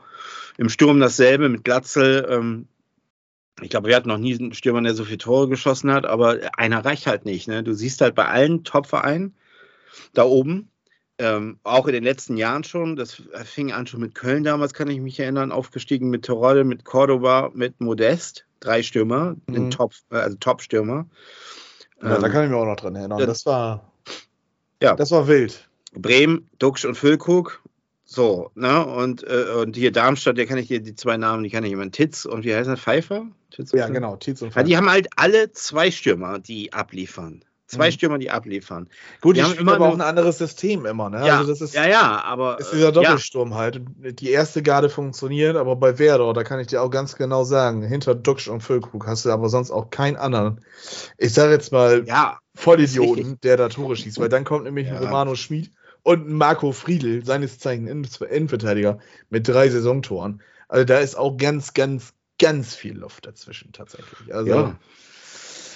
Im 0.57 0.69
Sturm 0.69 0.99
dasselbe 0.99 1.49
mit 1.49 1.63
Glatzel. 1.63 2.27
Ähm, 2.29 2.67
ich 3.61 3.69
glaube, 3.69 3.87
wir 3.87 3.95
hatten 3.95 4.09
noch 4.09 4.17
nie 4.17 4.37
einen 4.37 4.53
Stürmer, 4.53 4.81
der 4.81 4.95
so 4.95 5.05
viele 5.05 5.17
Tore 5.17 5.47
geschossen 5.47 5.91
hat, 5.91 6.05
aber 6.05 6.39
einer 6.57 6.83
reicht 6.83 7.07
halt 7.07 7.25
nicht. 7.25 7.47
Ne? 7.47 7.63
Du 7.63 7.73
siehst 7.73 8.01
halt 8.01 8.15
bei 8.15 8.25
allen 8.25 8.63
Top-Vereinen 8.63 9.35
da 10.13 10.23
oben, 10.23 10.69
ähm, 11.21 11.59
auch 11.63 11.85
in 11.85 11.93
den 11.93 12.03
letzten 12.03 12.35
Jahren 12.37 12.63
schon, 12.63 12.95
das 12.95 13.21
fing 13.43 13.71
an 13.71 13.85
schon 13.85 13.99
mit 13.99 14.15
Köln 14.15 14.43
damals, 14.43 14.73
kann 14.73 14.89
ich 14.89 14.99
mich 14.99 15.19
erinnern, 15.19 15.51
aufgestiegen 15.51 16.09
mit 16.09 16.23
Terodde, 16.23 16.63
mit 16.63 16.83
Cordoba, 16.83 17.51
mit 17.53 17.79
Modest, 17.79 18.47
drei 18.59 18.81
Stürmer, 18.81 19.35
mhm. 19.45 19.69
Top, 19.69 19.93
also 20.09 20.35
Top-Stürmer. 20.39 21.07
Ja, 22.01 22.15
ähm, 22.15 22.21
da 22.21 22.29
kann 22.29 22.43
ich 22.43 22.49
mich 22.49 22.59
auch 22.59 22.65
noch 22.65 22.75
dran 22.75 22.95
erinnern. 22.95 23.19
Das 23.19 23.45
war, 23.45 23.91
ja. 24.81 24.95
das 24.95 25.11
war 25.11 25.27
wild. 25.27 25.67
Bremen, 25.93 26.49
Duxch 26.57 26.85
und 26.85 26.95
Füllkrug, 26.95 27.61
so, 28.05 28.51
ne? 28.55 28.85
Und, 28.85 29.23
äh, 29.23 29.45
und 29.61 29.75
hier 29.75 29.91
Darmstadt, 29.91 30.37
der 30.37 30.45
kann 30.45 30.57
ich 30.57 30.67
dir 30.67 30.81
die 30.81 30.95
zwei 30.95 31.17
Namen, 31.17 31.43
die 31.43 31.49
kann 31.49 31.63
ich 31.63 31.69
jemand 31.69 31.95
Titz 31.95 32.25
und 32.25 32.43
wie 32.43 32.53
heißt 32.53 32.69
er? 32.69 32.77
Pfeiffer? 32.77 33.27
Titz 33.51 33.71
ja, 33.71 33.87
genau, 33.87 34.15
Titz 34.15 34.41
und 34.41 34.49
Pfeiffer. 34.49 34.61
Ja, 34.61 34.67
die 34.67 34.77
haben 34.77 34.89
halt 34.89 35.07
alle 35.15 35.51
zwei 35.51 35.91
Stürmer, 35.91 36.39
die 36.39 36.73
abliefern. 36.73 37.43
Zwei 37.71 37.87
mhm. 37.87 37.91
Stürmer, 37.93 38.17
die 38.17 38.29
abliefern. 38.29 38.89
Gut, 39.21 39.37
die, 39.37 39.39
die 39.39 39.45
haben 39.45 39.53
immer 39.53 39.75
aber 39.75 39.87
auch 39.87 39.93
ein 39.93 40.01
anderes 40.01 40.37
System 40.37 40.85
immer. 40.85 41.09
Ne? 41.09 41.25
Ja, 41.25 41.37
also 41.37 41.51
das 41.51 41.61
ist, 41.61 41.73
ja, 41.73 41.87
ja, 41.87 42.21
aber. 42.21 42.59
Ist 42.59 42.73
dieser 42.73 42.91
Doppelsturm 42.91 43.51
ja. 43.51 43.55
halt. 43.55 43.81
Die 43.97 44.29
erste 44.29 44.61
Garde 44.61 44.89
funktioniert, 44.89 45.55
aber 45.55 45.77
bei 45.77 45.97
Werder, 45.97 46.33
da 46.33 46.43
kann 46.43 46.59
ich 46.59 46.67
dir 46.67 46.81
auch 46.81 46.89
ganz 46.89 47.15
genau 47.15 47.45
sagen, 47.45 47.81
hinter 47.81 48.13
Duxch 48.13 48.49
und 48.49 48.59
Füllkrug 48.59 49.07
hast 49.07 49.23
du 49.23 49.31
aber 49.31 49.47
sonst 49.47 49.71
auch 49.71 49.89
keinen 49.89 50.17
anderen. 50.17 50.59
Ich 51.17 51.33
sage 51.33 51.53
jetzt 51.53 51.71
mal 51.71 52.03
ja, 52.05 52.39
Vollidioten, 52.55 53.39
der 53.41 53.55
da 53.55 53.69
Tore 53.69 53.95
schießt, 53.95 54.19
weil 54.19 54.29
dann 54.29 54.43
kommt 54.43 54.65
nämlich 54.65 54.87
ja. 54.87 54.97
ein 54.97 55.03
Romano 55.03 55.35
Schmid 55.35 55.71
und 56.03 56.27
ein 56.27 56.33
Marco 56.33 56.73
Friedl, 56.73 57.25
seines 57.25 57.57
Zeichens 57.57 58.19
Innenverteidiger, 58.19 58.99
mit 59.29 59.47
drei 59.47 59.69
Saisontoren. 59.69 60.41
Also 60.67 60.83
da 60.83 60.99
ist 60.99 61.15
auch 61.15 61.37
ganz, 61.37 61.73
ganz, 61.73 62.13
ganz 62.37 62.75
viel 62.75 62.97
Luft 62.97 63.25
dazwischen 63.25 63.71
tatsächlich. 63.71 64.33
Also. 64.33 64.49
Ja. 64.49 64.75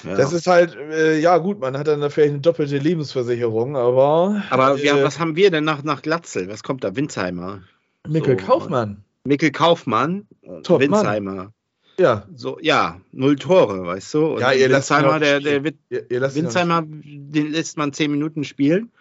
Ja. 0.04 0.16
Das 0.16 0.34
ist 0.34 0.48
halt, 0.48 0.76
äh, 0.76 1.20
ja 1.20 1.38
gut, 1.38 1.60
man 1.60 1.78
hat 1.78 1.88
dann 1.88 2.02
da 2.02 2.10
vielleicht 2.10 2.34
eine 2.34 2.42
doppelte 2.42 2.78
Lebensversicherung, 2.78 3.76
aber. 3.76 4.44
Aber 4.50 4.78
äh, 4.78 5.04
was 5.04 5.20
haben 5.20 5.36
wir 5.36 5.52
denn 5.52 5.64
nach, 5.64 5.84
nach 5.84 6.02
Glatzel? 6.02 6.50
Was 6.50 6.64
kommt 6.64 6.84
da? 6.84 6.96
Winzheimer. 6.96 7.62
Mikkel 8.08 8.40
so, 8.40 8.46
Kaufmann. 8.46 9.04
Mikkel 9.24 9.52
Kaufmann, 9.52 10.28
Top 10.64 10.82
Winzheimer. 10.82 11.36
Mann. 11.36 11.54
Ja. 11.98 12.28
So, 12.36 12.60
ja, 12.62 13.00
null 13.12 13.38
Tore, 13.38 13.86
weißt 13.86 14.14
du? 14.14 14.26
Und 14.34 14.42
ja, 14.42 14.52
ihr 14.52 14.70
Winzheimer, 14.70 15.20
der, 15.20 15.40
der 15.40 15.64
wird, 15.64 15.76
ihr, 15.90 16.10
ihr 16.12 16.36
Winzheimer, 16.36 16.84
den 16.86 17.52
lässt 17.52 17.78
man 17.78 17.94
zehn 17.94 18.12
Minuten 18.12 18.44
spielen. 18.44 18.92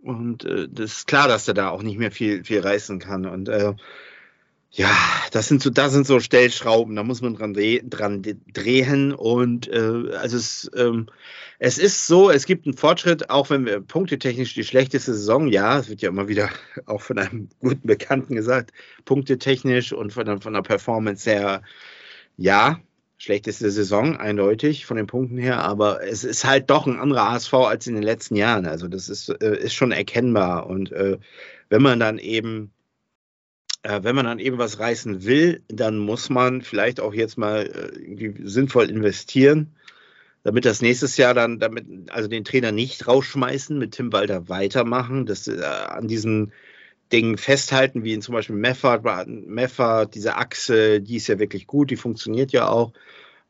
Und 0.00 0.44
äh, 0.44 0.68
das 0.70 0.92
ist 0.92 1.06
klar, 1.06 1.28
dass 1.28 1.48
er 1.48 1.54
da 1.54 1.70
auch 1.70 1.82
nicht 1.82 1.98
mehr 1.98 2.10
viel, 2.10 2.44
viel 2.44 2.60
reißen 2.60 2.98
kann. 2.98 3.26
Und 3.26 3.48
äh, 3.48 3.74
ja, 4.70 4.94
das 5.32 5.48
sind 5.48 5.62
so, 5.62 5.70
da 5.70 5.88
sind 5.88 6.06
so 6.06 6.20
Stellschrauben, 6.20 6.94
da 6.94 7.02
muss 7.02 7.22
man 7.22 7.34
dran, 7.34 7.54
dran 7.54 8.22
drehen. 8.52 9.14
Und 9.14 9.68
äh, 9.68 10.12
also 10.16 10.36
es, 10.36 10.70
ähm, 10.76 11.06
es 11.58 11.78
ist 11.78 12.06
so, 12.06 12.30
es 12.30 12.44
gibt 12.44 12.66
einen 12.66 12.76
Fortschritt, 12.76 13.30
auch 13.30 13.50
wenn 13.50 13.64
wir 13.64 13.80
punktetechnisch 13.80 14.54
die 14.54 14.64
schlechteste 14.64 15.14
Saison, 15.14 15.48
ja, 15.48 15.78
es 15.78 15.88
wird 15.88 16.02
ja 16.02 16.10
immer 16.10 16.28
wieder 16.28 16.50
auch 16.86 17.00
von 17.00 17.18
einem 17.18 17.48
guten 17.60 17.86
Bekannten 17.86 18.34
gesagt, 18.34 18.72
punktetechnisch 19.06 19.92
und 19.92 20.12
von 20.12 20.26
der, 20.26 20.40
von 20.40 20.52
der 20.52 20.62
Performance 20.62 21.28
her, 21.30 21.62
ja, 22.36 22.78
schlechteste 23.16 23.70
Saison, 23.70 24.16
eindeutig 24.16 24.86
von 24.86 24.96
den 24.96 25.06
Punkten 25.08 25.38
her, 25.38 25.64
aber 25.64 26.04
es 26.06 26.24
ist 26.24 26.44
halt 26.44 26.70
doch 26.70 26.86
ein 26.86 27.00
anderer 27.00 27.30
ASV 27.30 27.52
als 27.54 27.86
in 27.88 27.94
den 27.94 28.04
letzten 28.04 28.36
Jahren. 28.36 28.66
Also 28.66 28.86
das 28.86 29.08
ist, 29.08 29.28
äh, 29.28 29.58
ist 29.58 29.74
schon 29.74 29.90
erkennbar. 29.90 30.66
Und 30.68 30.92
äh, 30.92 31.18
wenn 31.68 31.82
man 31.82 31.98
dann 31.98 32.18
eben 32.18 32.70
äh, 33.82 34.02
wenn 34.02 34.16
man 34.16 34.26
dann 34.26 34.38
eben 34.38 34.58
was 34.58 34.78
reißen 34.78 35.24
will, 35.24 35.62
dann 35.68 35.98
muss 35.98 36.30
man 36.30 36.62
vielleicht 36.62 37.00
auch 37.00 37.14
jetzt 37.14 37.38
mal 37.38 37.66
äh, 37.66 38.32
sinnvoll 38.44 38.90
investieren, 38.90 39.74
damit 40.42 40.64
das 40.64 40.82
nächstes 40.82 41.16
Jahr 41.16 41.34
dann, 41.34 41.58
damit, 41.58 41.86
also 42.10 42.28
den 42.28 42.44
Trainer 42.44 42.72
nicht 42.72 43.06
rausschmeißen, 43.06 43.78
mit 43.78 43.92
Tim 43.92 44.12
Walter 44.12 44.48
weitermachen, 44.48 45.26
das 45.26 45.48
äh, 45.48 45.62
an 45.62 46.08
diesen 46.08 46.52
Dingen 47.12 47.38
festhalten, 47.38 48.04
wie 48.04 48.12
in 48.12 48.22
zum 48.22 48.34
Beispiel 48.34 48.56
Meffert, 48.56 49.04
Meffert, 49.26 50.14
diese 50.14 50.36
Achse, 50.36 51.00
die 51.00 51.16
ist 51.16 51.28
ja 51.28 51.38
wirklich 51.38 51.66
gut, 51.66 51.90
die 51.90 51.96
funktioniert 51.96 52.52
ja 52.52 52.68
auch. 52.68 52.92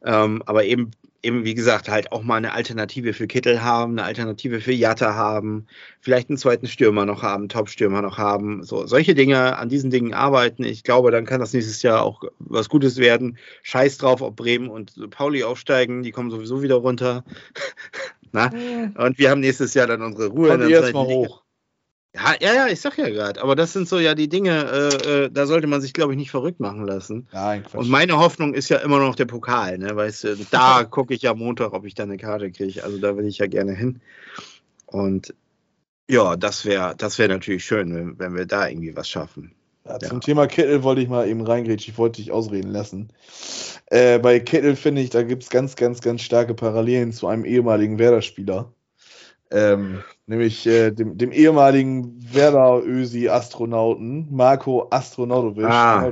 Ähm, 0.04 0.42
aber 0.46 0.64
eben 0.64 0.92
eben, 1.22 1.44
wie 1.44 1.54
gesagt, 1.54 1.88
halt 1.88 2.12
auch 2.12 2.22
mal 2.22 2.36
eine 2.36 2.52
Alternative 2.52 3.12
für 3.12 3.26
Kittel 3.26 3.62
haben, 3.62 3.92
eine 3.92 4.04
Alternative 4.04 4.60
für 4.60 4.72
Jatta 4.72 5.14
haben, 5.14 5.66
vielleicht 6.00 6.28
einen 6.28 6.38
zweiten 6.38 6.66
Stürmer 6.66 7.06
noch 7.06 7.22
haben, 7.22 7.48
Top-Stürmer 7.48 8.02
noch 8.02 8.18
haben. 8.18 8.62
So, 8.62 8.86
solche 8.86 9.14
Dinge, 9.14 9.56
an 9.58 9.68
diesen 9.68 9.90
Dingen 9.90 10.14
arbeiten. 10.14 10.64
Ich 10.64 10.84
glaube, 10.84 11.10
dann 11.10 11.26
kann 11.26 11.40
das 11.40 11.52
nächstes 11.52 11.82
Jahr 11.82 12.02
auch 12.02 12.22
was 12.38 12.68
Gutes 12.68 12.98
werden. 12.98 13.38
Scheiß 13.62 13.98
drauf, 13.98 14.22
ob 14.22 14.36
Bremen 14.36 14.68
und 14.68 15.10
Pauli 15.10 15.42
aufsteigen, 15.42 16.02
die 16.02 16.12
kommen 16.12 16.30
sowieso 16.30 16.62
wieder 16.62 16.76
runter. 16.76 17.24
Na? 18.32 18.50
Und 18.94 19.18
wir 19.18 19.30
haben 19.30 19.40
nächstes 19.40 19.74
Jahr 19.74 19.86
dann 19.86 20.02
unsere 20.02 20.28
Ruhe. 20.28 20.50
Kommt 20.50 20.70
erstmal 20.70 21.06
hoch. 21.06 21.42
Ja, 22.14 22.34
ja, 22.40 22.54
ja, 22.54 22.66
ich 22.68 22.80
sag 22.80 22.96
ja 22.96 23.08
gerade, 23.10 23.42
aber 23.42 23.54
das 23.54 23.74
sind 23.74 23.86
so 23.86 23.98
ja 23.98 24.14
die 24.14 24.28
Dinge, 24.28 24.64
äh, 24.64 25.24
äh, 25.24 25.30
da 25.30 25.46
sollte 25.46 25.66
man 25.66 25.82
sich, 25.82 25.92
glaube 25.92 26.12
ich, 26.12 26.18
nicht 26.18 26.30
verrückt 26.30 26.58
machen 26.58 26.84
lassen. 26.86 27.28
Nein, 27.32 27.62
Quatsch. 27.62 27.74
Und 27.74 27.90
meine 27.90 28.18
Hoffnung 28.18 28.54
ist 28.54 28.70
ja 28.70 28.78
immer 28.78 28.98
noch 28.98 29.14
der 29.14 29.26
Pokal, 29.26 29.78
ne? 29.78 29.94
Weißt 29.94 30.24
du, 30.24 30.36
da 30.50 30.84
gucke 30.90 31.12
ich 31.12 31.22
ja 31.22 31.34
Montag, 31.34 31.74
ob 31.74 31.84
ich 31.84 31.94
da 31.94 32.04
eine 32.04 32.16
Karte 32.16 32.50
kriege. 32.50 32.82
Also 32.82 32.98
da 32.98 33.16
will 33.16 33.26
ich 33.26 33.38
ja 33.38 33.46
gerne 33.46 33.72
hin. 33.72 34.00
Und 34.86 35.34
ja, 36.08 36.36
das 36.36 36.64
wäre 36.64 36.94
das 36.96 37.18
wär 37.18 37.28
natürlich 37.28 37.64
schön, 37.64 37.94
wenn, 37.94 38.18
wenn 38.18 38.34
wir 38.34 38.46
da 38.46 38.66
irgendwie 38.66 38.96
was 38.96 39.08
schaffen. 39.08 39.52
Ja, 39.86 39.98
zum 39.98 40.20
Thema 40.20 40.46
Kittel 40.46 40.82
wollte 40.82 41.02
ich 41.02 41.08
mal 41.08 41.28
eben 41.28 41.42
reingrätschen, 41.42 41.92
ich 41.92 41.98
wollte 41.98 42.20
dich 42.22 42.32
ausreden 42.32 42.70
lassen. 42.70 43.08
Äh, 43.86 44.18
bei 44.18 44.38
Kittel 44.40 44.76
finde 44.76 45.02
ich, 45.02 45.10
da 45.10 45.22
gibt 45.22 45.42
es 45.44 45.50
ganz, 45.50 45.76
ganz, 45.76 46.00
ganz 46.00 46.22
starke 46.22 46.54
Parallelen 46.54 47.12
zu 47.12 47.26
einem 47.26 47.44
ehemaligen 47.44 47.98
Werder-Spieler. 47.98 48.72
Ähm, 49.50 50.02
nämlich 50.26 50.66
äh, 50.66 50.90
dem, 50.90 51.16
dem, 51.16 51.32
ehemaligen 51.32 52.34
Werder-Ösi-Astronauten 52.34 54.28
Marco 54.30 54.88
Astronautovic. 54.90 55.64
Ah, 55.64 56.10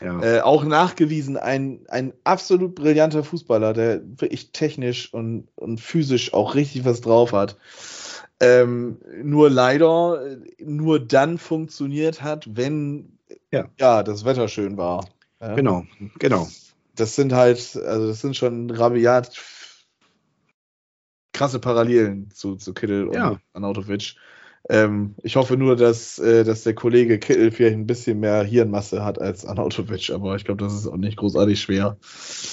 ja. 0.00 0.22
äh, 0.22 0.40
auch 0.40 0.64
nachgewiesen 0.64 1.36
ein, 1.36 1.80
ein 1.88 2.12
absolut 2.24 2.76
brillanter 2.76 3.24
Fußballer, 3.24 3.72
der 3.72 4.00
wirklich 4.20 4.52
technisch 4.52 5.12
und, 5.12 5.48
und 5.56 5.80
physisch 5.80 6.34
auch 6.34 6.54
richtig 6.54 6.84
was 6.84 7.00
drauf 7.00 7.32
hat. 7.32 7.56
Ähm, 8.38 8.98
nur 9.22 9.50
leider 9.50 10.20
nur 10.58 11.00
dann 11.00 11.38
funktioniert 11.38 12.22
hat, 12.22 12.46
wenn 12.54 13.18
ja. 13.50 13.64
ja 13.80 14.02
das 14.02 14.24
Wetter 14.24 14.48
schön 14.48 14.76
war. 14.76 15.06
Genau, 15.40 15.84
genau. 16.18 16.48
Das 16.94 17.14
sind 17.14 17.32
halt, 17.32 17.58
also 17.76 18.08
das 18.08 18.20
sind 18.20 18.36
schon 18.36 18.70
rabiat 18.70 19.36
krasse 21.36 21.58
Parallelen 21.58 22.30
zu, 22.32 22.56
zu 22.56 22.72
Kittel 22.72 23.10
ja. 23.12 23.28
und 23.28 23.40
Anautovic. 23.52 24.16
Ähm, 24.68 25.14
ich 25.22 25.36
hoffe 25.36 25.56
nur, 25.56 25.76
dass, 25.76 26.18
äh, 26.18 26.42
dass 26.42 26.64
der 26.64 26.74
Kollege 26.74 27.18
Kittel 27.18 27.52
vielleicht 27.52 27.76
ein 27.76 27.86
bisschen 27.86 28.18
mehr 28.18 28.42
Hirnmasse 28.42 29.04
hat 29.04 29.20
als 29.20 29.44
Anautovic, 29.44 30.10
aber 30.10 30.34
ich 30.34 30.44
glaube, 30.44 30.64
das 30.64 30.74
ist 30.74 30.86
auch 30.86 30.96
nicht 30.96 31.18
großartig 31.18 31.60
schwer. 31.60 31.98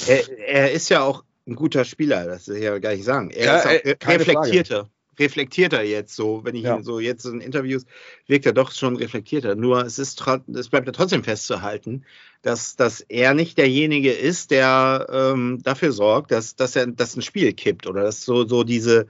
Er, 0.07 0.37
er, 0.47 0.71
ist 0.73 0.89
ja 0.89 1.01
auch 1.01 1.23
ein 1.47 1.55
guter 1.55 1.85
Spieler, 1.85 2.25
das 2.25 2.47
will 2.47 2.57
ich 2.57 2.63
ja 2.63 2.77
gar 2.77 2.93
nicht 2.93 3.05
sagen. 3.05 3.31
Er 3.31 3.45
ja, 3.45 3.57
ist 3.57 3.65
auch 3.65 3.71
äh, 3.71 4.15
reflektierter. 4.15 4.89
Reflektierter 5.19 5.83
jetzt 5.83 6.15
so, 6.15 6.41
wenn 6.43 6.55
ich 6.55 6.63
ja. 6.63 6.77
ihn 6.77 6.83
so 6.83 6.99
jetzt 6.99 7.25
in 7.25 7.41
Interviews 7.41 7.85
wirkt 8.27 8.45
er 8.45 8.53
doch 8.53 8.71
schon 8.71 8.95
reflektierter. 8.95 9.55
Nur 9.55 9.85
es 9.85 9.99
ist 9.99 10.21
es 10.53 10.69
bleibt 10.69 10.87
ja 10.87 10.93
trotzdem 10.93 11.23
festzuhalten, 11.23 12.03
dass, 12.41 12.75
dass 12.75 13.01
er 13.01 13.33
nicht 13.33 13.57
derjenige 13.57 14.11
ist, 14.11 14.51
der 14.51 15.07
ähm, 15.11 15.59
dafür 15.63 15.91
sorgt, 15.91 16.31
dass, 16.31 16.55
dass 16.55 16.75
er 16.75 16.87
dass 16.87 17.15
ein 17.15 17.21
Spiel 17.21 17.53
kippt 17.53 17.87
oder 17.87 18.03
dass 18.03 18.23
so, 18.23 18.45
so 18.45 18.63
diese, 18.63 19.07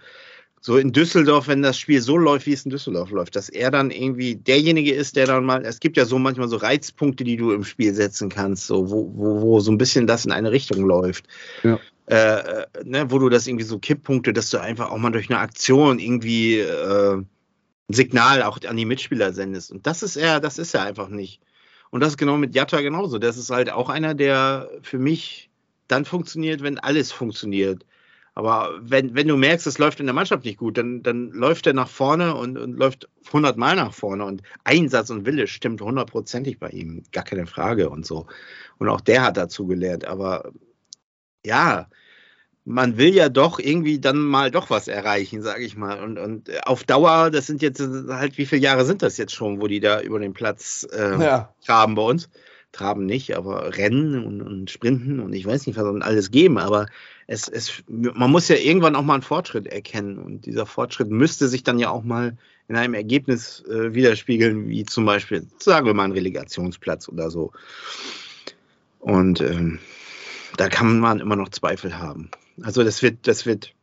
so 0.66 0.78
in 0.78 0.93
Düsseldorf, 0.93 1.49
wenn 1.49 1.62
das 1.62 1.78
Spiel 1.78 2.01
so 2.01 2.16
läuft, 2.16 2.45
wie 2.45 2.54
es 2.54 2.64
in 2.64 2.72
Düsseldorf 2.72 3.12
läuft, 3.12 3.36
dass 3.36 3.49
er 3.49 3.70
dann 3.70 3.91
irgendwie 3.91 4.36
derjenige 4.36 4.93
ist, 4.93 5.18
der 5.18 5.26
dann 5.26 5.43
mal, 5.43 5.66
es 5.66 5.82
gibt 5.82 5.97
ja 5.97 6.06
so 6.06 6.18
manchmal 6.20 6.47
so 6.47 6.56
Reizpunkte, 6.56 7.26
die 7.26 7.36
du 7.36 7.51
im 7.51 7.66
Spiel 7.66 7.93
setzen 7.93 8.30
kannst, 8.30 8.68
so, 8.68 8.89
wo, 8.89 9.12
wo, 9.14 9.41
wo 9.41 9.60
so 9.60 9.72
ein 9.72 9.78
bisschen 9.78 10.08
das 10.08 10.26
in 10.26 10.32
eine 10.32 10.51
Richtung 10.51 10.86
läuft. 10.86 11.26
Ja. 11.64 11.80
Äh, 12.08 12.66
ne, 12.84 13.10
wo 13.10 13.20
du 13.20 13.30
das 13.30 13.47
irgendwie 13.47 13.66
so 13.66 13.80
Kipppunkte, 13.80 14.34
dass 14.34 14.49
du 14.49 14.60
einfach 14.60 14.91
auch 14.91 14.97
mal 14.97 15.12
durch 15.12 15.30
eine 15.30 15.39
Aktion 15.39 15.99
irgendwie 15.99 16.60
äh, 16.60 17.16
ein 17.16 17.28
Signal 17.89 18.43
auch 18.43 18.60
an 18.68 18.78
die 18.78 18.86
Mitspieler 18.86 19.34
sendest. 19.34 19.72
Und 19.72 19.88
das 19.88 20.04
ist 20.04 20.16
er, 20.16 20.39
das 20.39 20.58
ist 20.58 20.74
er 20.74 20.84
einfach 20.84 21.10
nicht. 21.10 21.41
Und 21.91 22.01
das 22.01 22.10
ist 22.10 22.18
genau 22.18 22.38
mit 22.38 22.56
Jatta 22.56 22.82
genauso. 22.82 23.20
Das 23.20 23.38
ist 23.38 23.51
halt 23.51 23.72
auch 23.72 23.89
einer, 23.89 24.16
der 24.16 24.70
für 24.82 24.99
mich 24.99 25.49
dann 25.88 26.06
funktioniert, 26.06 26.64
wenn 26.64 26.80
alles 26.80 27.12
funktioniert. 27.12 27.86
Aber 28.36 28.72
wenn, 28.82 29.14
wenn 29.14 29.28
du 29.28 29.38
merkst, 29.38 29.68
es 29.68 29.78
läuft 29.78 29.99
in 29.99 30.08
der 30.08 30.16
Mannschaft 30.16 30.43
nicht 30.43 30.58
gut, 30.58 30.78
dann, 30.78 31.04
dann 31.04 31.30
läuft 31.30 31.68
er 31.68 31.74
nach 31.74 31.88
vorne 31.88 32.36
und, 32.36 32.58
und 32.58 32.74
läuft 32.74 33.08
100 33.28 33.58
Mal 33.58 33.76
nach 33.76 33.93
vorne. 33.93 34.26
Und 34.26 34.41
Einsatz 34.64 35.12
und 35.12 35.28
Wille 35.28 35.45
stimmt 35.45 35.82
hundertprozentig 35.82 36.60
bei 36.60 36.70
ihm. 36.70 37.04
Gar 37.12 37.26
keine 37.26 37.45
Frage 37.45 37.89
und 37.91 38.08
so. 38.08 38.26
Und 38.80 38.89
auch 38.89 39.01
der 39.01 39.22
hat 39.22 39.38
dazu 39.38 39.68
gelernt. 39.68 40.06
Aber 40.06 40.51
ja, 41.46 41.88
man 42.66 42.98
will 42.98 43.14
ja 43.14 43.30
doch 43.30 43.60
irgendwie 43.60 44.00
dann 44.00 44.20
mal 44.20 44.52
doch 44.52 44.70
was 44.70 44.88
erreichen, 44.88 45.41
sage 45.41 45.64
ich 45.64 45.76
mal. 45.76 46.02
Und, 46.02 46.18
und 46.18 46.68
auf 46.68 46.84
Dauer, 46.84 47.30
das 47.30 47.48
sind 47.48 47.62
jetzt 47.62 47.82
halt, 47.82 48.38
wie 48.38 48.46
viele 48.46 48.62
Jahre 48.62 48.86
sind 48.86 49.02
das 49.02 49.18
jetzt 49.18 49.34
schon, 49.34 49.62
wo 49.62 49.68
die 49.68 49.80
da 49.80 50.02
über 50.02 50.20
den 50.20 50.34
Platz 50.34 50.88
äh, 50.94 51.22
ja. 51.22 51.54
traben 51.66 51.96
bei 51.96 52.04
uns? 52.04 52.30
Traben 52.72 53.06
nicht, 53.06 53.36
aber 53.36 53.78
Rennen 53.78 54.26
und, 54.26 54.41
und 54.41 54.72
Sprinten 54.72 55.20
und 55.20 55.34
ich 55.34 55.46
weiß 55.46 55.68
nicht, 55.68 55.76
was 55.78 55.84
dann 55.84 56.02
alles 56.02 56.32
geben. 56.32 56.58
Aber 56.58 56.88
es, 57.28 57.48
es, 57.48 57.84
man 57.88 58.32
muss 58.32 58.48
ja 58.48 58.56
irgendwann 58.56 58.96
auch 58.96 59.04
mal 59.04 59.16
einen 59.16 59.24
Fortschritt 59.24 59.68
erkennen. 59.68 60.18
Und 60.18 60.46
dieser 60.46 60.66
Fortschritt 60.66 61.10
müsste 61.10 61.50
sich 61.50 61.64
dann 61.64 61.78
ja 61.78 61.89
auch 61.89 62.04
mal 62.04 62.38
in 62.68 62.76
einem 62.76 62.94
Ergebnis 62.94 63.64
äh, 63.70 63.94
widerspiegeln, 63.94 64.70
wie 64.70 64.86
zum 64.86 65.06
Beispiel, 65.06 65.46
sagen 65.60 65.86
wir 65.86 65.94
mal, 65.94 66.06
ein 66.06 66.14
Relegationsplatz 66.14 67.10
oder 67.10 67.30
so. 67.30 67.52
Und 69.00 69.41
ähm, 69.41 69.80
da 70.58 70.70
kann 70.70 70.99
man 70.99 71.20
immer 71.20 71.36
noch 71.36 71.49
Zweifel 71.49 71.97
haben. 71.97 72.30
Also 72.62 72.84
das 72.84 73.01
wird, 73.01 73.28
das 73.28 73.45
wird 73.45 73.74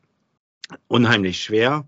unheimlich 0.89 1.43
schwer. 1.43 1.87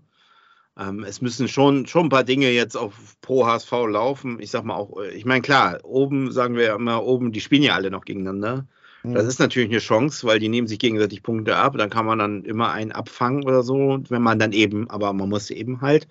Ähm, 0.77 1.03
es 1.03 1.21
müssen 1.21 1.47
schon, 1.47 1.85
schon 1.85 2.07
ein 2.07 2.09
paar 2.09 2.23
Dinge 2.23 2.49
jetzt 2.49 2.75
auf 2.75 2.93
pro 3.21 3.45
HSV 3.45 3.71
laufen. 3.89 4.39
Ich 4.39 4.51
sag 4.51 4.63
mal 4.63 4.75
auch, 4.75 4.99
ich 5.01 5.25
meine, 5.25 5.41
klar, 5.41 5.79
oben 5.83 6.31
sagen 6.31 6.55
wir 6.55 6.63
ja 6.63 6.75
immer, 6.75 7.03
oben, 7.03 7.31
die 7.31 7.41
spielen 7.41 7.63
ja 7.63 7.75
alle 7.75 7.91
noch 7.91 8.05
gegeneinander. 8.05 8.65
Mhm. 9.03 9.13
Das 9.13 9.25
ist 9.25 9.39
natürlich 9.39 9.69
eine 9.69 9.79
Chance, 9.79 10.25
weil 10.25 10.39
die 10.39 10.49
nehmen 10.49 10.67
sich 10.67 10.79
gegenseitig 10.79 11.21
Punkte 11.21 11.57
ab. 11.57 11.77
Dann 11.77 11.89
kann 11.89 12.05
man 12.05 12.19
dann 12.19 12.43
immer 12.43 12.71
einen 12.71 12.91
abfangen 12.91 13.43
oder 13.43 13.61
so, 13.63 13.99
wenn 14.09 14.21
man 14.21 14.39
dann 14.39 14.51
eben, 14.51 14.89
aber 14.89 15.13
man 15.13 15.29
muss 15.29 15.49
eben 15.51 15.81
halt 15.81 16.07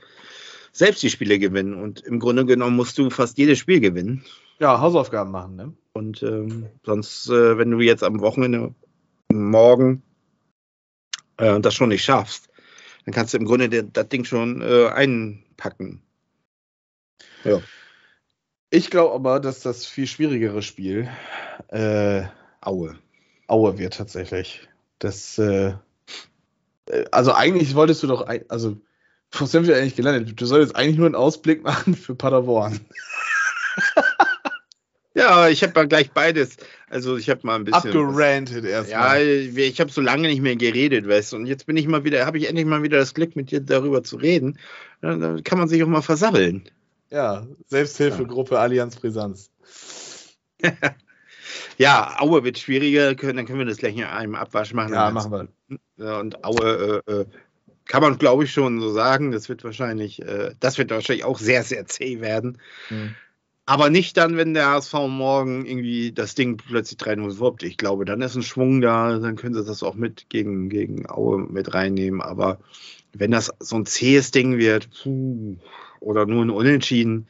selbst 0.72 1.02
die 1.02 1.10
Spiele 1.10 1.38
gewinnen. 1.38 1.74
Und 1.74 2.00
im 2.00 2.20
Grunde 2.20 2.46
genommen 2.46 2.76
musst 2.76 2.98
du 2.98 3.10
fast 3.10 3.38
jedes 3.38 3.58
Spiel 3.58 3.80
gewinnen. 3.80 4.24
Ja, 4.60 4.80
Hausaufgaben 4.80 5.32
machen, 5.32 5.56
ne? 5.56 5.72
Und 5.94 6.22
ähm, 6.22 6.68
sonst, 6.84 7.28
äh, 7.28 7.58
wenn 7.58 7.70
du 7.70 7.80
jetzt 7.80 8.02
am 8.02 8.20
Wochenende 8.20 8.74
morgen 9.30 10.02
äh, 11.36 11.60
das 11.60 11.74
schon 11.74 11.90
nicht 11.90 12.04
schaffst, 12.04 12.48
dann 13.04 13.14
kannst 13.14 13.34
du 13.34 13.38
im 13.38 13.44
Grunde 13.44 13.84
das 13.84 14.08
Ding 14.08 14.24
schon 14.24 14.62
äh, 14.62 14.88
einpacken. 14.88 16.02
Ja. 17.44 17.60
Ich 18.70 18.90
glaube 18.90 19.14
aber, 19.14 19.40
dass 19.40 19.60
das 19.60 19.84
viel 19.84 20.06
schwierigere 20.06 20.62
Spiel 20.62 21.10
äh, 21.68 22.22
Aue. 22.60 22.98
Aue 23.48 23.76
wird 23.76 23.94
tatsächlich. 23.94 24.66
Das, 24.98 25.36
äh, 25.38 25.74
äh 26.86 27.04
also 27.10 27.34
eigentlich 27.34 27.74
wolltest 27.74 28.02
du 28.02 28.06
doch, 28.06 28.26
also 28.48 28.80
wo 29.32 29.46
sind 29.46 29.66
wir 29.66 29.76
eigentlich 29.76 29.96
gelandet? 29.96 30.40
Du 30.40 30.46
solltest 30.46 30.76
eigentlich 30.76 30.96
nur 30.96 31.06
einen 31.06 31.14
Ausblick 31.16 31.62
machen 31.64 31.94
für 31.94 32.14
Paderborn. 32.14 32.80
Ja, 35.14 35.48
ich 35.48 35.62
habe 35.62 35.72
mal 35.74 35.88
gleich 35.88 36.10
beides. 36.10 36.56
Also 36.88 37.16
ich 37.16 37.28
habe 37.28 37.40
mal 37.44 37.56
ein 37.56 37.64
bisschen. 37.64 37.90
Abgerantet 37.90 38.64
erstmal. 38.64 39.22
Ja, 39.22 39.64
ich 39.64 39.80
habe 39.80 39.90
so 39.90 40.00
lange 40.00 40.28
nicht 40.28 40.40
mehr 40.40 40.56
geredet, 40.56 41.06
weißt 41.06 41.32
du. 41.32 41.36
Und 41.36 41.46
jetzt 41.46 41.66
bin 41.66 41.76
ich 41.76 41.86
mal 41.86 42.04
wieder, 42.04 42.24
habe 42.24 42.38
ich 42.38 42.48
endlich 42.48 42.66
mal 42.66 42.82
wieder 42.82 42.98
das 42.98 43.14
Glück, 43.14 43.36
mit 43.36 43.50
dir 43.50 43.60
darüber 43.60 44.02
zu 44.02 44.16
reden. 44.16 44.58
Da 45.00 45.38
kann 45.44 45.58
man 45.58 45.68
sich 45.68 45.82
auch 45.82 45.88
mal 45.88 46.02
versabbeln. 46.02 46.68
Ja, 47.10 47.46
Selbsthilfegruppe 47.66 48.54
ja. 48.54 48.62
Allianz 48.62 48.96
Brisanz. 48.96 49.50
ja, 51.76 52.16
Aue 52.18 52.42
wird 52.44 52.58
schwieriger, 52.58 53.14
dann 53.14 53.44
können 53.44 53.58
wir 53.58 53.66
das 53.66 53.76
gleich 53.76 53.96
in 53.96 54.04
einem 54.04 54.34
Abwasch 54.34 54.72
machen. 54.72 54.94
Ja, 54.94 55.10
machen 55.10 55.50
wir. 55.98 56.18
Und 56.18 56.42
Aue 56.42 57.02
äh, 57.06 57.12
äh, 57.12 57.26
kann 57.84 58.02
man, 58.02 58.16
glaube 58.16 58.44
ich, 58.44 58.52
schon 58.52 58.80
so 58.80 58.90
sagen. 58.92 59.32
Das 59.32 59.50
wird 59.50 59.62
wahrscheinlich, 59.62 60.22
äh, 60.22 60.54
das 60.58 60.78
wird 60.78 60.90
wahrscheinlich 60.90 61.24
auch 61.24 61.38
sehr, 61.38 61.62
sehr 61.64 61.84
zäh 61.84 62.20
werden. 62.20 62.58
Mhm. 62.88 63.14
Aber 63.72 63.88
nicht 63.88 64.18
dann, 64.18 64.36
wenn 64.36 64.52
der 64.52 64.66
HSV 64.66 64.92
morgen 65.08 65.64
irgendwie 65.64 66.12
das 66.12 66.34
Ding 66.34 66.58
plötzlich 66.58 67.00
3-0 67.00 67.38
wirbt. 67.38 67.62
Ich 67.62 67.78
glaube, 67.78 68.04
dann 68.04 68.20
ist 68.20 68.36
ein 68.36 68.42
Schwung 68.42 68.82
da, 68.82 69.18
dann 69.18 69.34
können 69.34 69.54
sie 69.54 69.64
das 69.64 69.82
auch 69.82 69.94
mit 69.94 70.28
gegen, 70.28 70.68
gegen 70.68 71.08
Aue 71.08 71.38
mit 71.38 71.72
reinnehmen. 71.72 72.20
Aber 72.20 72.58
wenn 73.14 73.30
das 73.30 73.50
so 73.60 73.76
ein 73.76 73.86
zähes 73.86 74.30
Ding 74.30 74.58
wird, 74.58 74.90
puh, 74.90 75.56
oder 76.00 76.26
nur 76.26 76.44
ein 76.44 76.50
Unentschieden, 76.50 77.28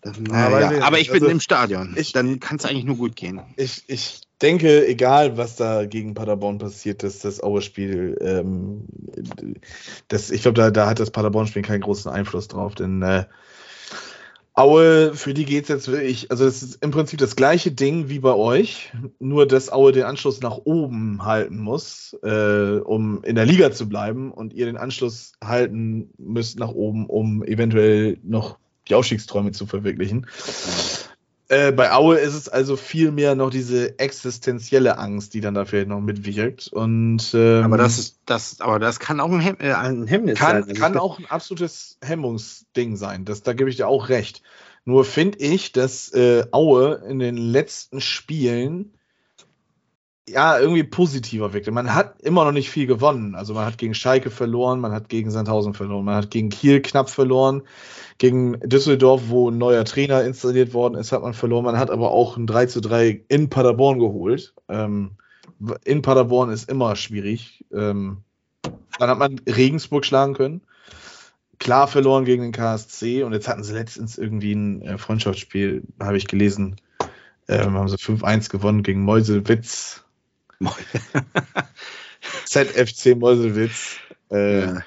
dann, 0.00 0.14
ja, 0.30 0.72
ja. 0.72 0.84
aber 0.84 1.00
ich 1.00 1.08
bin 1.08 1.20
also, 1.22 1.26
im 1.26 1.40
Stadion. 1.40 1.94
Ich, 1.98 2.12
dann 2.12 2.40
kann 2.40 2.56
es 2.56 2.64
eigentlich 2.64 2.86
nur 2.86 2.96
gut 2.96 3.14
gehen. 3.14 3.42
Ich, 3.58 3.84
ich 3.88 4.22
denke, 4.40 4.86
egal 4.86 5.36
was 5.36 5.56
da 5.56 5.84
gegen 5.84 6.14
Paderborn 6.14 6.56
passiert, 6.56 7.02
dass 7.02 7.18
das 7.18 7.42
Aue-Spiel, 7.42 8.16
ähm, 8.22 8.86
ich 10.10 10.40
glaube, 10.40 10.58
da, 10.58 10.70
da 10.70 10.86
hat 10.88 10.98
das 10.98 11.10
Paderborn-Spiel 11.10 11.60
keinen 11.60 11.82
großen 11.82 12.10
Einfluss 12.10 12.48
drauf, 12.48 12.74
denn 12.74 13.02
äh, 13.02 13.26
Aue, 14.58 15.14
für 15.14 15.34
die 15.34 15.44
geht 15.44 15.62
es 15.64 15.68
jetzt 15.68 15.86
wirklich, 15.86 16.32
also 16.32 16.44
es 16.44 16.64
ist 16.64 16.82
im 16.82 16.90
Prinzip 16.90 17.20
das 17.20 17.36
gleiche 17.36 17.70
Ding 17.70 18.08
wie 18.08 18.18
bei 18.18 18.34
euch, 18.34 18.92
nur 19.20 19.46
dass 19.46 19.70
Aue 19.70 19.92
den 19.92 20.02
Anschluss 20.02 20.40
nach 20.40 20.58
oben 20.64 21.24
halten 21.24 21.58
muss, 21.58 22.16
äh, 22.24 22.80
um 22.80 23.22
in 23.22 23.36
der 23.36 23.46
Liga 23.46 23.70
zu 23.70 23.88
bleiben 23.88 24.32
und 24.32 24.52
ihr 24.52 24.66
den 24.66 24.76
Anschluss 24.76 25.30
halten 25.44 26.10
müsst 26.18 26.58
nach 26.58 26.70
oben, 26.72 27.06
um 27.06 27.44
eventuell 27.44 28.18
noch 28.24 28.58
die 28.88 28.96
Aufstiegsträume 28.96 29.52
zu 29.52 29.64
verwirklichen. 29.64 30.26
Äh, 31.50 31.72
bei 31.72 31.92
Aue 31.92 32.18
ist 32.18 32.34
es 32.34 32.48
also 32.50 32.76
viel 32.76 33.10
mehr 33.10 33.34
noch 33.34 33.48
diese 33.48 33.98
existenzielle 33.98 34.98
Angst, 34.98 35.32
die 35.32 35.40
dann 35.40 35.54
dafür 35.54 35.86
noch 35.86 36.00
mitwirkt. 36.00 36.68
Und, 36.68 37.32
ähm, 37.32 37.64
aber, 37.64 37.78
das 37.78 37.98
ist, 37.98 38.20
das, 38.26 38.60
aber 38.60 38.78
das 38.78 39.00
kann 39.00 39.18
auch 39.18 39.32
ein, 39.32 39.40
Hem 39.40 39.56
äh, 39.58 39.72
ein 39.72 40.06
Hemmnis 40.06 40.38
kann, 40.38 40.62
sein. 40.62 40.68
Also 40.68 40.80
kann 40.80 40.98
auch 40.98 41.18
ein 41.18 41.26
absolutes 41.26 41.98
Hemmungsding 42.02 42.96
sein. 42.96 43.24
Das, 43.24 43.42
da 43.42 43.54
gebe 43.54 43.70
ich 43.70 43.76
dir 43.76 43.88
auch 43.88 44.10
recht. 44.10 44.42
Nur 44.84 45.06
finde 45.06 45.38
ich, 45.38 45.72
dass 45.72 46.12
äh, 46.12 46.44
Aue 46.50 47.02
in 47.08 47.18
den 47.18 47.38
letzten 47.38 48.02
Spielen 48.02 48.97
ja, 50.30 50.58
irgendwie 50.58 50.84
positiver 50.84 51.52
wirkte. 51.52 51.70
Man 51.70 51.94
hat 51.94 52.20
immer 52.20 52.44
noch 52.44 52.52
nicht 52.52 52.70
viel 52.70 52.86
gewonnen. 52.86 53.34
Also 53.34 53.54
man 53.54 53.64
hat 53.64 53.78
gegen 53.78 53.94
Schalke 53.94 54.30
verloren, 54.30 54.80
man 54.80 54.92
hat 54.92 55.08
gegen 55.08 55.30
Sandhausen 55.30 55.74
verloren, 55.74 56.04
man 56.04 56.16
hat 56.16 56.30
gegen 56.30 56.48
Kiel 56.48 56.80
knapp 56.80 57.10
verloren, 57.10 57.62
gegen 58.18 58.58
Düsseldorf, 58.60 59.22
wo 59.28 59.50
ein 59.50 59.58
neuer 59.58 59.84
Trainer 59.84 60.24
installiert 60.24 60.74
worden 60.74 60.94
ist, 60.94 61.12
hat 61.12 61.22
man 61.22 61.34
verloren. 61.34 61.64
Man 61.64 61.78
hat 61.78 61.90
aber 61.90 62.10
auch 62.10 62.36
ein 62.36 62.46
3 62.46 62.66
zu 62.66 62.80
3 62.80 63.24
in 63.28 63.48
Paderborn 63.48 63.98
geholt. 63.98 64.54
Ähm, 64.68 65.12
in 65.84 66.02
Paderborn 66.02 66.50
ist 66.50 66.68
immer 66.68 66.96
schwierig. 66.96 67.64
Ähm, 67.72 68.22
dann 68.98 69.10
hat 69.10 69.18
man 69.18 69.40
Regensburg 69.46 70.04
schlagen 70.04 70.34
können. 70.34 70.62
Klar 71.58 71.88
verloren 71.88 72.24
gegen 72.24 72.42
den 72.42 72.52
KSC 72.52 73.24
und 73.24 73.32
jetzt 73.32 73.48
hatten 73.48 73.64
sie 73.64 73.74
letztens 73.74 74.16
irgendwie 74.16 74.52
ein 74.52 74.82
äh, 74.82 74.98
Freundschaftsspiel, 74.98 75.82
habe 76.00 76.16
ich 76.16 76.28
gelesen. 76.28 76.76
Ähm, 77.48 77.74
haben 77.74 77.88
sie 77.88 77.96
5-1 77.96 78.50
gewonnen 78.50 78.82
gegen 78.82 79.02
Meuselwitz. 79.02 80.04
ZFC 82.46 83.16
Meuselwitz. 83.16 83.96
Äh, 84.30 84.60
ja. 84.60 84.82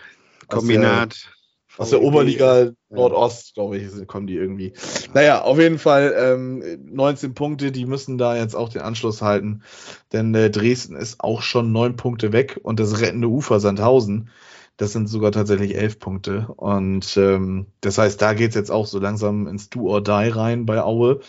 Kombinat. 0.48 1.32
Aus 1.78 1.90
der, 1.90 2.02
Oberliga 2.02 2.72
Nordost, 2.90 3.54
glaube 3.54 3.78
ich, 3.78 4.08
kommen 4.08 4.28
die 4.28 4.36
irgendwie. 4.36 4.74
Naja, 5.14 5.42
auf 5.42 5.58
jeden 5.58 5.80
Fall 5.80 6.14
ähm, 6.18 6.64
19 6.92 7.34
Punkte, 7.34 7.72
die 7.72 7.86
müssen 7.86 8.18
da 8.18 8.36
jetzt 8.36 8.56
auch 8.56 8.70
den 8.70 8.82
Anschluss 8.82 9.22
halten. 9.22 9.64
Denn 10.12 10.36
äh, 10.36 10.50
Dresden 10.50 10.96
ist 10.96 11.22
auch 11.22 11.42
schon 11.42 11.72
neun 11.72 11.96
Punkte 11.96 12.34
weg 12.34 12.60
und 12.62 12.80
das 12.80 13.00
rettende 13.00 13.30
Ufer 13.30 13.62
Sandhausen, 13.62 14.30
das 14.76 14.92
sind 14.92 15.08
sogar 15.08 15.32
tatsächlich 15.32 15.76
elf 15.76 15.98
Punkte. 15.98 16.48
Und 16.58 17.16
ähm, 17.16 17.68
das 17.80 17.98
heißt, 17.98 18.22
da 18.22 18.34
geht 18.34 18.50
es 18.50 18.56
jetzt 18.56 18.72
auch 18.72 18.86
so 18.86 19.00
langsam 19.00 19.48
ins 19.48 19.70
Do 19.70 19.88
or 19.88 20.04
Die 20.04 20.30
rein 20.30 20.66
bei 20.66 20.82
Aue. 20.82 21.22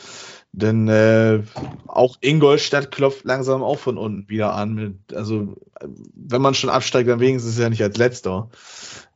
Denn 0.52 0.86
äh, 0.88 1.42
auch 1.86 2.18
Ingolstadt 2.20 2.90
klopft 2.90 3.24
langsam 3.24 3.62
auch 3.62 3.78
von 3.78 3.96
unten 3.96 4.28
wieder 4.28 4.54
an. 4.54 4.74
Mit, 4.74 5.14
also, 5.14 5.56
wenn 6.14 6.42
man 6.42 6.54
schon 6.54 6.68
absteigt, 6.68 7.08
dann 7.08 7.20
wenigstens 7.20 7.58
ja 7.58 7.70
nicht 7.70 7.82
als 7.82 7.96
letzter. 7.96 8.50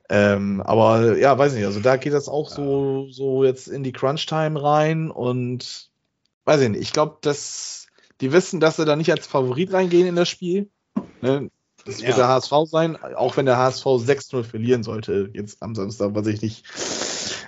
Ähm, 0.08 0.62
aber 0.62 1.18
ja, 1.18 1.36
weiß 1.36 1.54
nicht, 1.54 1.66
also 1.66 1.80
da 1.80 1.96
geht 1.96 2.12
das 2.12 2.28
auch 2.28 2.48
so, 2.48 3.08
so 3.10 3.44
jetzt 3.44 3.66
in 3.66 3.82
die 3.82 3.92
Crunch-Time 3.92 4.62
rein 4.62 5.10
und 5.10 5.90
weiß 6.44 6.60
ich 6.60 6.68
nicht, 6.70 6.80
ich 6.80 6.92
glaube, 6.92 7.18
dass 7.22 7.88
die 8.20 8.32
wissen, 8.32 8.60
dass 8.60 8.76
sie 8.76 8.84
da 8.84 8.96
nicht 8.96 9.10
als 9.10 9.26
Favorit 9.26 9.72
reingehen 9.72 10.06
in 10.06 10.16
das 10.16 10.28
Spiel. 10.28 10.70
Ne? 11.20 11.50
Das 11.84 11.98
wird 11.98 12.10
ja. 12.10 12.16
der 12.16 12.28
HSV 12.28 12.52
sein, 12.66 12.96
auch 12.96 13.36
wenn 13.36 13.46
der 13.46 13.58
HSV 13.58 13.84
6-0 13.84 14.44
verlieren 14.44 14.82
sollte, 14.82 15.30
jetzt 15.34 15.62
am 15.62 15.74
Samstag, 15.74 16.14
was 16.14 16.26
ich 16.26 16.40
nicht, 16.40 16.64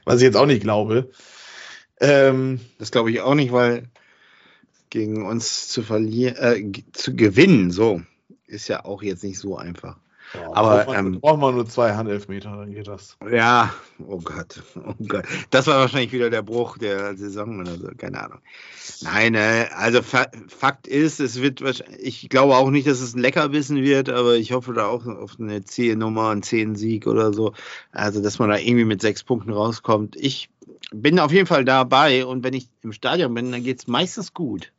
was 0.04 0.16
ich 0.16 0.22
jetzt 0.22 0.36
auch 0.36 0.46
nicht 0.46 0.62
glaube. 0.62 1.10
Ähm, 2.00 2.60
das 2.78 2.90
glaube 2.90 3.10
ich 3.10 3.20
auch 3.20 3.34
nicht, 3.34 3.52
weil 3.52 3.88
gegen 4.90 5.26
uns 5.26 5.68
zu 5.68 5.82
verlieren, 5.82 6.36
äh, 6.36 6.82
zu 6.92 7.14
gewinnen, 7.14 7.70
so, 7.70 8.00
ist 8.46 8.68
ja 8.68 8.84
auch 8.84 9.02
jetzt 9.02 9.24
nicht 9.24 9.38
so 9.38 9.56
einfach. 9.56 9.96
Ja, 10.34 10.54
Aber, 10.54 10.84
braucht 10.84 10.86
man, 10.88 11.06
ähm, 11.06 11.20
braucht 11.20 11.40
man 11.40 11.54
nur 11.54 11.66
zwei 11.66 11.94
Handelfmeter, 11.94 12.54
dann 12.54 12.72
geht 12.72 12.86
das. 12.86 13.16
Ja, 13.30 13.72
oh 14.06 14.18
Gott, 14.18 14.62
oh 14.76 14.94
Gott. 15.06 15.24
Das 15.50 15.66
war 15.66 15.78
wahrscheinlich 15.78 16.12
wieder 16.12 16.28
der 16.28 16.42
Bruch 16.42 16.76
der 16.76 17.16
Saison 17.16 17.60
oder 17.60 17.76
so, 17.76 17.88
keine 17.96 18.22
Ahnung. 18.22 18.38
Nein, 19.00 19.34
äh, 19.34 19.68
also 19.74 20.02
Fa 20.02 20.26
Fakt 20.48 20.86
ist, 20.86 21.20
es 21.20 21.40
wird 21.40 21.62
wahrscheinlich, 21.62 22.24
ich 22.24 22.28
glaube 22.28 22.56
auch 22.56 22.70
nicht, 22.70 22.86
dass 22.86 23.00
es 23.00 23.14
ein 23.14 23.20
Leckerbissen 23.20 23.82
wird, 23.82 24.10
aber 24.10 24.36
ich 24.36 24.52
hoffe 24.52 24.74
da 24.74 24.86
auch 24.86 25.06
auf 25.06 25.36
eine 25.38 25.64
zähe 25.64 25.96
Nummer, 25.96 26.28
einen 26.28 26.42
zehn 26.42 26.76
Sieg 26.76 27.06
oder 27.06 27.32
so. 27.32 27.54
Also, 27.92 28.20
dass 28.20 28.38
man 28.38 28.50
da 28.50 28.58
irgendwie 28.58 28.84
mit 28.84 29.00
sechs 29.00 29.24
Punkten 29.24 29.52
rauskommt. 29.52 30.14
Ich 30.16 30.50
bin 30.92 31.18
auf 31.18 31.32
jeden 31.32 31.46
Fall 31.46 31.64
dabei 31.64 32.24
und 32.26 32.44
wenn 32.44 32.54
ich 32.54 32.68
im 32.82 32.92
Stadion 32.92 33.34
bin, 33.34 33.52
dann 33.52 33.62
geht 33.62 33.80
es 33.80 33.86
meistens 33.86 34.32
gut. 34.34 34.72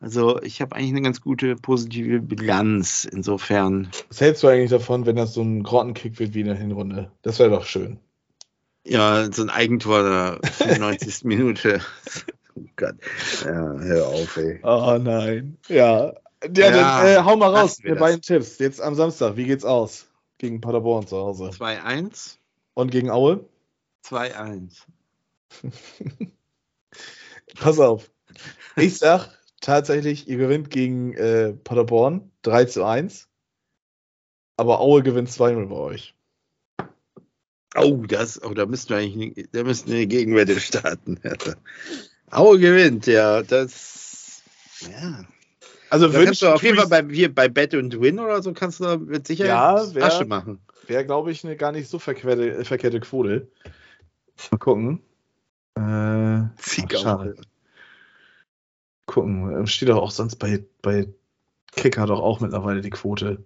Also 0.00 0.42
ich 0.42 0.60
habe 0.60 0.74
eigentlich 0.74 0.90
eine 0.90 1.02
ganz 1.02 1.20
gute 1.20 1.54
positive 1.54 2.20
Bilanz 2.20 3.04
insofern. 3.04 3.88
Was 4.08 4.20
hältst 4.20 4.42
du 4.42 4.48
eigentlich 4.48 4.70
davon, 4.70 5.06
wenn 5.06 5.14
das 5.16 5.34
so 5.34 5.42
ein 5.42 5.62
Grottenkick 5.62 6.18
wird 6.18 6.34
wie 6.34 6.40
in 6.40 6.46
der 6.46 6.56
Hinrunde? 6.56 7.12
Das 7.22 7.38
wäre 7.38 7.50
doch 7.50 7.64
schön. 7.64 8.00
Ja, 8.84 9.30
so 9.32 9.42
ein 9.42 9.50
Eigentor 9.50 10.02
der 10.02 10.50
95. 10.54 11.22
Minute. 11.24 11.80
Oh 12.56 12.62
Gott. 12.74 12.96
Ja, 13.44 13.50
hör 13.78 14.06
auf, 14.08 14.36
ey. 14.36 14.58
Oh 14.64 14.98
nein. 15.00 15.56
Ja. 15.68 16.06
Ja, 16.08 16.14
Ja, 16.52 16.70
dann 16.72 17.06
äh, 17.06 17.18
hau 17.24 17.36
mal 17.36 17.54
raus, 17.54 17.78
das. 17.84 17.98
beiden 17.98 18.20
Tipps. 18.20 18.58
Jetzt 18.58 18.80
am 18.82 18.96
Samstag, 18.96 19.36
wie 19.36 19.44
geht's 19.44 19.64
aus? 19.64 20.08
Gegen 20.38 20.60
Paderborn 20.60 21.06
zu 21.06 21.16
Hause. 21.16 21.50
2-1, 21.50 22.38
Und 22.74 22.90
gegen 22.90 23.10
Aue? 23.10 23.44
2-1. 24.04 24.82
Pass 27.60 27.78
auf. 27.78 28.10
Ich 28.76 28.98
sag 28.98 29.28
tatsächlich, 29.60 30.28
ihr 30.28 30.38
gewinnt 30.38 30.70
gegen 30.70 31.14
äh, 31.14 31.52
Paderborn 31.52 32.30
3 32.42 32.64
zu 32.66 32.84
1. 32.84 33.28
Aber 34.56 34.80
Aue 34.80 35.02
gewinnt 35.02 35.28
2-0 35.30 35.66
bei 35.66 35.76
euch. 35.76 36.14
Oh, 37.74 38.04
das, 38.06 38.42
oh, 38.42 38.52
da 38.54 38.66
müssten 38.66 38.90
wir 38.90 38.98
eigentlich 38.98 39.36
eine, 39.38 39.48
da 39.48 39.64
müssten 39.64 39.88
wir 39.90 39.96
eine 39.96 40.06
Gegenwette 40.06 40.60
starten. 40.60 41.18
Aue 42.30 42.58
gewinnt, 42.58 43.06
ja. 43.06 43.42
Das. 43.42 44.42
Ja. 44.90 45.24
Also 45.90 46.08
Da 46.08 46.24
kannst 46.24 46.40
du 46.42 46.48
auf 46.48 46.62
jeden 46.62 46.76
Fall 46.78 46.88
bei, 46.88 47.14
hier 47.14 47.34
bei 47.34 47.48
Bet 47.48 47.74
und 47.74 48.00
Win 48.00 48.18
oder 48.18 48.42
so 48.42 48.52
kannst 48.54 48.80
du 48.80 48.84
da 48.84 48.96
mit 48.96 49.26
Sicherheit 49.26 49.50
Ja, 49.50 49.94
wer- 49.94 50.04
Asche 50.04 50.24
machen. 50.24 50.60
wäre, 50.86 51.04
glaube 51.04 51.30
ich, 51.30 51.44
eine 51.44 51.56
gar 51.56 51.72
nicht 51.72 51.88
so 51.88 51.98
verkehrte, 51.98 52.64
verkehrte 52.64 53.00
Quote. 53.00 53.48
Mal 54.50 54.58
gucken. 54.58 55.02
Äh, 55.76 56.42
Sieg 56.60 56.92
schade. 56.98 57.36
gucken. 59.06 59.66
Steht 59.66 59.88
doch 59.88 60.02
auch 60.02 60.10
sonst 60.10 60.36
bei, 60.36 60.64
bei 60.82 61.08
Kicker 61.72 62.06
doch 62.06 62.20
auch 62.20 62.40
mittlerweile 62.40 62.80
die 62.80 62.90
Quote. 62.90 63.42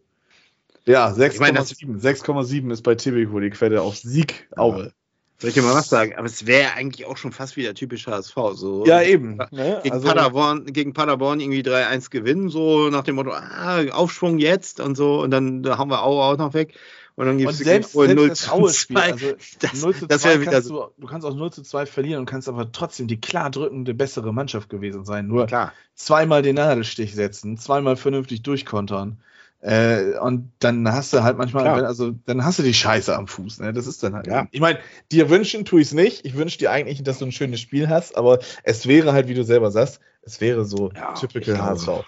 Ja, 0.85 1.11
Ich 1.16 1.41
meine, 1.41 1.59
das- 1.59 1.70
6,7. 1.72 1.99
6,7 2.01 2.70
ist 2.70 2.83
bei 2.83 2.95
Tibico 2.95 3.41
die 3.41 3.51
Quelle 3.51 3.83
auf 3.83 3.97
Sieg 3.97 4.49
Aue. 4.57 4.93
Soll 5.39 5.49
ich 5.49 5.55
dir 5.55 5.62
mal 5.62 5.74
was 5.74 5.91
sagen? 5.91 6.14
Aber 6.16 6.27
es 6.27 6.47
wäre 6.47 6.72
eigentlich 6.74 7.05
auch 7.07 7.18
schon 7.18 7.31
fast 7.33 7.57
wieder 7.57 7.74
typisch 7.74 8.07
HSV. 8.07 8.35
So 8.55 8.87
Ja, 8.87 9.03
eben. 9.03 9.37
Ne? 9.51 9.81
Gegen, 9.83 9.93
Also, 9.95 10.09
Paderborn, 10.09 10.64
gegen 10.66 10.95
Paderborn 10.95 11.41
irgendwie 11.41 11.62
3-1 11.62 12.09
gewinnen, 12.11 12.49
so 12.49 12.89
nach 12.89 13.03
dem 13.05 13.16
Motto, 13.16 13.33
ah, 13.33 13.83
Aufschwung 13.93 14.39
jetzt 14.39 14.81
und 14.81 14.95
so, 14.97 15.20
und 15.20 15.31
dann 15.33 15.62
da 15.62 15.77
haben 15.77 15.91
wir 15.91 16.05
Aue 16.05 16.22
auch 16.22 16.39
noch 16.39 16.55
weg. 16.55 16.79
Und 17.16 17.24
dann 17.26 17.36
und 17.36 17.38
gibt's 17.38 17.58
selbst, 17.58 17.94
wohl 17.94 18.06
selbst 18.06 18.20
0 18.20 18.28
das 18.28 18.38
zu 18.40 18.52
Aue-Spiel, 18.52 18.96
2. 18.96 19.12
also 19.12 19.26
Das, 19.60 19.82
0 19.82 19.94
zu 19.94 20.06
das 20.06 20.22
2 20.22 20.28
wäre 20.28 20.40
wieder 20.42 20.50
kannst 20.52 20.68
so. 20.68 20.92
du, 20.96 21.02
du 21.02 21.06
kannst 21.06 21.26
auch 21.26 21.34
0 21.34 21.52
zu 21.52 21.62
2 21.62 21.86
verlieren 21.86 22.20
und 22.20 22.26
kannst 22.26 22.48
aber 22.48 22.70
trotzdem 22.70 23.08
die 23.08 23.20
klar 23.20 23.50
drückende, 23.50 23.94
bessere 23.94 24.34
Mannschaft 24.34 24.68
gewesen 24.68 25.04
sein. 25.06 25.26
Nur 25.26 25.46
Klar. 25.46 25.72
zweimal 25.94 26.42
den 26.42 26.56
Nadelstich 26.56 27.14
setzen, 27.14 27.56
zweimal 27.56 27.96
vernünftig 27.96 28.42
durchkontern. 28.42 29.18
Äh, 29.62 30.18
und 30.18 30.52
dann 30.58 30.86
hast 30.92 31.14
du 31.14 31.22
halt 31.22 31.38
manchmal, 31.38 31.64
Klar. 31.64 31.84
also 31.84 32.12
dann 32.26 32.44
hast 32.44 32.58
du 32.58 32.62
die 32.62 32.74
Scheiße 32.74 33.16
am 33.16 33.26
Fuß. 33.26 33.60
Ne? 33.60 33.72
Das 33.72 33.86
ist 33.86 34.02
dann 34.02 34.14
halt. 34.14 34.26
Ja. 34.26 34.46
Ich 34.50 34.60
meine, 34.60 34.78
dir 35.10 35.30
wünschen 35.30 35.64
tue 35.64 35.80
ich 35.80 35.88
es 35.88 35.94
nicht. 35.94 36.26
Ich 36.26 36.36
wünsche 36.36 36.58
dir 36.58 36.70
eigentlich, 36.70 37.02
dass 37.02 37.18
du 37.18 37.24
ein 37.24 37.32
schönes 37.32 37.60
Spiel 37.60 37.88
hast, 37.88 38.16
aber 38.16 38.40
es 38.62 38.86
wäre 38.86 39.14
halt, 39.14 39.26
wie 39.28 39.34
du 39.34 39.42
selber 39.42 39.70
sagst, 39.70 40.00
es 40.22 40.42
wäre 40.42 40.66
so 40.66 40.92
Ja, 40.94 41.14
typical 41.14 41.62
HSV. 41.62 42.04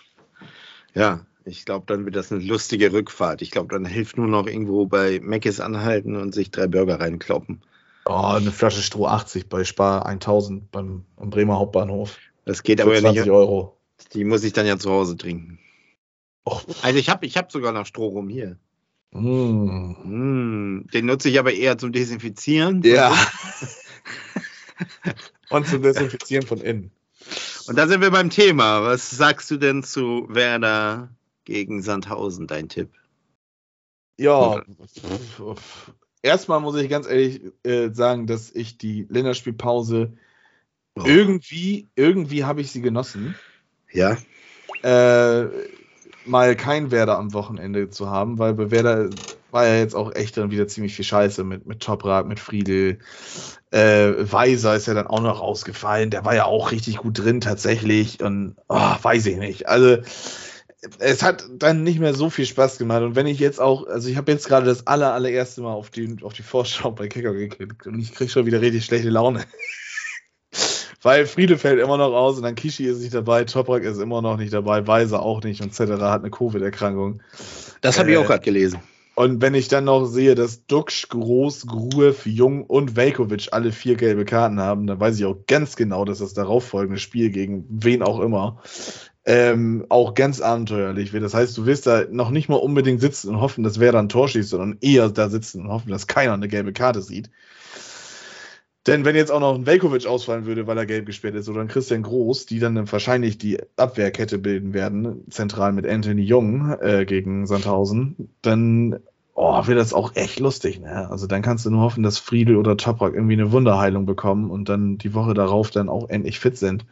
Ja, 0.95 1.21
ich 1.49 1.65
glaube, 1.65 1.85
dann 1.87 2.05
wird 2.05 2.17
das 2.17 2.31
eine 2.31 2.43
lustige 2.43 2.93
Rückfahrt. 2.93 3.43
Ich 3.43 3.51
glaube, 3.51 3.75
dann 3.75 3.85
hilft 3.85 4.17
nur 4.17 4.29
noch 4.29 4.47
irgendwo 4.47 4.87
bei 4.87 5.21
Meckes 5.23 5.61
anhalten 5.61 6.17
und 6.17 6.35
sich 6.35 6.51
drei 6.51 6.67
Burger 6.67 7.01
reinkloppen. 7.01 7.63
Oh, 8.05 8.35
eine 8.37 8.53
Flasche 8.53 8.83
Stroh 8.83 9.07
80 9.07 9.49
bei 9.49 9.65
Spar 9.65 10.07
1000 10.07 10.71
beim 10.71 11.05
am 11.17 11.31
Bremer 11.31 11.59
Hauptbahnhof. 11.59 12.17
Das 12.45 12.63
geht 12.63 12.81
aber 12.81 12.95
ja 12.95 13.01
20 13.01 13.25
nicht. 13.25 13.31
Euro. 13.31 13.77
Die 14.15 14.25
muss 14.25 14.45
ich 14.45 14.53
dann 14.53 14.67
ja 14.67 14.79
zu 14.79 14.91
Hause 14.91 15.17
trinken. 15.17 15.59
Och, 16.47 16.65
Also 16.83 16.99
ich 16.99 17.11
habe 17.11 17.27
ich 17.27 17.37
hab 17.37 17.53
sogar 17.53 17.73
noch 17.73 17.85
Stroh 17.85 18.09
rum 18.09 18.29
hier. 18.29 18.57
mm. 19.13 19.97
Mm, 20.05 20.87
den 20.93 21.07
nutze 21.07 21.29
ich 21.29 21.39
aber 21.39 21.53
eher 21.53 21.77
zum 21.77 21.93
Desinfizieren. 21.93 22.83
Ja. 22.83 23.13
Und 25.51 25.67
zum 25.67 25.83
Desinfizieren 25.83 26.47
von 26.47 26.61
innen. 26.61 26.91
Und 27.67 27.77
da 27.77 27.87
sind 27.87 28.01
wir 28.01 28.11
beim 28.11 28.31
Thema. 28.31 28.83
Was 28.83 29.11
sagst 29.11 29.51
du 29.51 29.59
denn 29.59 29.83
zu 29.83 30.27
Werder 30.31 31.11
gegen 31.49 31.83
Sandhausen, 31.83 32.47
dein 32.47 32.69
Tipp? 32.69 32.91
Ja, 34.19 34.63
erstmal 36.23 36.61
muss 36.61 36.77
ich 36.77 36.89
ganz 36.91 37.09
ehrlich 37.09 37.41
äh, 37.65 37.91
sagen, 37.93 38.27
dass 38.27 38.51
ich 38.51 38.79
die 38.79 39.07
Länderspielpause 39.09 40.13
Oh. 40.97 41.05
irgendwie, 41.07 41.87
irgendwie 41.95 42.45
habe 42.45 42.61
ich 42.61 42.73
sie 42.73 42.81
genossen. 42.81 43.35
Ja, 43.93 44.17
Äh, 44.83 45.45
mal 46.27 46.57
kein 46.57 46.91
Werder 46.91 47.19
am 47.19 47.33
Wochenende 47.35 47.89
zu 47.89 48.11
haben, 48.11 48.39
weil 48.39 48.55
bei 48.55 48.71
Werder 48.71 49.11
war 49.51 49.67
ja 49.67 49.77
jetzt 49.77 49.95
auch 49.95 50.15
echt 50.15 50.37
dann 50.37 50.51
wieder 50.51 50.67
ziemlich 50.67 50.95
viel 50.95 51.05
Scheiße 51.05 51.45
mit, 51.45 51.67
mit 51.67 51.81
Toprak, 51.81 52.27
mit 52.27 52.41
Friedel. 52.41 52.99
Äh, 53.71 54.13
Weiser 54.31 54.77
ist 54.77 54.87
ja 54.87 54.95
dann 54.95 55.07
auch 55.07 55.21
noch 55.23 55.41
rausgefallen. 55.41 56.11
Der 56.11 56.25
war 56.25 56.35
ja 56.35 56.45
auch 56.45 56.71
richtig 56.73 56.99
gut 56.99 57.19
drin 57.19 57.41
tatsächlich. 57.41 58.23
Und 58.23 58.57
oh, 58.69 58.95
weiß 59.03 59.27
ich 59.27 59.37
nicht. 59.37 59.69
Also 59.69 59.99
es 60.99 61.23
hat 61.23 61.45
dann 61.51 61.83
nicht 61.83 61.99
mehr 61.99 62.15
so 62.15 62.31
viel 62.31 62.47
Spaß 62.47 62.79
gemacht. 62.79 63.03
Und 63.03 63.17
wenn 63.17 63.27
ich 63.27 63.39
jetzt 63.39 63.61
auch, 63.61 63.87
also 63.87 64.09
ich 64.09 64.17
habe 64.17 64.31
jetzt 64.31 64.47
gerade 64.47 64.67
das 64.67 64.87
aller, 64.87 65.13
allererste 65.13 65.61
Mal 65.61 65.73
auf 65.73 65.91
die, 65.91 66.17
auf 66.23 66.35
die 66.35 66.43
Vorschau 66.43 66.93
bei 66.93 67.09
Kicker 67.09 67.33
geklickt 67.35 67.87
und 67.87 67.99
ich 67.99 68.15
kriege 68.15 68.31
schon 68.31 68.47
wieder 68.47 68.61
richtig 68.61 68.85
schlechte 68.85 69.11
Laune. 69.11 69.45
Weil 71.03 71.27
Friede 71.27 71.59
fällt 71.59 71.81
immer 71.81 71.97
noch 71.97 72.13
aus 72.13 72.37
und 72.37 72.43
dann 72.43 72.57
Kishi 72.57 72.85
ist 72.85 73.01
nicht 73.01 73.15
dabei, 73.15 73.45
Toprak 73.45 73.85
ist 73.85 73.99
immer 73.99 74.21
noch 74.21 74.37
nicht 74.37 74.53
dabei, 74.53 74.87
Weiser 74.87 75.23
auch 75.23 75.43
nicht 75.43 75.61
und 75.61 75.69
etc. 75.69 76.01
hat 76.03 76.23
eine 76.23 76.31
Covid-Erkrankung. 76.31 77.23
das 77.81 77.99
habe 77.99 78.11
ich 78.11 78.17
Äh, 78.17 78.19
auch 78.19 78.27
gerade 78.27 78.45
gelesen. 78.45 78.81
Und 79.15 79.43
wenn 79.43 79.55
ich 79.55 79.69
dann 79.69 79.85
noch 79.85 80.07
sehe, 80.07 80.35
dass 80.35 80.67
Duxch, 80.67 81.09
Groß, 81.09 81.67
Gruev, 81.67 82.29
Jung 82.29 82.65
und 82.65 82.95
Velkovic 82.95 83.49
alle 83.51 83.73
vier 83.73 83.97
gelbe 83.97 84.25
Karten 84.25 84.61
haben, 84.61 84.87
dann 84.87 85.01
weiß 85.01 85.19
ich 85.19 85.25
auch 85.25 85.37
ganz 85.47 85.77
genau, 85.77 86.05
dass 86.05 86.19
das 86.19 86.35
darauffolgende 86.35 87.01
Spiel 87.01 87.31
gegen 87.31 87.65
wen 87.69 88.03
auch 88.03 88.21
immer 88.21 88.61
ähm, 89.29 89.85
auch 89.91 90.15
ganz 90.15 90.41
abenteuerlich 90.41 91.13
wird. 91.13 91.23
Das 91.23 91.35
heißt, 91.35 91.57
du 91.59 91.67
wirst 91.67 91.87
da 91.87 92.05
noch 92.11 92.31
nicht 92.31 92.49
mal 92.49 92.57
unbedingt 92.57 93.03
sitzen 93.03 93.29
und 93.29 93.43
hoffen, 93.43 93.63
dass 93.63 93.79
wer 93.79 93.93
dann 93.93 94.07
ein 94.07 94.09
Tor 94.09 94.27
schießt, 94.27 94.49
sondern 94.49 94.79
eher 94.81 95.11
da 95.11 95.29
sitzen 95.29 95.61
und 95.61 95.69
hoffen, 95.69 95.91
dass 95.91 96.07
keiner 96.07 96.33
eine 96.33 96.49
gelbe 96.49 96.73
Karte 96.73 97.03
sieht. 97.03 97.31
Denn 98.87 99.05
wenn 99.05 99.15
jetzt 99.15 99.31
auch 99.31 99.41
noch 99.41 99.55
ein 99.55 99.67
Velkovic 99.67 100.07
ausfallen 100.07 100.47
würde, 100.47 100.67
weil 100.67 100.79
er 100.79 100.87
gelb 100.87 101.05
gesperrt 101.05 101.35
ist, 101.35 101.51
oder 101.51 101.61
ein 101.61 101.69
Christian 101.69 102.05
Groß, 102.05 102.47
die 102.47 102.59
dann 102.59 102.91
wahrscheinlich 102.91 103.37
die 103.37 103.59
Abwehrkette 103.77 104.39
bilden 104.39 104.73
werden, 104.73 105.25
zentral 105.29 105.73
mit 105.73 105.87
Anthony 105.87 106.23
Jung 106.23 106.75
äh, 106.81 107.05
gegen 107.05 107.47
Sandhausen, 107.47 108.31
dann 108.41 108.99
oh, 109.35 109.67
wird 109.67 109.79
das 109.79 109.93
auch 109.93 110.17
echt 110.17 110.41
lustig. 110.41 110.81
Ne? 110.81 111.11
Also 111.11 111.27
dann 111.27 111.43
kannst 111.43 111.67
du 111.67 111.71
nur 111.71 111.83
hoffen, 111.83 112.03
dass 112.03 112.17
Friedel 112.17 112.57
oder 112.57 112.79
Toprak 112.79 113.13
irgendwie 113.13 113.35
eine 113.35 113.53
Wunderheilung 113.53 114.07
bekommen 114.07 114.51
und 114.51 114.71
dann 114.71 114.97
die 114.97 115.13
Woche 115.13 115.35
darauf 115.35 115.71
dann 115.71 115.91
auch 115.91 116.09
endlich 116.09 116.39
fit 116.39 116.57
sind. 116.57 116.87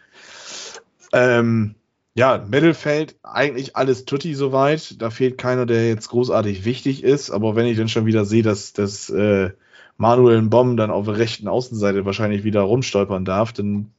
Ähm, 1.14 1.76
ja, 2.16 2.42
Mittelfeld, 2.48 3.16
eigentlich 3.22 3.76
alles 3.76 4.06
tutti 4.06 4.34
soweit. 4.34 5.02
Da 5.02 5.10
fehlt 5.10 5.36
keiner, 5.36 5.66
der 5.66 5.86
jetzt 5.86 6.08
großartig 6.08 6.64
wichtig 6.64 7.04
ist. 7.04 7.30
Aber 7.30 7.56
wenn 7.56 7.66
ich 7.66 7.76
dann 7.76 7.90
schon 7.90 8.06
wieder 8.06 8.24
sehe, 8.24 8.42
dass, 8.42 8.72
dass 8.72 9.10
äh, 9.10 9.50
Manuel 9.98 10.40
Bomb 10.40 10.78
dann 10.78 10.90
auf 10.90 11.04
der 11.04 11.18
rechten 11.18 11.46
Außenseite 11.46 12.06
wahrscheinlich 12.06 12.42
wieder 12.42 12.62
rumstolpern 12.62 13.26
darf, 13.26 13.52
dann 13.52 13.92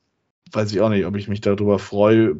weiß 0.51 0.72
ich 0.72 0.82
auch 0.82 0.89
nicht, 0.89 1.05
ob 1.05 1.15
ich 1.15 1.28
mich 1.28 1.41
darüber 1.41 1.78
freue, 1.78 2.38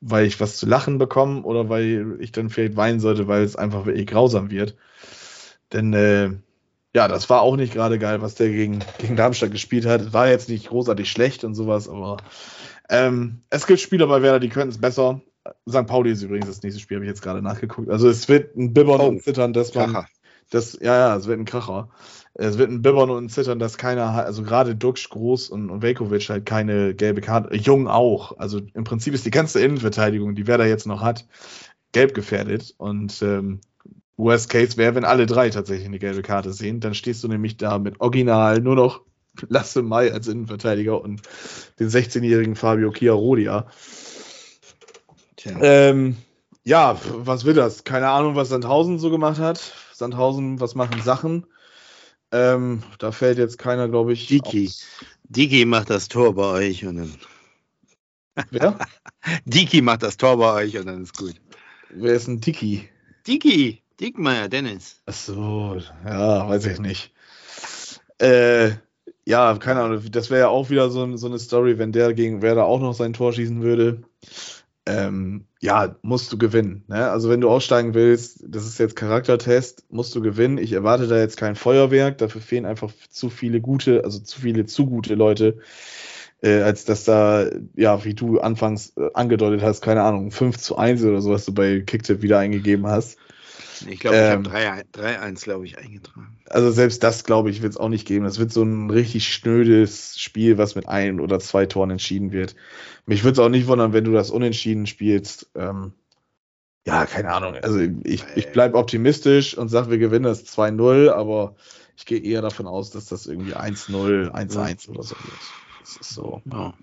weil 0.00 0.26
ich 0.26 0.40
was 0.40 0.56
zu 0.56 0.66
lachen 0.66 0.98
bekomme 0.98 1.42
oder 1.42 1.68
weil 1.68 2.16
ich 2.18 2.32
dann 2.32 2.50
vielleicht 2.50 2.76
weinen 2.76 2.98
sollte, 2.98 3.28
weil 3.28 3.44
es 3.44 3.54
einfach 3.54 3.86
wirklich 3.86 4.08
grausam 4.08 4.50
wird. 4.50 4.76
Denn 5.72 5.92
äh, 5.92 6.30
ja, 6.92 7.06
das 7.06 7.30
war 7.30 7.42
auch 7.42 7.54
nicht 7.54 7.72
gerade 7.72 8.00
geil, 8.00 8.20
was 8.20 8.34
der 8.34 8.48
gegen, 8.48 8.80
gegen 8.98 9.14
Darmstadt 9.14 9.52
gespielt 9.52 9.86
hat. 9.86 10.12
War 10.12 10.28
jetzt 10.28 10.48
nicht 10.48 10.70
großartig 10.70 11.08
schlecht 11.08 11.44
und 11.44 11.54
sowas, 11.54 11.88
aber 11.88 12.16
ähm, 12.90 13.42
es 13.50 13.66
gibt 13.66 13.80
Spieler 13.80 14.06
bei 14.06 14.22
Werder, 14.22 14.40
die 14.40 14.48
können 14.48 14.70
es 14.70 14.78
besser. 14.78 15.20
St. 15.68 15.86
Pauli 15.86 16.10
ist 16.12 16.22
übrigens 16.22 16.48
das 16.48 16.62
nächste 16.62 16.80
Spiel, 16.80 16.96
habe 16.98 17.04
ich 17.06 17.10
jetzt 17.10 17.22
gerade 17.22 17.42
nachgeguckt. 17.42 17.88
Also 17.90 18.08
es 18.08 18.28
wird 18.28 18.56
ein 18.56 18.74
Bibbern 18.74 19.00
Oh, 19.00 19.08
und 19.08 19.22
Zittern, 19.22 19.52
dass 19.52 19.74
man 19.74 19.92
Kracher. 19.92 20.08
das, 20.50 20.78
ja, 20.80 20.96
ja, 20.96 21.16
es 21.16 21.26
wird 21.26 21.38
ein 21.38 21.44
Kracher. 21.46 21.90
Es 22.34 22.58
wird 22.58 22.70
ein 22.70 22.82
Bibbern 22.82 23.10
und 23.10 23.24
ein 23.24 23.28
Zittern, 23.28 23.58
dass 23.58 23.78
keiner, 23.78 24.14
hat- 24.14 24.26
also 24.26 24.42
gerade 24.42 24.76
Duxch, 24.76 25.08
Groß 25.10 25.48
und, 25.50 25.70
und 25.70 25.82
Velkovic 25.82 26.28
halt 26.28 26.46
keine 26.46 26.94
gelbe 26.94 27.20
Karte, 27.20 27.54
Jung 27.56 27.88
auch. 27.88 28.38
Also 28.38 28.60
im 28.74 28.84
Prinzip 28.84 29.14
ist 29.14 29.24
die 29.26 29.30
ganze 29.30 29.60
Innenverteidigung, 29.60 30.34
die 30.34 30.46
Werder 30.46 30.66
jetzt 30.66 30.86
noch 30.86 31.00
hat, 31.02 31.26
gelb 31.92 32.14
gefährdet. 32.14 32.74
Und 32.78 33.22
ähm, 33.22 33.60
Worst 34.16 34.50
Case 34.50 34.76
wäre, 34.76 34.94
wenn 34.94 35.04
alle 35.04 35.26
drei 35.26 35.50
tatsächlich 35.50 35.86
eine 35.86 35.98
gelbe 35.98 36.22
Karte 36.22 36.52
sehen, 36.52 36.80
dann 36.80 36.94
stehst 36.94 37.24
du 37.24 37.28
nämlich 37.28 37.56
da 37.56 37.78
mit 37.78 38.00
Original 38.00 38.60
nur 38.60 38.76
noch 38.76 39.02
Lasse 39.48 39.82
Mai 39.82 40.12
als 40.12 40.28
Innenverteidiger 40.28 41.00
und 41.00 41.22
den 41.78 41.88
16-jährigen 41.88 42.56
Fabio 42.56 42.92
Chiarodia. 42.92 43.66
Ähm, 45.44 46.16
ja, 46.64 47.00
was 47.04 47.44
will 47.44 47.54
das? 47.54 47.84
Keine 47.84 48.08
Ahnung, 48.08 48.34
was 48.34 48.50
Sandhausen 48.50 48.98
so 48.98 49.10
gemacht 49.10 49.38
hat. 49.38 49.72
Sandhausen, 49.94 50.60
was 50.60 50.74
machen 50.74 51.00
Sachen? 51.02 51.46
Ähm, 52.32 52.82
da 52.98 53.12
fällt 53.12 53.38
jetzt 53.38 53.58
keiner, 53.58 53.88
glaube 53.88 54.12
ich. 54.12 54.26
Diki. 54.26 54.70
Diki 55.24 55.64
macht 55.64 55.90
das 55.90 56.08
Tor 56.08 56.34
bei 56.34 56.44
euch 56.44 56.86
und 56.86 56.96
dann. 56.96 57.14
Wer? 58.50 58.78
Diki 59.44 59.82
macht 59.82 60.02
das 60.02 60.16
Tor 60.16 60.36
bei 60.38 60.64
euch 60.64 60.76
und 60.78 60.86
dann 60.86 61.02
ist 61.02 61.16
gut. 61.16 61.34
Wer 61.90 62.14
ist 62.14 62.28
ein 62.28 62.40
Diki? 62.40 62.88
Diki, 63.26 63.82
Dickmeier, 64.00 64.48
Dennis. 64.48 65.02
Ach 65.06 65.12
so, 65.12 65.78
ja, 66.06 66.48
weiß 66.48 66.66
ich 66.66 66.78
nicht. 66.78 67.12
Äh, 68.18 68.72
ja, 69.30 69.56
keine 69.58 69.80
Ahnung, 69.82 70.02
das 70.10 70.28
wäre 70.28 70.40
ja 70.40 70.48
auch 70.48 70.70
wieder 70.70 70.90
so, 70.90 71.16
so, 71.16 71.28
eine 71.28 71.38
Story, 71.38 71.78
wenn 71.78 71.92
der 71.92 72.14
gegen 72.14 72.42
Werder 72.42 72.64
auch 72.66 72.80
noch 72.80 72.94
sein 72.94 73.12
Tor 73.12 73.32
schießen 73.32 73.62
würde. 73.62 74.02
Ähm, 74.86 75.46
ja, 75.60 75.94
musst 76.02 76.32
du 76.32 76.38
gewinnen. 76.38 76.84
Ne? 76.88 77.08
Also 77.10 77.30
wenn 77.30 77.40
du 77.40 77.48
aussteigen 77.48 77.94
willst, 77.94 78.42
das 78.48 78.66
ist 78.66 78.78
jetzt 78.78 78.96
Charaktertest, 78.96 79.84
musst 79.88 80.16
du 80.16 80.20
gewinnen. 80.20 80.58
Ich 80.58 80.72
erwarte 80.72 81.06
da 81.06 81.16
jetzt 81.16 81.36
kein 81.36 81.54
Feuerwerk, 81.54 82.18
dafür 82.18 82.40
fehlen 82.40 82.66
einfach 82.66 82.90
zu 83.08 83.30
viele 83.30 83.60
gute, 83.60 84.02
also 84.04 84.18
zu 84.18 84.40
viele 84.40 84.66
zu 84.66 84.86
gute 84.86 85.14
Leute, 85.14 85.58
äh, 86.42 86.62
als 86.62 86.84
dass 86.84 87.04
da, 87.04 87.46
ja, 87.76 88.04
wie 88.04 88.14
du 88.14 88.40
anfangs 88.40 88.96
äh, 88.96 89.10
angedeutet 89.14 89.62
hast, 89.62 89.80
keine 89.80 90.02
Ahnung, 90.02 90.32
5 90.32 90.58
zu 90.58 90.76
1 90.76 91.04
oder 91.04 91.20
so, 91.20 91.30
was 91.30 91.44
du 91.44 91.54
bei 91.54 91.80
Kicktip 91.80 92.22
wieder 92.22 92.40
eingegeben 92.40 92.88
hast. 92.88 93.16
Ich 93.88 94.00
glaube, 94.00 94.16
ähm, 94.16 94.42
ich 94.44 94.52
habe 94.52 94.82
3-1, 94.92 95.44
glaube 95.44 95.64
ich, 95.64 95.78
eingetragen. 95.78 96.38
Also 96.48 96.70
selbst 96.70 97.02
das, 97.02 97.24
glaube 97.24 97.50
ich, 97.50 97.62
wird 97.62 97.72
es 97.72 97.78
auch 97.78 97.88
nicht 97.88 98.06
geben. 98.06 98.24
Das 98.24 98.38
wird 98.38 98.52
so 98.52 98.62
ein 98.62 98.90
richtig 98.90 99.32
schnödes 99.32 100.18
Spiel, 100.18 100.58
was 100.58 100.74
mit 100.74 100.88
ein 100.88 101.20
oder 101.20 101.38
zwei 101.38 101.66
Toren 101.66 101.90
entschieden 101.90 102.32
wird. 102.32 102.56
Mich 103.06 103.24
würde 103.24 103.32
es 103.32 103.38
auch 103.38 103.48
nicht 103.48 103.66
wundern, 103.66 103.92
wenn 103.92 104.04
du 104.04 104.12
das 104.12 104.30
unentschieden 104.30 104.86
spielst. 104.86 105.50
Ähm, 105.54 105.92
ja, 106.86 107.06
keine 107.06 107.32
Ahnung. 107.32 107.54
Also 107.56 107.78
ich, 107.78 108.24
ich 108.34 108.48
bleibe 108.52 108.78
optimistisch 108.78 109.56
und 109.56 109.68
sage, 109.68 109.90
wir 109.90 109.98
gewinnen 109.98 110.24
das 110.24 110.44
2-0, 110.46 111.10
aber 111.10 111.56
ich 111.96 112.06
gehe 112.06 112.20
eher 112.20 112.42
davon 112.42 112.66
aus, 112.66 112.90
dass 112.90 113.06
das 113.06 113.26
irgendwie 113.26 113.54
1-0, 113.54 114.30
1-1 114.30 114.88
oder 114.88 115.02
so 115.02 115.14
wird. 115.16 115.38
Das 115.80 115.96
ist 115.96 116.10
so. 116.10 116.42
Ja 116.50 116.74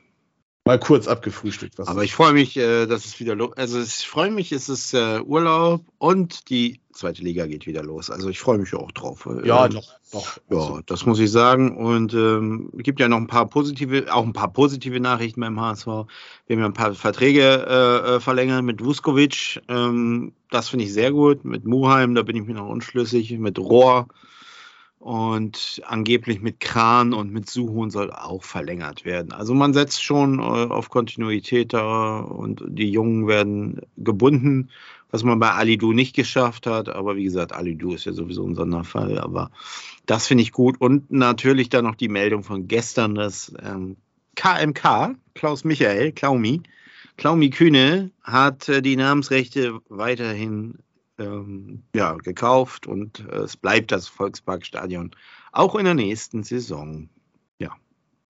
mal 0.68 0.80
kurz 0.80 1.08
abgefrühstückt. 1.08 1.80
Aber 1.80 2.04
ich 2.04 2.14
freue 2.14 2.34
mich, 2.34 2.58
äh, 2.58 2.86
dass 2.86 3.06
es 3.06 3.20
wieder 3.20 3.36
los 3.36 3.54
Also 3.56 3.82
ich 3.82 4.08
freue 4.08 4.30
mich, 4.32 4.52
es 4.52 4.70
ist 4.70 4.94
äh, 4.94 5.22
Urlaub 5.22 5.82
und 5.98 6.50
die 6.50 6.80
zweite 6.92 7.22
Liga 7.22 7.46
geht 7.46 7.66
wieder 7.66 7.84
los. 7.84 8.10
Also 8.10 8.30
ich 8.30 8.40
freue 8.40 8.58
mich 8.58 8.74
auch 8.74 8.92
drauf. 8.92 9.28
Ja, 9.44 9.66
ähm, 9.66 9.72
doch, 9.72 9.98
doch. 10.12 10.40
Ja, 10.50 10.82
das 10.86 11.06
muss 11.06 11.20
ich 11.20 11.32
sagen. 11.32 11.78
Und 11.78 12.14
ähm, 12.14 12.72
es 12.78 12.84
gibt 12.84 13.00
ja 13.00 13.08
noch 13.08 13.18
ein 13.18 13.28
paar 13.28 13.48
positive, 13.48 14.14
auch 14.14 14.26
ein 14.26 14.34
paar 14.34 14.52
positive 14.52 15.00
Nachrichten 15.00 15.42
beim 15.42 15.60
HSV. 15.60 15.86
Wir 15.86 16.56
haben 16.56 16.60
ja 16.60 16.66
ein 16.66 16.74
paar 16.74 16.94
Verträge 16.94 17.66
äh, 17.68 18.16
äh, 18.16 18.20
verlängert 18.20 18.64
mit 18.64 18.84
Vuskovic. 18.84 19.62
Ähm, 19.70 20.34
das 20.50 20.70
finde 20.70 20.86
ich 20.86 20.94
sehr 20.94 21.12
gut. 21.12 21.46
Mit 21.46 21.66
Muheim, 21.66 22.16
da 22.16 22.24
bin 22.24 22.36
ich 22.36 22.46
mir 22.46 22.56
noch 22.56 22.70
unschlüssig. 22.70 23.38
Mit 23.38 23.60
Rohr 23.60 24.08
und 25.00 25.82
angeblich 25.86 26.42
mit 26.42 26.60
Kran 26.60 27.14
und 27.14 27.32
mit 27.32 27.50
Suhun 27.50 27.92
soll 27.92 28.12
auch 28.12 28.44
verlängert 28.44 29.06
werden. 29.06 29.32
Also 29.32 29.54
man 29.54 29.74
setzt 29.74 30.04
schon 30.04 30.40
äh, 30.40 30.42
auf 30.42 30.90
Kontinuität 30.90 31.74
da 31.74 32.20
und 32.20 32.64
die 32.68 32.90
Jungen 32.90 33.28
werden 33.28 33.82
gebunden, 33.96 34.70
was 35.12 35.24
man 35.24 35.40
bei 35.40 35.52
Alidu 35.52 35.94
nicht 35.94 36.16
geschafft 36.16 36.68
hat. 36.68 36.90
Aber 36.90 37.16
wie 37.16 37.24
gesagt, 37.24 37.54
Alidu 37.54 37.94
ist 37.94 38.06
ja 38.06 38.14
sowieso 38.14 38.46
ein 38.46 38.56
Sonderfall. 38.56 39.20
Aber 39.20 39.52
das 40.06 40.28
finde 40.28 40.42
ich 40.42 40.52
gut. 40.52 40.82
Und 40.82 41.12
natürlich 41.12 41.70
dann 41.70 41.86
noch 41.86 41.96
die 41.96 42.10
Meldung 42.10 42.44
von 42.44 42.68
gestern, 42.68 43.16
dass 43.16 43.54
ähm, 43.64 43.98
KMK, 44.36 45.16
Klaus 45.36 45.64
Michael, 45.64 46.12
Klaumi, 46.12 46.64
Klaumi 47.18 47.50
Kühne 47.50 48.12
hat 48.24 48.68
äh, 48.68 48.82
die 48.82 48.96
Namensrechte 48.96 49.80
weiterhin 49.90 50.80
ähm, 51.20 51.84
ja, 51.96 52.14
gekauft 52.14 52.88
und 52.88 53.28
äh, 53.30 53.38
es 53.38 53.58
bleibt 53.58 53.92
das 53.92 54.08
Volksparkstadion 54.08 55.12
auch 55.52 55.76
in 55.76 55.86
der 55.86 55.94
nächsten 55.94 56.44
Saison. 56.44 57.10
Ja. 57.60 57.76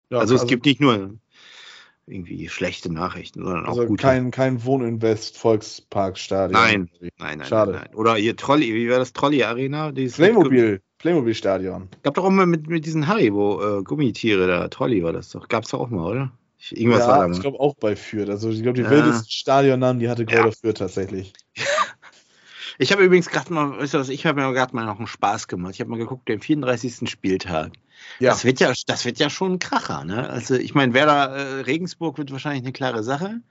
ja 0.10 0.20
also, 0.20 0.34
also 0.34 0.44
es 0.44 0.50
gibt 0.50 0.66
nicht 0.66 0.80
nur 0.80 1.18
irgendwie 2.08 2.50
schlechte 2.50 2.94
Nachrichten, 2.94 3.44
sondern 3.44 3.66
also 3.66 3.84
auch 3.84 3.88
gute. 3.88 4.02
Kein, 4.02 4.32
kein 4.32 4.64
Wohninvest 4.64 5.38
Volksparkstadion. 5.38 6.62
Nein, 6.62 6.90
nein, 7.18 7.40
nein. 7.40 7.48
Schade. 7.48 7.72
Nein. 7.72 7.96
Oder 7.96 8.16
hier 8.16 8.36
Trolley, 8.36 8.74
wie 8.74 8.90
war 8.90 9.00
das 9.00 9.14
Trolley 9.14 9.44
Arena? 9.44 9.92
Playmobil. 9.92 10.82
Playmobil 11.00 11.34
Stadion. 11.34 11.90
Gab 12.04 12.16
doch 12.16 12.24
auch 12.24 12.30
mal 12.30 12.46
mit, 12.46 12.68
mit 12.68 12.86
diesen 12.86 13.08
Haribo 13.08 13.80
äh, 13.80 13.84
Gummitiere 13.84 14.48
da. 14.48 14.68
Trolley 14.70 15.04
war 15.04 15.14
das 15.14 15.30
doch. 15.30 15.48
Gab's 15.48 15.70
doch 15.70 15.80
auch 15.80 15.90
mal, 15.90 16.10
oder? 16.10 16.32
Irgendwas 16.72 17.02
ja, 17.02 17.08
war 17.08 17.28
da 17.28 17.34
ich 17.34 17.42
glaube 17.42 17.60
auch 17.60 17.76
bei 17.76 17.96
Fürth. 17.96 18.30
Also 18.30 18.50
ich 18.50 18.64
glaube, 18.64 18.78
die 18.78 18.84
ja. 18.84 18.90
wildesten 18.90 19.30
Stadionnamen, 19.30 20.00
die 20.00 20.10
hatte 20.10 20.26
Gräuter 20.26 20.46
ja. 20.46 20.52
Fürth 20.52 20.78
tatsächlich. 20.78 21.34
Ich 22.78 22.92
habe 22.92 23.04
übrigens 23.04 23.30
gerade 23.30 23.54
mal, 23.54 23.78
weißt 23.80 23.94
du 23.94 24.00
was, 24.00 24.10
ich 24.10 24.26
habe 24.26 24.42
mir 24.42 24.54
gerade 24.54 24.76
mal 24.76 24.86
noch 24.86 24.98
einen 24.98 25.08
Spaß 25.08 25.48
gemacht. 25.48 25.74
Ich 25.76 25.80
habe 25.80 25.90
mal 25.90 25.98
geguckt, 25.98 26.28
den 26.28 26.40
34. 26.40 27.10
Spieltag. 27.10 27.72
Ja. 28.20 28.32
Das 28.32 28.44
wird 28.44 28.60
ja, 28.60 28.74
das 28.88 29.06
wird 29.06 29.20
ja 29.20 29.30
schon 29.30 29.54
ein 29.54 29.60
Kracher, 29.60 30.04
ne? 30.04 30.30
Also 30.30 30.56
ich 30.56 30.76
meine, 30.76 30.94
Werder 30.94 31.36
äh, 31.36 31.62
Regensburg 31.62 32.18
wird 32.18 32.32
wahrscheinlich 32.32 32.64
eine 32.64 32.74
klare 32.74 33.04
Sache. 33.04 33.42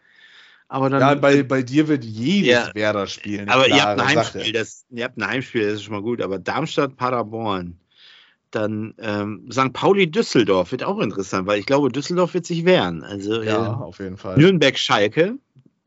Aber 0.69 0.91
dann, 0.91 1.01
ja, 1.01 1.15
bei, 1.15 1.43
bei 1.43 1.63
dir 1.63 1.89
wird 1.89 2.05
jedes 2.05 2.51
ja, 2.51 2.75
Werder 2.75 3.07
spielen. 3.07 3.49
Aber 3.49 3.69
ihr 3.69 3.83
habt 3.83 4.01
ein 4.01 4.09
Heimspiel, 4.09 4.53
das, 4.53 4.87
ihr 4.91 5.05
habt 5.05 5.19
ein 5.19 5.27
Heimspiel, 5.27 5.63
das 5.63 5.75
ist 5.75 5.85
schon 5.85 5.95
mal 5.95 6.03
gut. 6.03 6.21
Aber 6.21 6.39
Darmstadt, 6.39 6.97
Paderborn, 6.97 7.79
dann 8.51 8.95
ähm, 8.99 9.49
St. 9.53 9.73
Pauli, 9.73 10.11
Düsseldorf 10.11 10.73
wird 10.73 10.85
auch 10.85 10.99
interessant, 11.01 11.47
weil 11.47 11.59
ich 11.59 11.67
glaube, 11.67 11.91
Düsseldorf 11.91 12.35
wird 12.35 12.47
sich 12.47 12.65
wehren. 12.65 13.03
Also 13.03 13.43
ja, 13.43 13.67
äh, 13.67 13.69
auf 13.69 13.99
jeden 13.99 14.17
Fall. 14.17 14.39
Nürnberg, 14.39 14.79
Schalke, 14.79 15.37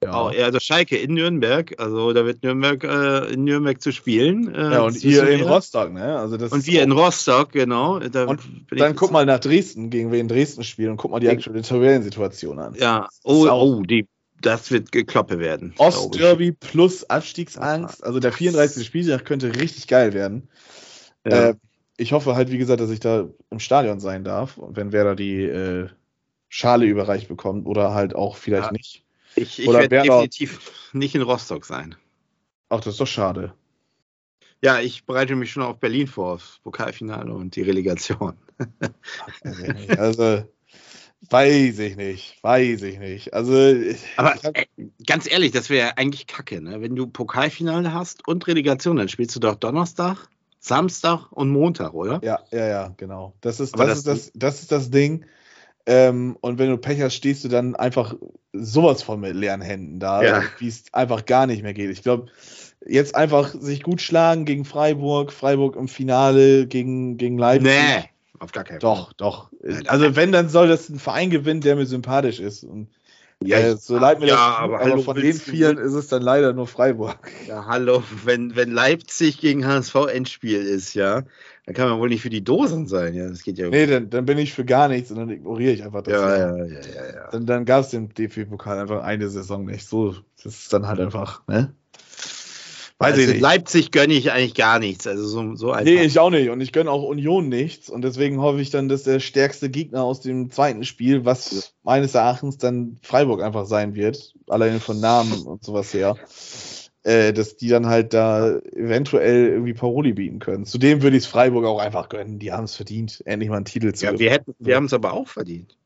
ja. 0.03 0.25
Oh, 0.25 0.27
also 0.27 0.59
Schalke 0.59 0.95
in 0.95 1.15
Nürnberg, 1.15 1.73
also 1.79 2.13
da 2.13 2.23
wird 2.23 2.43
Nürnberg 2.43 2.83
äh, 2.83 3.33
in 3.33 3.45
Nürnberg 3.45 3.81
zu 3.81 3.91
spielen. 3.91 4.53
Äh, 4.53 4.73
ja, 4.73 4.81
und 4.81 5.03
ihr 5.03 5.27
in 5.27 5.41
Rostock, 5.41 5.91
ne? 5.91 6.17
Also 6.17 6.37
das 6.37 6.51
und 6.51 6.67
wir 6.67 6.83
in 6.83 6.91
Rostock, 6.91 7.51
genau. 7.51 7.99
Da 7.99 8.25
und 8.25 8.41
dann 8.69 8.95
guck 8.95 9.11
mal 9.11 9.25
nach 9.25 9.39
Dresden, 9.39 9.89
gegen 9.89 10.11
wen 10.11 10.27
Dresden 10.27 10.63
spielen 10.63 10.91
und 10.91 10.97
guck 10.97 11.11
mal 11.11 11.19
die 11.19 11.29
aktuelle 11.29 11.63
Tabellensituation 11.63 12.59
an. 12.59 12.75
Ja, 12.75 13.07
oh, 13.23 13.47
oh, 13.49 13.81
die, 13.81 14.07
das 14.39 14.69
wird 14.69 14.91
gekloppe 14.91 15.39
werden. 15.39 15.73
Ostderby 15.77 16.51
plus 16.51 17.03
Abstiegsangst, 17.09 18.03
also 18.03 18.19
der 18.19 18.31
34. 18.31 18.85
Spieltag 18.85 19.25
könnte 19.25 19.55
richtig 19.55 19.87
geil 19.87 20.13
werden. 20.13 20.49
Ja. 21.25 21.49
Äh, 21.49 21.53
ich 21.97 22.11
hoffe 22.11 22.35
halt, 22.35 22.51
wie 22.51 22.59
gesagt, 22.59 22.79
dass 22.79 22.91
ich 22.91 22.99
da 22.99 23.27
im 23.49 23.59
Stadion 23.59 23.99
sein 23.99 24.23
darf, 24.23 24.59
wenn 24.61 24.91
wer 24.91 25.03
da 25.03 25.15
die 25.15 25.41
äh, 25.41 25.87
Schale 26.49 26.85
überreicht 26.85 27.27
bekommt 27.27 27.65
oder 27.65 27.95
halt 27.95 28.15
auch 28.15 28.37
vielleicht 28.37 28.67
ja. 28.67 28.71
nicht. 28.71 29.03
Ich, 29.37 29.59
ich 29.59 29.67
werde 29.67 29.87
definitiv 29.87 30.91
nicht 30.93 31.15
in 31.15 31.21
Rostock 31.21 31.65
sein. 31.65 31.95
Ach, 32.69 32.79
das 32.79 32.95
ist 32.95 32.99
doch 32.99 33.07
schade. 33.07 33.53
Ja, 34.63 34.79
ich 34.79 35.05
bereite 35.05 35.35
mich 35.35 35.51
schon 35.51 35.63
auf 35.63 35.79
Berlin 35.79 36.07
vor, 36.07 36.33
aufs 36.33 36.59
Pokalfinale 36.63 37.31
und 37.31 37.55
die 37.55 37.61
Relegation. 37.61 38.33
also, 39.97 40.43
weiß 41.29 41.79
ich 41.79 41.95
nicht, 41.95 42.41
weiß 42.41 42.81
ich 42.81 42.97
nicht. 42.97 43.33
Also, 43.35 43.53
aber 44.15 44.35
äh, 44.53 44.65
ganz 45.05 45.29
ehrlich, 45.31 45.51
das 45.51 45.69
wäre 45.69 45.97
eigentlich 45.97 46.25
kacke, 46.25 46.59
ne? 46.59 46.81
Wenn 46.81 46.95
du 46.95 47.05
Pokalfinale 47.05 47.93
hast 47.93 48.27
und 48.27 48.47
Relegation, 48.47 48.97
dann 48.97 49.09
spielst 49.09 49.35
du 49.35 49.39
doch 49.39 49.55
Donnerstag, 49.55 50.27
Samstag 50.59 51.31
und 51.31 51.49
Montag, 51.49 51.93
oder? 51.93 52.19
Ja, 52.23 52.39
ja, 52.51 52.67
ja, 52.67 52.93
genau. 52.97 53.35
Das 53.41 53.59
ist, 53.59 53.77
das, 53.77 53.87
das, 53.87 53.97
ist 53.99 54.07
das, 54.07 54.31
das 54.33 54.61
ist 54.61 54.71
das 54.71 54.89
Ding. 54.89 55.25
Ähm, 55.89 56.37
und 56.41 56.59
wenn 56.59 56.69
du 56.69 56.77
Pech 56.77 57.01
hast, 57.01 57.15
stehst 57.15 57.45
du 57.45 57.47
dann 57.47 57.75
einfach 57.75 58.13
sowas 58.51 59.03
von 59.03 59.21
mit 59.21 59.35
leeren 59.35 59.61
Händen 59.61 59.99
da, 59.99 60.21
ja. 60.21 60.43
wie 60.59 60.67
es 60.67 60.83
einfach 60.93 61.25
gar 61.25 61.47
nicht 61.47 61.63
mehr 61.63 61.73
geht. 61.73 61.89
Ich 61.89 62.03
glaube, 62.03 62.27
jetzt 62.85 63.15
einfach 63.15 63.55
sich 63.57 63.83
gut 63.83 64.01
schlagen 64.01 64.43
gegen 64.43 64.65
Freiburg, 64.65 65.31
Freiburg 65.31 65.77
im 65.77 65.87
Finale 65.87 66.67
gegen, 66.67 67.15
gegen 67.15 67.37
Leipzig. 67.37 67.71
Nee, 67.71 68.09
auf 68.39 68.51
gar 68.51 68.65
keinen 68.65 68.81
Fall. 68.81 68.95
Doch, 68.95 69.13
doch. 69.13 69.49
Also 69.87 70.17
wenn, 70.17 70.33
dann 70.33 70.49
soll 70.49 70.67
das 70.67 70.89
ein 70.89 70.99
Verein 70.99 71.29
gewinnen, 71.29 71.61
der 71.61 71.77
mir 71.77 71.85
sympathisch 71.85 72.41
ist. 72.41 72.65
Und 72.65 72.89
ja, 73.41 73.59
äh, 73.59 73.77
so 73.77 73.97
leid 73.97 74.19
mir 74.19 74.27
ja, 74.27 74.35
das, 74.35 74.57
aber, 74.57 74.81
aber 74.81 74.99
von 74.99 75.15
den 75.15 75.33
vielen 75.33 75.77
ist 75.77 75.93
es 75.93 76.07
dann 76.07 76.21
leider 76.21 76.51
nur 76.51 76.67
Freiburg. 76.67 77.31
Ja, 77.47 77.65
hallo, 77.65 78.03
wenn, 78.25 78.57
wenn 78.57 78.71
Leipzig 78.71 79.39
gegen 79.39 79.65
HSV 79.65 79.95
Endspiel 80.11 80.59
ist, 80.59 80.95
ja, 80.95 81.23
dann 81.67 81.75
kann 81.75 81.89
man 81.89 81.99
wohl 81.99 82.07
nicht 82.07 82.21
für 82.21 82.29
die 82.29 82.45
Dosen 82.45 82.87
sein, 82.87 83.13
ja, 83.13 83.27
das 83.27 83.43
geht 83.43 83.57
ja. 83.57 83.67
Nee, 83.67 83.87
dann, 83.87 84.09
dann 84.09 84.25
bin 84.25 84.37
ich 84.37 84.53
für 84.53 84.63
gar 84.63 84.87
nichts 84.87 85.11
und 85.11 85.17
dann 85.17 85.29
ignoriere 85.29 85.73
ich 85.73 85.83
einfach 85.83 86.01
das. 86.01 86.13
Ja, 86.13 86.37
ja, 86.37 86.55
ja, 86.55 86.65
ja, 86.65 87.13
ja. 87.13 87.29
Dann, 87.29 87.45
dann 87.45 87.65
gab 87.65 87.81
es 87.81 87.89
den 87.89 88.07
DFB-Pokal 88.07 88.79
einfach 88.79 89.03
eine 89.03 89.27
Saison 89.27 89.65
nicht. 89.65 89.85
So, 89.85 90.15
das 90.41 90.45
ist 90.45 90.71
dann 90.71 90.87
halt 90.87 91.01
einfach, 91.01 91.45
ne? 91.47 91.73
Weiß 92.99 93.11
also 93.11 93.21
ich 93.21 93.27
nicht. 93.27 93.41
Leipzig 93.41 93.91
gönne 93.91 94.13
ich 94.13 94.31
eigentlich 94.31 94.55
gar 94.55 94.79
nichts. 94.79 95.07
Also 95.07 95.27
so, 95.27 95.55
so 95.55 95.71
einfach. 95.71 95.83
Nee, 95.83 96.03
ich 96.03 96.17
auch 96.19 96.29
nicht. 96.29 96.49
Und 96.49 96.61
ich 96.61 96.71
gönne 96.71 96.89
auch 96.89 97.03
Union 97.03 97.49
nichts. 97.49 97.89
Und 97.89 98.01
deswegen 98.01 98.39
hoffe 98.39 98.61
ich 98.61 98.69
dann, 98.69 98.87
dass 98.87 99.03
der 99.03 99.19
stärkste 99.19 99.69
Gegner 99.69 100.03
aus 100.03 100.21
dem 100.21 100.49
zweiten 100.49 100.85
Spiel, 100.85 101.25
was 101.25 101.73
meines 101.83 102.15
Erachtens 102.15 102.57
dann 102.57 102.97
Freiburg 103.03 103.43
einfach 103.43 103.65
sein 103.65 103.93
wird, 103.93 104.35
allein 104.47 104.79
von 104.79 105.01
Namen 105.01 105.43
und 105.43 105.65
sowas 105.65 105.93
her, 105.93 106.15
äh, 107.07 107.31
dass 107.31 107.55
die 107.55 107.69
dann 107.69 107.85
halt 107.85 108.13
da 108.13 108.57
eventuell 108.73 109.47
irgendwie 109.47 109.73
Paroli 109.73 110.11
bieten 110.11 110.39
können. 110.39 110.65
Zudem 110.65 111.01
würde 111.01 111.15
ich 111.15 111.23
es 111.23 111.29
Freiburg 111.29 111.63
auch 111.63 111.79
einfach 111.79 112.09
gönnen. 112.09 112.37
Die 112.37 112.51
haben 112.51 112.65
es 112.65 112.75
verdient, 112.75 113.23
endlich 113.25 113.49
mal 113.49 113.55
einen 113.55 113.65
Titel 113.65 113.93
zu 113.93 114.05
Ja, 114.05 114.19
wir, 114.19 114.29
hätten, 114.29 114.53
wir 114.59 114.75
haben 114.75 114.87
es 114.87 114.93
aber 114.93 115.13
auch 115.13 115.29
verdient. 115.29 115.77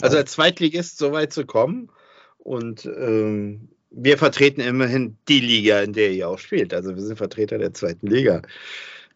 Also 0.00 0.16
als 0.16 0.32
Zweitligist 0.32 0.98
so 0.98 1.12
weit 1.12 1.32
zu 1.32 1.46
kommen 1.46 1.90
und 2.38 2.86
ähm, 2.86 3.68
wir 3.90 4.18
vertreten 4.18 4.60
immerhin 4.60 5.16
die 5.28 5.38
Liga, 5.38 5.80
in 5.80 5.92
der 5.92 6.10
ihr 6.10 6.28
auch 6.28 6.40
spielt. 6.40 6.74
Also 6.74 6.96
wir 6.96 7.02
sind 7.02 7.16
Vertreter 7.16 7.58
der 7.58 7.72
zweiten 7.72 8.08
Liga. 8.08 8.42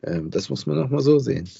Ähm, 0.05 0.31
das 0.31 0.49
muss 0.49 0.65
man 0.67 0.81
auch 0.81 0.91
mal 0.91 1.01
so 1.01 1.19
sehen. 1.19 1.51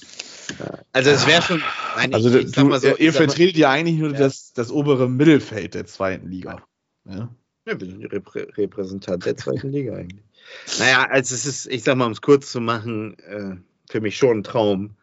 Ja. 0.59 0.79
Also 0.93 1.09
es 1.09 1.27
wäre 1.27 1.41
schon. 1.41 1.61
Nein, 1.97 2.13
Also 2.13 2.29
ich, 2.29 2.45
ich 2.45 2.51
du, 2.53 2.73
so, 2.77 2.95
ihr 2.95 3.11
vertretet 3.11 3.57
ja 3.57 3.69
eigentlich 3.69 3.97
nur 3.97 4.13
Ja. 4.13 4.17
das, 4.17 4.53
das 4.53 4.71
obere 4.71 5.09
Mittelfeld 5.09 5.73
der 5.73 5.85
zweiten 5.87 6.29
Liga. 6.29 6.63
Ja. 7.03 7.29
Ja, 7.67 7.79
wir 7.79 7.87
sind 7.87 8.05
Reprä 8.11 8.47
Repräsentant 8.57 9.25
der 9.25 9.37
zweiten 9.37 9.69
Liga 9.71 9.95
eigentlich. 9.95 10.23
Naja, 10.79 11.07
also 11.09 11.35
es 11.35 11.45
ist, 11.45 11.67
ich 11.67 11.83
sag 11.83 11.95
mal, 11.95 12.05
um 12.05 12.11
es 12.11 12.21
kurz 12.21 12.51
zu 12.51 12.59
machen, 12.59 13.17
äh, 13.19 13.55
für 13.89 14.01
mich 14.01 14.17
schon 14.17 14.39
ein 14.39 14.43
Traum. 14.43 14.95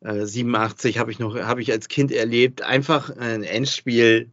Äh, 0.00 0.26
87 0.26 0.98
habe 0.98 1.10
ich 1.10 1.18
noch, 1.18 1.36
habe 1.36 1.62
ich 1.62 1.70
als 1.70 1.88
Kind 1.88 2.12
erlebt. 2.12 2.62
Einfach 2.62 3.16
ein 3.16 3.42
Endspiel 3.44 4.30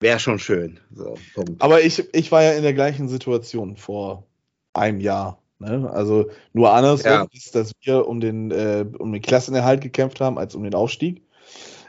wäre 0.00 0.18
schon 0.18 0.38
schön. 0.38 0.78
So, 0.94 1.16
Punkt. 1.34 1.60
Aber 1.62 1.80
ich, 1.82 2.04
ich 2.14 2.30
war 2.30 2.42
ja 2.42 2.52
in 2.52 2.62
der 2.62 2.74
gleichen 2.74 3.08
Situation 3.08 3.76
vor 3.76 4.26
einem 4.74 5.00
Jahr. 5.00 5.40
Ne? 5.58 5.90
Also 5.90 6.30
nur 6.52 6.72
andersrum 6.72 7.10
Ja. 7.10 7.26
ist, 7.32 7.54
dass 7.54 7.72
wir 7.82 8.06
um 8.06 8.20
den, 8.20 8.50
äh, 8.50 8.84
um 8.98 9.12
den 9.12 9.22
Klassenerhalt 9.22 9.80
gekämpft 9.80 10.20
haben, 10.20 10.38
als 10.38 10.54
um 10.54 10.62
den 10.62 10.74
Aufstieg. 10.74 11.22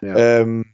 Ja. 0.01 0.15
Ähm, 0.15 0.65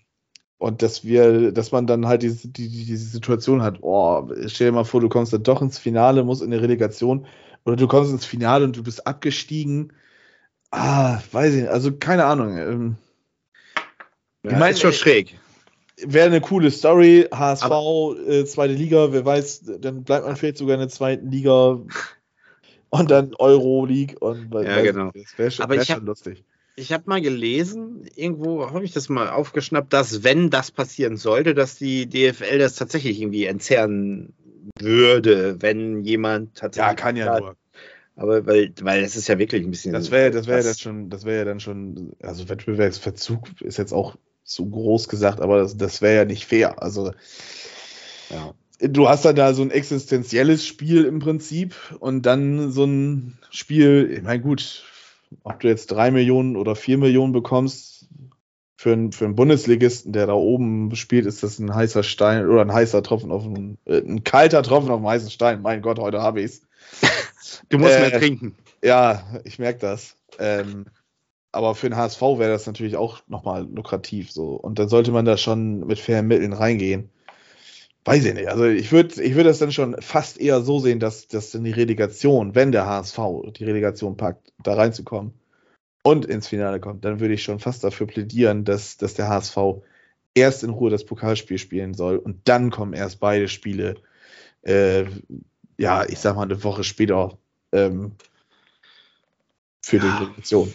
und 0.62 0.84
dass 0.84 1.04
wir, 1.04 1.52
dass 1.52 1.72
man 1.72 1.88
dann 1.88 2.06
halt 2.06 2.22
diese, 2.22 2.48
die, 2.48 2.70
die, 2.70 2.86
diese 2.86 3.10
Situation 3.10 3.64
hat, 3.64 3.80
oh, 3.82 4.30
stell 4.46 4.68
dir 4.68 4.74
mal 4.74 4.84
vor, 4.84 5.02
du 5.02 5.10
kommst 5.10 5.34
dann 5.34 5.42
doch 5.42 5.60
ins 5.60 5.80
Finale, 5.80 6.24
musst 6.24 6.44
in 6.44 6.52
der 6.52 6.62
Relegation, 6.62 7.26
oder 7.66 7.78
du 7.78 7.88
kommst 7.88 8.12
ins 8.12 8.26
Finale 8.28 8.66
und 8.66 8.78
du 8.78 8.84
bist 8.84 9.08
abgestiegen. 9.08 9.92
Ah, 10.70 11.20
weiß 11.32 11.56
ich 11.56 11.62
nicht, 11.62 11.72
also 11.72 11.92
keine 11.94 12.26
Ahnung. 12.26 12.58
Ähm, 12.60 12.96
ja, 14.44 14.52
ich 14.52 14.58
mein, 14.60 14.74
ist 14.74 14.82
schon 14.82 14.94
schräg. 14.94 15.40
Wäre 15.98 16.28
eine 16.28 16.42
coole 16.42 16.70
Story, 16.70 17.28
HSV, 17.34 17.72
äh, 18.28 18.46
zweite 18.46 18.74
Liga, 18.76 19.12
wer 19.12 19.26
weiß, 19.26 19.64
dann 19.80 20.04
bleibt 20.04 20.28
man 20.28 20.36
vielleicht 20.36 20.58
sogar 20.58 20.76
in 20.76 20.82
der 20.82 20.90
zweiten 20.90 21.32
Liga 21.32 21.80
und 22.92 23.10
dann 23.10 23.34
Euro 23.40 23.86
League 23.86 24.16
und 24.22 24.54
Ja, 24.54 24.80
genau. 24.84 25.10
das 25.16 25.36
wäre 25.40 25.50
schon, 25.50 25.64
Aber 25.66 25.74
wär 25.74 25.82
hab- 25.82 25.88
schon 25.88 26.06
lustig. 26.06 26.46
Ich 26.76 26.92
habe 26.94 27.04
mal 27.08 27.22
gelesen, 27.22 28.08
irgendwo 28.16 28.70
habe 28.72 28.86
ich 28.86 28.94
das 28.94 29.10
mal 29.10 29.30
aufgeschnappt, 29.30 29.92
dass 29.94 30.24
wenn 30.24 30.50
das 30.50 30.72
passieren 30.72 31.18
sollte, 31.18 31.54
dass 31.54 31.76
die 31.76 32.08
DFL 32.08 32.60
das 32.60 32.76
tatsächlich 32.76 33.20
irgendwie 33.22 33.46
entzerren 33.46 34.34
würde, 34.80 35.62
wenn 35.62 36.04
jemand 36.04 36.56
Ja, 36.56 36.62
tatsächlich. 36.62 36.96
kann 36.98 37.16
ja 37.16 37.40
nur. 37.40 37.56
Aber 38.16 38.46
weil, 38.46 38.74
weil 38.82 39.02
das 39.02 39.16
ist 39.16 39.28
ja 39.28 39.40
wirklich 39.40 39.64
ein 39.64 39.72
bisschen. 39.72 39.94
Das 39.94 40.12
wäre 40.12 40.32
das 40.32 40.48
wäre 40.48 40.64
ja 40.64 40.74
schon, 40.74 41.10
das 41.10 41.26
wäre 41.26 41.40
ja 41.40 41.46
dann 41.46 41.60
schon, 41.60 42.14
also 42.22 42.48
Wettbewerbsverzug 42.50 43.62
ist 43.62 43.78
jetzt 43.78 43.94
auch 43.94 44.16
zu 44.44 44.70
groß 44.70 45.08
gesagt, 45.08 45.42
aber 45.42 45.60
das, 45.60 45.78
das 45.78 46.02
wäre 46.02 46.16
ja 46.16 46.26
nicht 46.26 46.46
fair. 46.46 46.82
Also 46.82 47.12
Ja. 48.30 48.54
du 48.80 49.08
hast 49.10 49.26
dann 49.26 49.36
da 49.36 49.54
so 49.54 49.62
ein 49.62 49.72
existenzielles 49.72 50.66
Spiel 50.66 51.06
im 51.06 51.20
Prinzip 51.20 51.76
und 52.00 52.26
dann 52.26 52.72
so 52.72 52.86
ein 52.86 53.38
Spiel, 53.50 54.12
ich 54.18 54.24
meine, 54.24 54.42
gut, 54.42 54.84
ob 55.44 55.60
du 55.60 55.68
jetzt 55.68 55.88
drei 55.88 56.12
Millionen 56.12 56.56
oder 56.56 56.76
vier 56.76 56.98
Millionen 56.98 57.34
bekommst 57.34 58.08
für 58.78 58.94
einen, 58.94 59.12
für 59.12 59.26
einen 59.26 59.36
Bundesligisten, 59.36 60.12
der 60.12 60.26
da 60.28 60.34
oben 60.34 60.96
spielt, 60.96 61.28
ist 61.28 61.44
das 61.44 61.60
ein 61.60 61.74
heißer 61.74 62.02
Stein 62.04 62.48
oder 62.50 62.62
ein 62.62 62.74
heißer 62.74 63.04
Tropfen 63.04 63.32
auf 63.32 63.46
einen, 63.46 63.78
äh, 63.86 64.00
ein 64.00 64.24
kalter 64.24 64.64
Tropfen 64.64 64.90
auf 64.90 64.98
einen 64.98 65.08
heißen 65.08 65.30
Stein. 65.30 65.62
Mein 65.62 65.82
Gott, 65.82 66.00
heute 66.00 66.22
habe 66.22 66.42
ich's. 66.42 66.62
Du 67.70 67.78
musst 67.78 67.96
Äh, 67.96 68.02
mehr 68.02 68.20
trinken. 68.20 68.56
Ja, 68.84 69.24
ich 69.44 69.60
merke 69.60 69.80
das. 69.80 70.16
Ähm, 70.40 70.86
aber 71.52 71.76
für 71.76 71.90
den 71.90 71.98
HSV 71.98 72.22
wäre 72.22 72.52
das 72.52 72.66
natürlich 72.66 72.96
auch 72.96 73.22
nochmal 73.28 73.68
lukrativ 73.70 74.32
so. 74.32 74.54
Und 74.56 74.80
dann 74.80 74.88
sollte 74.88 75.12
man 75.12 75.26
da 75.26 75.38
schon 75.38 75.86
mit 75.86 76.00
fairen 76.00 76.28
Mitteln 76.28 76.54
reingehen. 76.54 77.10
Weiß 78.04 78.26
ich 78.26 78.34
nicht. 78.34 78.48
Also 78.48 78.66
ich 78.66 78.92
würde 78.92 79.22
ich 79.22 79.36
würd 79.36 79.46
das 79.46 79.60
dann 79.60 79.72
schon 79.72 79.96
fast 80.02 80.40
eher 80.40 80.62
so 80.62 80.80
sehen, 80.80 81.00
dass, 81.00 81.28
dass 81.28 81.52
dann 81.52 81.64
die 81.64 81.72
Relegation, 81.72 82.56
wenn 82.56 82.72
der 82.72 82.88
HSV 82.88 83.20
die 83.56 83.66
Relegation 83.66 84.18
packt, 84.18 84.52
da 84.64 84.74
reinzukommen 84.74 85.34
und 86.04 86.26
ins 86.26 86.48
Finale 86.48 86.80
kommt, 86.80 87.06
dann 87.06 87.20
würde 87.20 87.36
ich 87.36 87.44
schon 87.44 87.60
fast 87.60 87.84
dafür 87.84 88.08
plädieren, 88.08 88.66
dass, 88.66 88.98
dass 88.98 89.14
der 89.14 89.28
HSV 89.28 89.58
erst 90.34 90.64
in 90.64 90.72
Ruhe 90.72 90.90
das 90.90 91.06
Pokalspiel 91.06 91.60
spielen 91.60 91.94
soll 91.94 92.18
und 92.18 92.40
dann 92.46 92.72
kommen 92.72 92.94
erst 92.94 93.20
beide 93.20 93.48
Spiele, 93.48 93.96
äh, 94.64 95.06
ja, 95.78 96.04
ich 96.06 96.20
sag 96.20 96.36
mal, 96.36 96.44
eine 96.44 96.64
Woche 96.64 96.84
später 96.84 97.38
ähm, 97.72 98.14
für 99.84 100.00
die. 100.00 100.08
Relegation. 100.08 100.74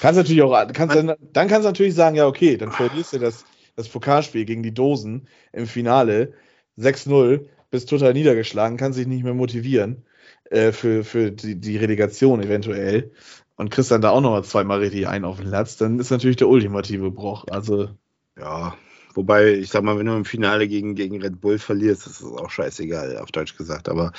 Kannst 0.00 0.18
natürlich 0.18 0.42
auch, 0.42 0.72
kannst 0.72 0.94
dann, 0.94 1.14
dann 1.32 1.48
kannst 1.48 1.64
du 1.64 1.68
natürlich 1.68 1.94
sagen, 1.94 2.16
ja, 2.16 2.26
okay, 2.26 2.56
dann 2.56 2.70
verlierst 2.70 3.14
du 3.14 3.18
das, 3.18 3.44
das 3.78 3.88
Pokalspiel 3.88 4.44
gegen 4.44 4.64
die 4.64 4.74
Dosen 4.74 5.28
im 5.52 5.68
Finale 5.68 6.34
6-0, 6.78 7.46
bist 7.70 7.88
total 7.88 8.12
niedergeschlagen, 8.12 8.76
kannst 8.76 8.98
dich 8.98 9.06
nicht 9.06 9.22
mehr 9.22 9.34
motivieren 9.34 10.02
äh, 10.50 10.72
für, 10.72 11.04
für 11.04 11.30
die, 11.30 11.54
die 11.54 11.76
Relegation 11.76 12.42
eventuell 12.42 13.12
und 13.56 13.70
kriegst 13.70 13.92
dann 13.92 14.00
da 14.00 14.10
auch 14.10 14.20
nochmal 14.20 14.42
zweimal 14.42 14.80
richtig 14.80 15.06
ein 15.06 15.24
auf 15.24 15.36
den 15.38 15.48
Latz, 15.48 15.76
dann 15.76 16.00
ist 16.00 16.10
natürlich 16.10 16.36
der 16.36 16.48
ultimative 16.48 17.10
Bruch. 17.12 17.44
Also, 17.50 17.90
Ja. 18.36 18.76
Wobei, 19.14 19.54
ich 19.54 19.70
sag 19.70 19.82
mal, 19.82 19.98
wenn 19.98 20.06
du 20.06 20.14
im 20.16 20.24
Finale 20.24 20.68
gegen, 20.68 20.94
gegen 20.94 21.20
Red 21.22 21.40
Bull 21.40 21.58
verlierst, 21.58 22.06
ist 22.06 22.20
es 22.20 22.26
auch 22.26 22.50
scheißegal, 22.50 23.18
auf 23.18 23.32
Deutsch 23.32 23.56
gesagt. 23.56 23.88
Aber 23.88 24.12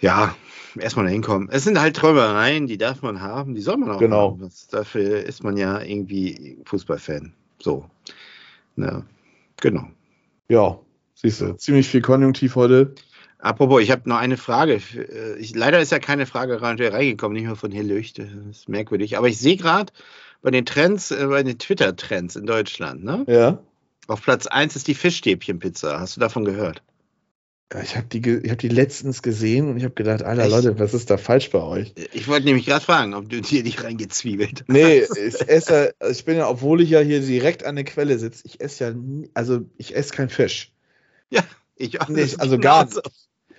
ja, 0.00 0.34
erstmal 0.78 1.04
da 1.06 1.10
hinkommen. 1.12 1.48
Es 1.50 1.64
sind 1.64 1.80
halt 1.80 1.96
Träumereien, 1.96 2.66
die 2.66 2.78
darf 2.78 3.02
man 3.02 3.20
haben, 3.20 3.54
die 3.54 3.60
soll 3.60 3.76
man 3.76 3.90
auch 3.90 3.98
Genau. 3.98 4.32
haben. 4.32 4.40
Das, 4.40 4.66
dafür 4.68 5.24
ist 5.24 5.42
man 5.44 5.56
ja 5.56 5.80
irgendwie 5.80 6.58
Fußballfan. 6.64 7.32
So. 7.60 7.84
Ne. 8.78 9.04
Genau. 9.60 9.88
ja, 10.48 10.78
siehst 11.14 11.40
du, 11.40 11.56
ziemlich 11.56 11.88
viel 11.88 12.00
Konjunktiv 12.00 12.54
heute. 12.54 12.94
Apropos, 13.40 13.82
ich 13.82 13.90
habe 13.90 14.08
noch 14.08 14.18
eine 14.18 14.36
Frage. 14.36 14.74
Äh, 14.94 15.36
Ich, 15.38 15.54
leider 15.54 15.80
ist 15.80 15.92
ja 15.92 15.98
keine 15.98 16.26
Frage 16.26 16.62
rein- 16.62 16.80
reingekommen, 16.80 17.36
nicht 17.36 17.46
mehr 17.46 17.56
von 17.56 17.72
Herr 17.72 17.82
Leuchte. 17.84 18.24
Das 18.46 18.58
ist 18.58 18.68
merkwürdig. 18.68 19.18
Aber 19.18 19.28
ich 19.28 19.38
sehe 19.38 19.56
gerade 19.56 19.92
bei 20.42 20.50
den 20.52 20.64
Trends, 20.64 21.10
äh, 21.10 21.26
bei 21.26 21.42
den 21.42 21.58
Twitter-Trends 21.58 22.36
in 22.36 22.46
Deutschland, 22.46 23.02
ne? 23.04 23.24
Ja. 23.26 23.58
Auf 24.06 24.22
Platz 24.22 24.46
1 24.46 24.76
ist 24.76 24.86
die 24.86 24.94
Fischstäbchenpizza. 24.94 25.98
Hast 26.00 26.16
du 26.16 26.20
davon 26.20 26.44
gehört? 26.44 26.82
Ja, 27.72 27.82
Ich 27.82 27.96
habe 27.96 28.06
die, 28.06 28.26
ich 28.28 28.50
hab 28.50 28.58
die 28.58 28.68
letztens 28.68 29.22
gesehen 29.22 29.68
und 29.68 29.76
ich 29.76 29.84
habe 29.84 29.94
gedacht, 29.94 30.22
Alter 30.22 30.42
Echt? 30.42 30.50
Leute, 30.50 30.78
was 30.78 30.94
ist 30.94 31.10
da 31.10 31.18
falsch 31.18 31.50
bei 31.50 31.60
euch? 31.60 31.94
Ich 32.12 32.26
wollte 32.26 32.46
nämlich 32.46 32.64
gerade 32.64 32.84
fragen, 32.84 33.12
ob 33.14 33.28
du 33.28 33.42
dir 33.42 33.62
nicht 33.62 33.82
reingezwiebelt 33.84 34.60
hast. 34.60 34.68
Nee, 34.68 35.00
ich 35.02 35.48
esse, 35.48 35.94
ja- 36.00 36.08
ich 36.08 36.24
bin 36.24 36.36
ja, 36.38 36.48
obwohl 36.48 36.80
ich 36.80 36.90
ja 36.90 37.00
hier 37.00 37.20
direkt 37.20 37.64
an 37.64 37.76
der 37.76 37.84
Quelle 37.84 38.18
sitze, 38.18 38.42
ich 38.46 38.60
esse 38.60 38.84
ja, 38.84 38.90
nie, 38.92 39.30
also 39.34 39.60
ich 39.76 39.94
esse 39.94 40.14
kein 40.14 40.30
Fisch. 40.30 40.72
Ich 41.80 42.00
auch 42.00 42.08
Nicht, 42.08 42.40
also 42.40 42.58
gar 42.58 42.86
genauso. 42.86 43.02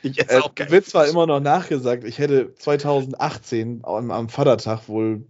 Ich 0.01 0.19
esse 0.19 0.37
Äh, 0.37 0.39
auch 0.39 0.53
kein 0.53 0.69
wird 0.71 0.85
zwar 0.85 1.07
immer 1.07 1.25
noch 1.25 1.39
nachgesagt, 1.39 2.03
ich 2.03 2.19
hätte 2.19 2.53
2018 2.55 3.81
am, 3.83 4.11
am 4.11 4.27
Vatertag 4.27 4.89
wohl 4.89 5.23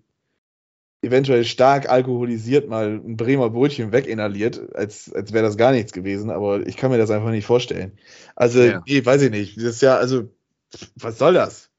eventuell 1.01 1.45
stark 1.45 1.89
alkoholisiert 1.89 2.67
mal 2.67 2.99
ein 3.03 3.15
Bremer 3.17 3.49
Brötchen 3.49 3.91
weginhaliert, 3.91 4.75
als, 4.75 5.11
als 5.13 5.31
wäre 5.33 5.45
das 5.45 5.57
gar 5.57 5.71
nichts 5.71 5.93
gewesen, 5.93 6.29
aber 6.29 6.65
ich 6.67 6.75
kann 6.77 6.91
mir 6.91 6.97
das 6.97 7.09
einfach 7.11 7.31
nicht 7.31 7.45
vorstellen. 7.45 7.97
Also, 8.35 8.61
Ja. 8.61 8.83
nee, 8.85 9.05
weiß 9.05 9.21
ich 9.23 9.31
nicht. 9.31 9.57
Das 9.57 9.63
ist 9.63 9.81
ja, 9.81 9.95
also, 9.97 10.29
was 10.95 11.17
soll 11.17 11.33
das? 11.33 11.69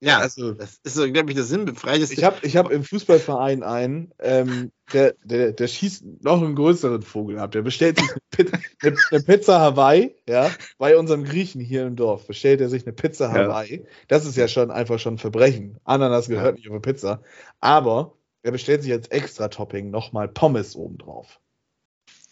Ja, 0.00 0.18
also- 0.18 0.52
das 0.52 0.80
ist 0.84 0.94
so, 0.94 1.10
glaube 1.10 1.30
ich, 1.30 1.36
das 1.36 1.48
sinnbefreiteste. 1.48 2.14
Ich 2.14 2.24
habe 2.24 2.36
ich 2.42 2.56
hab 2.58 2.70
im 2.70 2.84
Fußballverein 2.84 3.62
einen, 3.62 4.12
ähm, 4.18 4.70
der, 4.92 5.14
der, 5.24 5.52
der 5.52 5.66
schießt 5.66 6.04
noch 6.22 6.42
einen 6.42 6.54
größeren 6.56 7.00
Vogel 7.00 7.38
ab. 7.38 7.52
Der 7.52 7.62
bestellt 7.62 7.98
sich 7.98 8.10
eine 8.10 8.20
Pizza, 8.30 8.58
eine, 9.12 9.22
Pizza 9.22 9.60
Hawaii, 9.60 10.14
ja, 10.28 10.50
bei 10.76 10.98
unserem 10.98 11.24
Griechen 11.24 11.60
hier 11.60 11.86
im 11.86 11.96
Dorf. 11.96 12.26
Bestellt 12.26 12.60
er 12.60 12.68
sich 12.68 12.84
eine 12.84 12.92
Pizza 12.92 13.34
Ja. 13.34 13.44
Hawaii. 13.46 13.86
Das 14.08 14.26
ist 14.26 14.36
ja 14.36 14.46
schon 14.46 14.70
einfach 14.70 14.98
schon 14.98 15.14
ein 15.14 15.18
Verbrechen. 15.18 15.78
Ananas 15.84 16.28
gehört 16.28 16.56
nicht 16.56 16.68
auf 16.68 16.72
eine 16.72 16.80
Pizza. 16.82 17.22
Aber 17.60 18.14
er 18.44 18.52
bestellt 18.52 18.82
sich 18.82 18.92
als 18.92 19.08
Extra-Topping 19.08 19.90
nochmal 19.90 20.28
Pommes 20.28 20.76
obendrauf. 20.76 21.40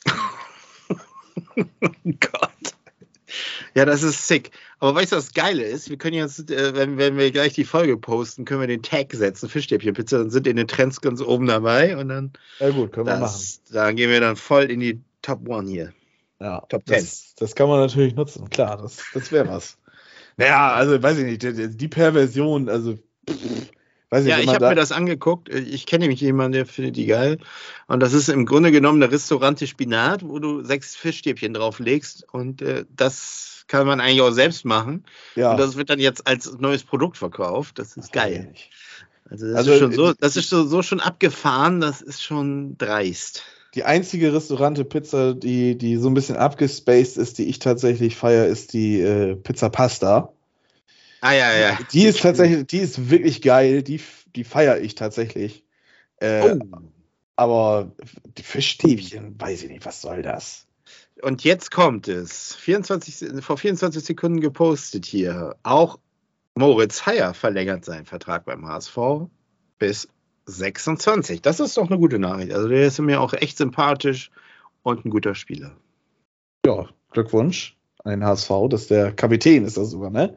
Gott. 1.57 2.51
Ja, 3.75 3.87
das 3.87 4.03
ist 4.03 4.29
sick. 4.29 4.51
Aber 4.79 4.95
weißt 4.95 5.13
du, 5.13 5.17
was 5.17 5.33
Geile 5.33 5.65
ist? 5.65 5.89
Wir 5.89 5.97
können 5.97 6.17
jetzt, 6.17 6.51
äh, 6.51 6.75
wenn, 6.75 6.99
wenn 6.99 7.17
wir 7.17 7.31
gleich 7.31 7.55
die 7.55 7.65
Folge 7.65 7.97
posten, 7.97 8.45
können 8.45 8.61
wir 8.61 8.67
den 8.67 8.83
Tag 8.83 9.15
setzen, 9.15 9.49
Fischstäbchenpizza, 9.49 10.19
dann 10.19 10.31
sind 10.31 10.47
in 10.47 10.57
den 10.57 10.69
Trends 10.69 11.01
ganz 11.01 11.23
oben 11.23 11.47
dabei 11.47 11.97
und 11.97 12.11
dann, 12.11 12.33
Ja 12.59 12.69
gut, 12.69 12.93
können 12.93 13.07
wir 13.07 13.15
machen. 13.15 13.23
das, 13.23 13.63
dann 13.71 13.97
gehen 13.97 14.11
wir 14.11 14.21
dann 14.21 14.37
voll 14.37 14.65
in 14.65 14.81
die 14.81 15.01
Top 15.23 15.49
One 15.49 15.71
hier. 15.71 15.95
Ja, 16.41 16.61
Top 16.69 16.87
10. 16.87 16.97
das, 16.99 17.35
das 17.37 17.55
kann 17.55 17.71
man 17.71 17.81
natürlich 17.81 18.15
nutzen, 18.15 18.51
klar, 18.51 18.77
das, 18.77 18.99
das 19.15 19.33
wäre 19.33 19.49
was. 19.49 19.79
Naja, 20.37 20.73
also 20.73 21.03
weiß 21.03 21.17
ich 21.19 21.25
nicht, 21.25 21.43
die, 21.43 21.75
die 21.75 21.89
Perversion, 21.89 22.69
also 22.69 22.99
pff, 23.31 23.71
Weiß 24.13 24.27
Ja, 24.27 24.39
ich 24.41 24.49
habe 24.49 24.59
da- 24.59 24.69
mir 24.69 24.75
das 24.75 24.93
angeguckt. 24.93 25.49
Ich 25.49 25.87
kenne 25.87 26.03
nämlich 26.03 26.21
jemanden, 26.21 26.53
der 26.53 26.67
findet 26.67 26.97
die 26.97 27.07
geil. 27.07 27.39
Und 27.87 28.01
das 28.01 28.13
ist 28.13 28.29
im 28.29 28.45
Grunde 28.45 28.71
genommen 28.71 29.03
eine 29.03 29.11
Restaurante 29.11 29.67
Spinat, 29.67 30.23
wo 30.23 30.39
du 30.39 30.63
sechs 30.63 30.95
Fischstäbchen 30.95 31.55
drauflegst. 31.55 32.27
Und 32.31 32.61
äh, 32.61 32.85
das 32.95 33.65
kann 33.69 33.87
man 33.87 34.01
eigentlich 34.01 34.21
auch 34.21 34.33
selbst 34.33 34.67
machen. 34.67 35.05
ja. 35.35 35.53
Und 35.53 35.57
das 35.57 35.77
wird 35.77 35.89
dann 35.89 35.99
jetzt 35.99 36.27
als 36.27 36.53
neues 36.59 36.85
Produkt 36.85 37.17
verkauft. 37.17 37.79
Das 37.79 37.97
ist 37.97 38.13
geil. 38.13 38.53
Also 39.31 39.47
das 39.47 39.57
Also, 39.57 39.73
ist 39.73 39.79
schon 39.79 39.93
so, 39.93 40.11
äh, 40.11 40.15
das 40.21 40.37
ist 40.37 40.51
so, 40.51 40.67
so 40.67 40.83
schon 40.83 41.01
abgefahren, 41.01 41.81
das 41.81 42.03
ist 42.03 42.23
schon 42.23 42.77
dreist. 42.77 43.45
Die 43.75 43.85
einzige 43.85 44.35
Restaurante-Pizza, 44.35 45.33
die, 45.33 45.79
die 45.79 45.97
so 45.97 46.11
ein 46.11 46.15
bisschen 46.15 46.37
abgespaced 46.37 47.17
ist, 47.17 47.39
die 47.39 47.45
ich 47.47 47.61
tatsächlich 47.61 48.15
feiere, 48.17 48.45
ist 48.47 48.75
die 48.75 49.01
äh, 49.01 49.37
Pizza 49.37 49.71
Pasta. 49.71 50.35
Ah 51.23 51.35
ja, 51.35 51.57
ja. 51.57 51.79
Die 51.93 52.05
ist 52.05 52.21
tatsächlich, 52.21 52.67
die 52.67 52.79
ist 52.79 53.09
wirklich 53.09 53.43
geil, 53.43 53.85
die, 53.85 54.01
die 54.35 54.43
feiere 54.43 54.81
ich 54.81 54.97
tatsächlich. 54.97 55.65
Äh, 56.17 56.57
Oh. 56.57 56.79
Aber 57.37 57.93
die 58.37 58.43
Fischstäbchen, 58.43 59.41
weiß 59.41 59.63
ich 59.63 59.71
nicht, 59.71 59.87
was 59.87 60.03
soll 60.03 60.23
das? 60.23 60.67
Und 61.23 61.45
jetzt 61.45 61.71
kommt 61.71 62.09
es. 62.09 62.55
24, 62.57 63.43
vor 63.43 63.57
24 63.57 64.05
Sekunden 64.05 64.41
gepostet 64.41 65.07
hier. 65.07 65.57
Auch 65.63 65.99
Moritz 66.55 67.07
Heyer 67.07 67.35
verlängert 67.35 67.85
seinen 67.85 68.05
Vertrag 68.05 68.45
beim 68.45 68.67
HSV 68.67 69.29
bis 69.79 70.09
26. 70.47 71.41
Das 71.41 71.61
ist 71.61 71.77
doch 71.77 71.89
eine 71.89 71.99
gute 71.99 72.19
Nachricht. 72.19 72.53
Also 72.53 72.69
der 72.69 72.87
ist 72.87 72.99
mir 73.01 73.21
auch 73.21 73.33
echt 73.33 73.57
sympathisch 73.59 74.31
und 74.83 75.05
ein 75.05 75.11
guter 75.11 75.35
Spieler. 75.35 75.77
Ja, 76.67 76.89
Glückwunsch 77.13 77.77
an 78.05 78.11
den 78.11 78.25
HSV, 78.25 78.51
dass 78.69 78.89
der 78.89 79.13
Kapitän 79.13 79.65
ist 79.65 79.77
das 79.77 79.91
sogar, 79.91 80.11
ne? 80.11 80.37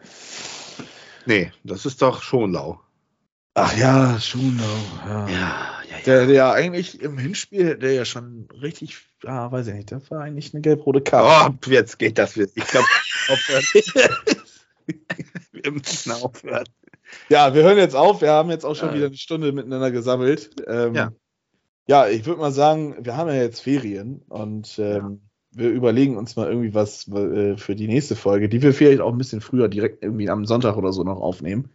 Nee, 1.26 1.52
das 1.64 1.86
ist 1.86 2.02
doch 2.02 2.22
Schonlau. 2.22 2.80
Ach 3.56 3.76
ja, 3.78 4.20
Schunau. 4.20 4.64
Ja. 5.08 5.28
Ja, 5.28 5.30
ja, 5.30 5.72
ja. 5.90 5.98
Der, 6.06 6.26
der 6.28 6.52
eigentlich 6.52 7.02
im 7.02 7.18
Hinspiel, 7.18 7.78
der 7.78 7.94
ja 7.94 8.06
schon 8.06 8.48
richtig, 8.62 8.98
ah, 9.26 9.52
weiß 9.52 9.68
ich 9.68 9.74
nicht, 9.76 9.92
das 9.92 10.12
war 10.12 10.22
eigentlich 10.22 10.54
eine 10.54 10.62
gelb-rote 10.62 11.02
Karte. 11.02 11.56
Oh, 11.66 11.70
jetzt 11.72 11.98
geht 11.98 12.18
das 12.18 12.36
wieder. 12.36 12.50
Ich 12.56 12.68
glaube. 12.68 12.86
Wir 15.52 15.72
müssen 15.72 16.12
aufhören. 16.12 16.66
Ja, 17.30 17.54
wir 17.54 17.64
hören 17.64 17.78
jetzt 17.78 17.96
auf. 17.96 18.22
Wir 18.22 18.32
haben 18.32 18.50
jetzt 18.50 18.66
auch 18.66 18.76
schon 18.76 18.90
Ja. 18.90 18.96
wieder 18.96 19.06
eine 19.08 19.18
Stunde 19.18 19.52
miteinander 19.52 19.90
gesammelt. 19.92 20.52
Ähm, 20.68 20.94
Ja. 20.94 21.12
ja, 21.88 22.08
ich 22.08 22.26
würde 22.26 22.42
mal 22.42 22.52
sagen, 22.52 22.98
wir 23.04 23.16
haben 23.18 23.30
ja 23.30 23.36
jetzt 23.36 23.62
Ferien 23.62 24.22
und 24.28 24.78
ähm, 24.80 25.25
wir 25.56 25.70
überlegen 25.70 26.18
uns 26.18 26.36
mal 26.36 26.47
irgendwie 26.47 26.74
was 26.74 27.08
äh, 27.08 27.58
für 27.58 27.76
die 27.76 27.88
nächste 27.88 28.16
Folge, 28.16 28.49
die 28.49 28.62
wir 28.62 28.74
vielleicht 28.74 29.01
auch 29.01 29.12
ein 29.12 29.18
bisschen 29.18 29.41
früher 29.41 29.68
direkt 29.68 30.03
irgendwie 30.03 30.30
am 30.30 30.45
Sonntag 30.45 30.78
oder 30.78 30.91
so 30.93 31.03
noch 31.03 31.20
aufnehmen. 31.20 31.70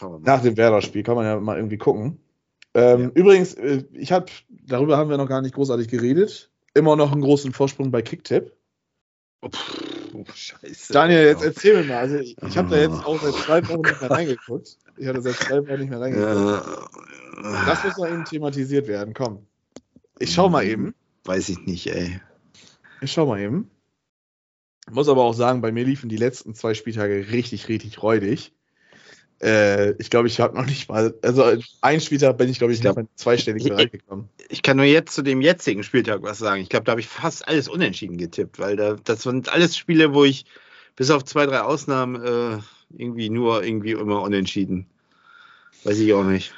Ja. 0.00 0.18
Nach 0.22 0.42
dem 0.42 0.56
Werder-Spiel 0.56 1.02
kann 1.04 1.14
man 1.14 1.24
ja 1.24 1.38
mal 1.38 1.56
irgendwie 1.56 1.78
gucken. 1.78 2.18
Ähm, 2.74 3.00
Ja. 3.02 3.10
Übrigens, 3.14 3.54
äh, 3.54 3.84
ich 3.92 4.12
habe, 4.12 4.26
darüber 4.66 4.96
haben 4.96 5.10
wir 5.10 5.16
noch 5.16 5.28
gar 5.28 5.40
nicht 5.42 5.54
großartig 5.54 5.88
geredet, 5.88 6.50
immer 6.74 6.96
noch 6.96 7.12
einen 7.12 7.22
großen 7.22 7.52
Vorsprung 7.52 7.90
bei 7.90 8.02
Kicktip. 8.02 8.52
Oh, 9.42 10.24
scheiße. 10.34 10.92
Daniel, 10.92 11.24
jetzt 11.24 11.42
erzähl 11.44 11.78
mir 11.80 11.84
mal. 11.88 11.98
Also 11.98 12.16
ich, 12.16 12.36
ich 12.46 12.58
habe 12.58 12.68
da 12.68 12.76
jetzt 12.76 13.00
Ah. 13.00 13.06
auch 13.06 13.20
seit 13.22 13.34
zwei 13.34 13.68
Wochen 13.68 13.80
nicht 13.82 14.00
mehr 14.00 14.10
reingeguckt. 14.10 14.76
Ich 14.96 15.06
hatte 15.06 15.22
seit 15.22 15.34
zwei 15.36 15.66
Wochen 15.66 15.80
nicht 15.80 15.90
mehr 15.90 16.00
reingeguckt. 16.00 16.66
Ja. 17.42 17.64
Das 17.66 17.84
muss 17.84 17.96
noch 17.96 18.06
eben 18.08 18.24
thematisiert 18.24 18.86
werden. 18.86 19.14
Komm. 19.14 19.46
Ich 20.18 20.34
schau 20.34 20.48
mal 20.50 20.64
eben. 20.64 20.94
Weiß 21.24 21.48
ich 21.48 21.58
nicht, 21.64 21.86
ey. 21.86 22.20
Ich 23.00 23.12
schau 23.12 23.26
mal 23.26 23.40
eben. 23.40 23.70
Muss 24.90 25.08
aber 25.08 25.22
auch 25.24 25.34
sagen, 25.34 25.60
bei 25.60 25.72
mir 25.72 25.84
liefen 25.84 26.08
die 26.08 26.16
letzten 26.16 26.54
zwei 26.54 26.74
Spieltage 26.74 27.26
richtig, 27.30 27.68
richtig 27.68 28.02
räudig. 28.02 28.52
Äh, 29.42 29.92
ich 29.92 30.10
glaube, 30.10 30.28
ich 30.28 30.40
habe 30.40 30.56
noch 30.56 30.66
nicht 30.66 30.88
mal, 30.88 31.14
also 31.22 31.44
ein 31.80 32.00
Spieltag 32.00 32.36
bin 32.36 32.48
ich, 32.50 32.58
glaube 32.58 32.72
ich, 32.72 32.78
Ich 32.80 32.82
glaub- 32.82 32.98
zweistellig 33.14 33.64
Ich- 33.64 33.72
reingekommen. 33.72 34.28
Ich 34.48 34.62
kann 34.62 34.76
nur 34.76 34.86
jetzt 34.86 35.14
zu 35.14 35.22
dem 35.22 35.40
jetzigen 35.40 35.82
Spieltag 35.82 36.22
was 36.22 36.38
sagen. 36.38 36.60
Ich 36.60 36.68
glaube, 36.68 36.84
da 36.84 36.90
habe 36.92 37.00
ich 37.00 37.06
fast 37.08 37.46
alles 37.46 37.68
unentschieden 37.68 38.18
getippt, 38.18 38.58
weil 38.58 38.76
da, 38.76 38.96
das 39.04 39.22
sind 39.22 39.48
alles 39.48 39.76
Spiele, 39.76 40.12
wo 40.12 40.24
ich 40.24 40.44
bis 40.96 41.10
auf 41.10 41.24
zwei, 41.24 41.46
drei 41.46 41.60
Ausnahmen 41.60 42.16
äh, 42.22 42.58
irgendwie 42.98 43.30
nur 43.30 43.62
irgendwie 43.62 43.92
immer 43.92 44.20
unentschieden. 44.22 44.86
Weiß 45.84 45.98
ich 46.00 46.12
auch 46.12 46.24
nicht. 46.24 46.52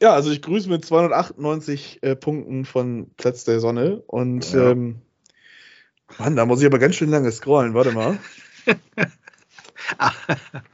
Ja, 0.00 0.12
also 0.12 0.30
ich 0.30 0.42
grüße 0.42 0.68
mit 0.68 0.84
298 0.84 1.98
äh, 2.02 2.14
Punkten 2.14 2.64
von 2.66 3.10
Platz 3.16 3.42
der 3.44 3.58
Sonne 3.58 4.02
und 4.06 4.52
Ja. 4.52 4.70
ähm, 4.72 4.96
Mann, 6.18 6.36
da 6.36 6.46
muss 6.46 6.60
ich 6.60 6.66
aber 6.66 6.78
ganz 6.78 6.94
schön 6.96 7.10
lange 7.10 7.30
scrollen. 7.32 7.74
Warte 7.74 7.92
mal. 7.92 8.18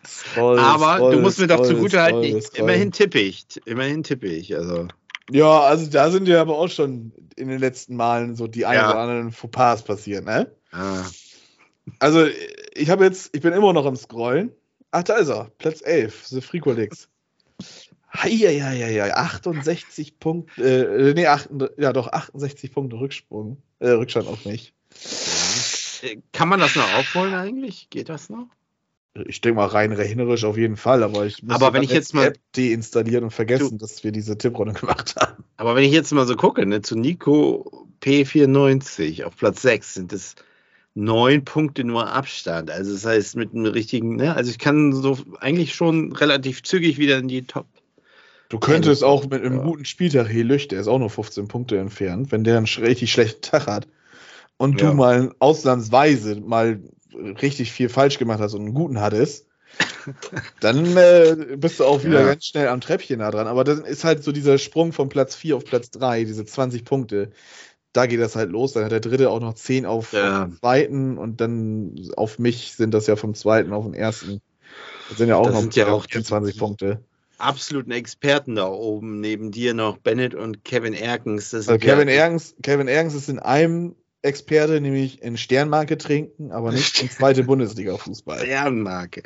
Scroll, 0.06 0.58
Aber 0.58 0.96
scroll, 0.96 1.12
du 1.14 1.20
musst 1.20 1.38
mir 1.38 1.46
doch 1.46 1.58
scroll, 1.64 1.76
zugute 1.76 2.00
halten, 2.02 2.22
scroll, 2.24 2.38
ich, 2.38 2.44
scroll. 2.46 2.60
immerhin 2.60 2.92
tippe 2.92 3.18
ich. 3.20 3.46
Immerhin 3.64 4.02
tippe 4.02 4.26
ich. 4.26 4.54
Also. 4.56 4.88
Ja, 5.30 5.60
also 5.60 5.90
da 5.90 6.10
sind 6.10 6.28
ja 6.28 6.40
aber 6.40 6.58
auch 6.58 6.68
schon 6.68 7.12
in 7.36 7.48
den 7.48 7.58
letzten 7.58 7.96
Malen 7.96 8.36
so 8.36 8.46
die 8.46 8.66
ein 8.66 8.76
Ja. 8.76 8.90
oder 8.90 9.00
anderen 9.00 9.32
Fauxpas 9.32 9.82
passiert, 9.82 10.24
ne? 10.24 10.50
Ah. 10.72 11.02
Also 11.98 12.26
ich 12.74 12.90
habe 12.90 13.04
jetzt, 13.04 13.34
ich 13.34 13.42
bin 13.42 13.52
immer 13.52 13.72
noch 13.72 13.86
am 13.86 13.96
Scrollen. 13.96 14.50
Ach, 14.90 15.02
da 15.02 15.14
ist 15.16 15.28
er, 15.28 15.50
Platz 15.58 15.80
11, 15.84 16.26
The 16.26 16.40
Fricolix. 16.40 17.08
Heieieiei, 18.16 19.12
68 19.12 20.20
Punkte, 20.20 20.62
äh, 20.62 21.14
nee, 21.14 21.26
8, 21.26 21.50
ja 21.78 21.92
doch, 21.92 22.06
68 22.12 22.72
Punkte 22.72 22.96
Rücksprung, 23.00 23.60
äh, 23.80 23.88
Rückstand 23.90 24.28
auf 24.28 24.44
mich. 24.44 24.72
Kann 26.32 26.48
man 26.48 26.60
das 26.60 26.74
noch 26.74 26.92
aufholen 26.92 27.34
eigentlich? 27.34 27.88
Geht 27.90 28.08
das 28.08 28.28
noch? 28.28 28.46
Ich 29.26 29.40
denke 29.40 29.56
mal 29.56 29.66
rein 29.66 29.92
rechnerisch 29.92 30.44
auf 30.44 30.56
jeden 30.58 30.76
Fall, 30.76 31.02
aber 31.04 31.24
ich 31.24 31.42
muss 31.42 31.54
Aber 31.54 31.72
wenn 31.72 31.82
ich 31.84 31.90
jetzt 31.90 32.14
mal- 32.14 32.26
App 32.28 32.38
deinstallieren 32.56 33.24
und 33.24 33.30
vergessen, 33.30 33.78
dass 33.78 34.02
wir 34.02 34.10
diese 34.12 34.36
Tipprunde 34.36 34.74
gemacht 34.80 35.14
haben. 35.16 35.44
Aber 35.56 35.76
wenn 35.76 35.84
ich 35.84 35.92
jetzt 35.92 36.12
mal 36.12 36.26
so 36.26 36.34
gucke, 36.36 36.66
ne, 36.66 36.82
zu 36.82 36.96
Nico 36.96 37.86
P94 38.02 39.22
auf 39.24 39.36
Platz 39.36 39.62
6 39.62 39.94
sind 39.94 40.12
es 40.12 40.34
neun 40.94 41.44
Punkte 41.44 41.84
nur 41.84 42.08
Abstand. 42.12 42.70
Also 42.70 42.92
das 42.92 43.04
heißt 43.06 43.36
mit 43.36 43.52
einem 43.54 43.66
richtigen, 43.66 44.16
ne, 44.16 44.34
also 44.34 44.50
ich 44.50 44.58
kann 44.58 44.92
so 44.92 45.18
eigentlich 45.40 45.74
schon 45.74 46.12
relativ 46.12 46.62
zügig 46.64 46.98
wieder 46.98 47.18
in 47.18 47.28
die 47.28 47.42
Top. 47.46 47.66
Du 48.48 48.58
könntest 48.58 49.02
auch 49.04 49.22
mit 49.28 49.44
einem 49.44 49.58
Ja. 49.58 49.62
guten 49.62 49.84
Spieltag 49.84 50.28
Helisch, 50.28 50.68
der 50.68 50.80
ist 50.80 50.88
auch 50.88 50.98
nur 50.98 51.10
15 51.10 51.48
Punkte 51.48 51.78
entfernt, 51.78 52.30
wenn 52.32 52.44
der 52.44 52.56
einen 52.58 52.66
richtig 52.66 53.12
schlechten 53.12 53.42
Tag 53.42 53.66
hat 53.68 53.86
und 54.56 54.80
Ja. 54.80 54.90
du 54.90 54.96
mal 54.96 55.32
ausnahmsweise 55.38 56.40
mal 56.40 56.80
richtig 57.14 57.72
viel 57.72 57.88
falsch 57.88 58.18
gemacht 58.18 58.40
hast 58.40 58.54
und 58.54 58.62
einen 58.62 58.74
guten 58.74 59.00
hattest, 59.00 59.46
dann 60.60 60.96
äh, 60.96 61.56
bist 61.56 61.80
du 61.80 61.84
auch 61.84 62.04
wieder 62.04 62.20
Ja. 62.20 62.26
ganz 62.28 62.46
schnell 62.46 62.68
am 62.68 62.80
Treppchen 62.80 63.18
nah 63.18 63.30
dran. 63.30 63.46
Aber 63.46 63.64
dann 63.64 63.84
ist 63.84 64.04
halt 64.04 64.22
so 64.22 64.32
dieser 64.32 64.58
Sprung 64.58 64.92
von 64.92 65.08
Platz 65.08 65.34
4 65.34 65.56
auf 65.56 65.64
Platz 65.64 65.90
3, 65.90 66.24
diese 66.24 66.44
20 66.44 66.84
Punkte. 66.84 67.30
Da 67.92 68.06
geht 68.06 68.20
das 68.20 68.34
halt 68.36 68.50
los. 68.50 68.72
Dann 68.72 68.84
hat 68.84 68.92
der 68.92 69.00
dritte 69.00 69.30
auch 69.30 69.40
noch 69.40 69.54
10 69.54 69.86
auf, 69.86 70.12
Ja. 70.12 70.46
den 70.46 70.56
zweiten 70.56 71.18
und 71.18 71.40
dann 71.40 71.94
auf 72.16 72.38
mich 72.38 72.72
sind 72.72 72.92
das 72.92 73.06
ja 73.06 73.16
vom 73.16 73.34
zweiten 73.34 73.72
auf 73.72 73.84
den 73.84 73.94
ersten. 73.94 74.40
Das 75.08 75.18
sind 75.18 75.28
ja 75.28 75.36
auch 75.36 75.46
Das 75.46 75.64
noch 75.64 75.72
ja 75.72 75.88
auch 75.88 76.06
20 76.06 76.58
Punkte. 76.58 77.02
Absoluten 77.38 77.90
Experten 77.90 78.54
da 78.54 78.68
oben, 78.68 79.20
neben 79.20 79.50
dir 79.50 79.74
noch 79.74 79.98
Bennett 79.98 80.34
und 80.34 80.64
Kevin 80.64 80.94
Erkens. 80.94 81.52
Also 81.52 81.76
Kevin 81.78 82.08
ja, 82.08 82.14
Ergens, 82.14 82.54
Kevin 82.62 82.88
Ergens 82.88 83.14
ist 83.14 83.28
in 83.28 83.38
einem 83.38 83.96
Experte, 84.24 84.80
nämlich 84.80 85.22
in 85.22 85.36
Sternmarke 85.36 85.98
trinken, 85.98 86.50
aber 86.50 86.72
nicht 86.72 87.02
in 87.02 87.10
zweite 87.10 87.44
Bundesliga-Fußball. 87.44 88.38
Sternmarke. 88.40 89.22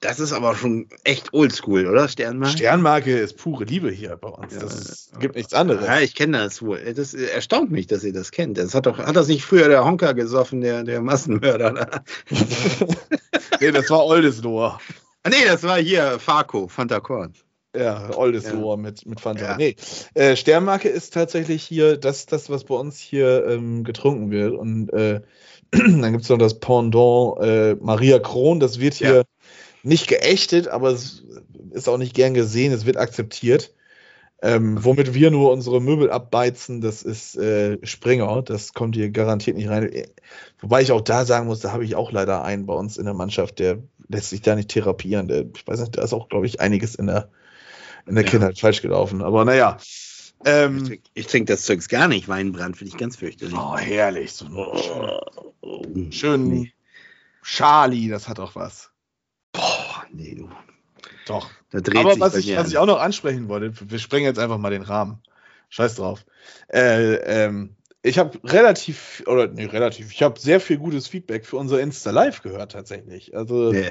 Das 0.00 0.20
ist 0.20 0.32
aber 0.32 0.54
schon 0.54 0.88
echt 1.04 1.32
oldschool, 1.32 1.86
oder? 1.86 2.08
Sternmarke? 2.08 2.56
Sternmarke 2.56 3.18
ist 3.18 3.38
pure 3.38 3.64
Liebe 3.64 3.90
hier 3.90 4.16
bei 4.16 4.28
uns. 4.28 4.54
Ja, 4.54 4.60
Das 4.60 5.10
gibt 5.18 5.36
nichts 5.36 5.52
anderes. 5.54 5.86
Ja, 5.86 6.00
ich 6.00 6.14
kenne 6.14 6.38
das 6.38 6.62
wohl. 6.62 6.78
Das 6.94 7.14
erstaunt 7.14 7.70
mich, 7.70 7.86
dass 7.86 8.04
ihr 8.04 8.12
das 8.12 8.30
kennt. 8.30 8.58
Das 8.58 8.74
hat 8.74 8.86
doch, 8.86 8.98
hat 8.98 9.16
das 9.16 9.28
nicht 9.28 9.44
früher 9.44 9.68
der 9.68 9.84
Honker 9.84 10.14
gesoffen, 10.14 10.60
der, 10.60 10.84
der 10.84 11.00
Massenmörder? 11.00 12.02
Nee, 13.60 13.72
das 13.72 13.90
war 13.90 14.04
Oldeslohr. 14.04 14.80
Ah, 15.24 15.28
nee, 15.30 15.44
das 15.44 15.64
war 15.64 15.78
hier 15.78 16.20
Farco, 16.20 16.68
Fanta 16.68 17.00
Korn. 17.00 17.34
Ja, 17.76 18.16
Oldeslohr 18.16 18.76
mit, 18.76 19.04
mit 19.06 19.20
Fanta. 19.20 19.44
Ja. 19.52 19.56
Nee, 19.56 19.76
äh, 20.14 20.36
Sternmarke 20.36 20.88
ist 20.88 21.12
tatsächlich 21.12 21.62
hier 21.62 21.96
das, 21.96 22.26
das 22.26 22.48
was 22.48 22.64
bei 22.64 22.74
uns 22.74 22.98
hier 22.98 23.46
ähm, 23.46 23.84
getrunken 23.84 24.30
wird. 24.30 24.54
Und 24.54 24.90
äh, 24.92 25.20
dann 25.70 26.12
gibt 26.12 26.24
es 26.24 26.30
noch 26.30 26.38
das 26.38 26.58
Pendant 26.60 27.40
äh, 27.40 27.76
Maria 27.80 28.18
Kron. 28.18 28.58
Das 28.58 28.80
wird 28.80 28.94
hier 28.94 29.16
Ja. 29.16 29.22
nicht 29.82 30.08
geächtet, 30.08 30.68
aber 30.68 30.90
es 30.90 31.24
ist 31.70 31.88
auch 31.88 31.98
nicht 31.98 32.14
gern 32.14 32.34
gesehen. 32.34 32.72
Es 32.72 32.86
wird 32.86 32.96
akzeptiert. 32.96 33.74
Ähm, 34.40 34.82
womit 34.84 35.14
wir 35.14 35.32
nur 35.32 35.50
unsere 35.50 35.80
Möbel 35.80 36.10
abbeizen, 36.10 36.80
das 36.80 37.02
ist 37.02 37.36
äh, 37.36 37.76
Springer. 37.84 38.42
Das 38.42 38.72
kommt 38.72 38.94
hier 38.94 39.10
garantiert 39.10 39.56
nicht 39.56 39.68
rein. 39.68 39.92
Äh, 39.92 40.06
Wobei 40.60 40.80
ich 40.82 40.92
auch 40.92 41.00
da 41.00 41.24
sagen 41.24 41.46
muss, 41.48 41.60
da 41.60 41.72
habe 41.72 41.84
ich 41.84 41.96
auch 41.96 42.12
leider 42.12 42.44
einen 42.44 42.64
bei 42.64 42.74
uns 42.74 42.98
in 42.98 43.04
der 43.04 43.14
Mannschaft, 43.14 43.58
der 43.58 43.82
lässt 44.08 44.30
sich 44.30 44.40
da 44.40 44.54
nicht 44.54 44.70
therapieren. 44.70 45.26
Der, 45.28 45.44
ich 45.54 45.66
weiß 45.66 45.80
nicht, 45.80 45.96
da 45.96 46.02
ist 46.02 46.12
auch, 46.12 46.28
glaube 46.28 46.46
ich, 46.46 46.60
einiges 46.60 46.94
in 46.94 47.08
der, 47.08 47.30
in 48.08 48.14
der 48.14 48.24
Ja. 48.24 48.30
Kindheit 48.30 48.58
falsch 48.58 48.82
gelaufen. 48.82 49.22
Aber 49.22 49.44
naja. 49.44 49.76
Ich 49.80 50.34
Ähm, 50.44 50.84
trinke 50.84 51.08
ich 51.14 51.26
trink 51.26 51.46
das 51.48 51.62
Zeugs 51.62 51.88
gar 51.88 52.06
nicht. 52.08 52.28
Weinbrand 52.28 52.76
finde 52.76 52.92
ich 52.92 52.98
ganz 52.98 53.16
fürchterlich. 53.16 53.56
oh, 53.56 53.76
herrlich. 53.76 54.32
So 54.32 54.46
Oh, 55.60 55.82
schön 56.10 56.48
Nee. 56.48 56.72
Charlie, 57.42 58.08
das 58.08 58.28
hat 58.28 58.38
auch 58.40 58.54
was. 58.54 58.90
Boah, 59.52 60.04
nee, 60.12 60.34
du. 60.34 60.48
Doch. 61.26 61.50
Da 61.70 61.80
dreht 61.80 61.96
Aber 61.98 62.12
sich 62.12 62.20
was 62.20 62.34
ich, 62.36 62.56
was 62.56 62.68
ich 62.68 62.78
auch 62.78 62.86
noch 62.86 63.00
ansprechen 63.00 63.48
wollte, 63.48 63.72
wir 63.90 63.98
sprengen 63.98 64.26
jetzt 64.26 64.38
einfach 64.38 64.58
mal 64.58 64.70
den 64.70 64.82
Rahmen. 64.82 65.22
Scheiß 65.70 65.96
drauf. 65.96 66.24
Äh, 66.72 67.14
ähm, 67.16 67.76
ich 68.02 68.18
habe 68.18 68.38
relativ, 68.44 69.22
oder 69.26 69.48
nee, 69.48 69.64
relativ, 69.66 70.12
ich 70.12 70.22
habe 70.22 70.38
sehr 70.40 70.60
viel 70.60 70.78
gutes 70.78 71.08
Feedback 71.08 71.44
für 71.44 71.56
unser 71.56 71.80
Insta 71.80 72.10
Live 72.10 72.42
gehört 72.42 72.72
tatsächlich. 72.72 73.36
Also 73.36 73.72
Nee. 73.72 73.90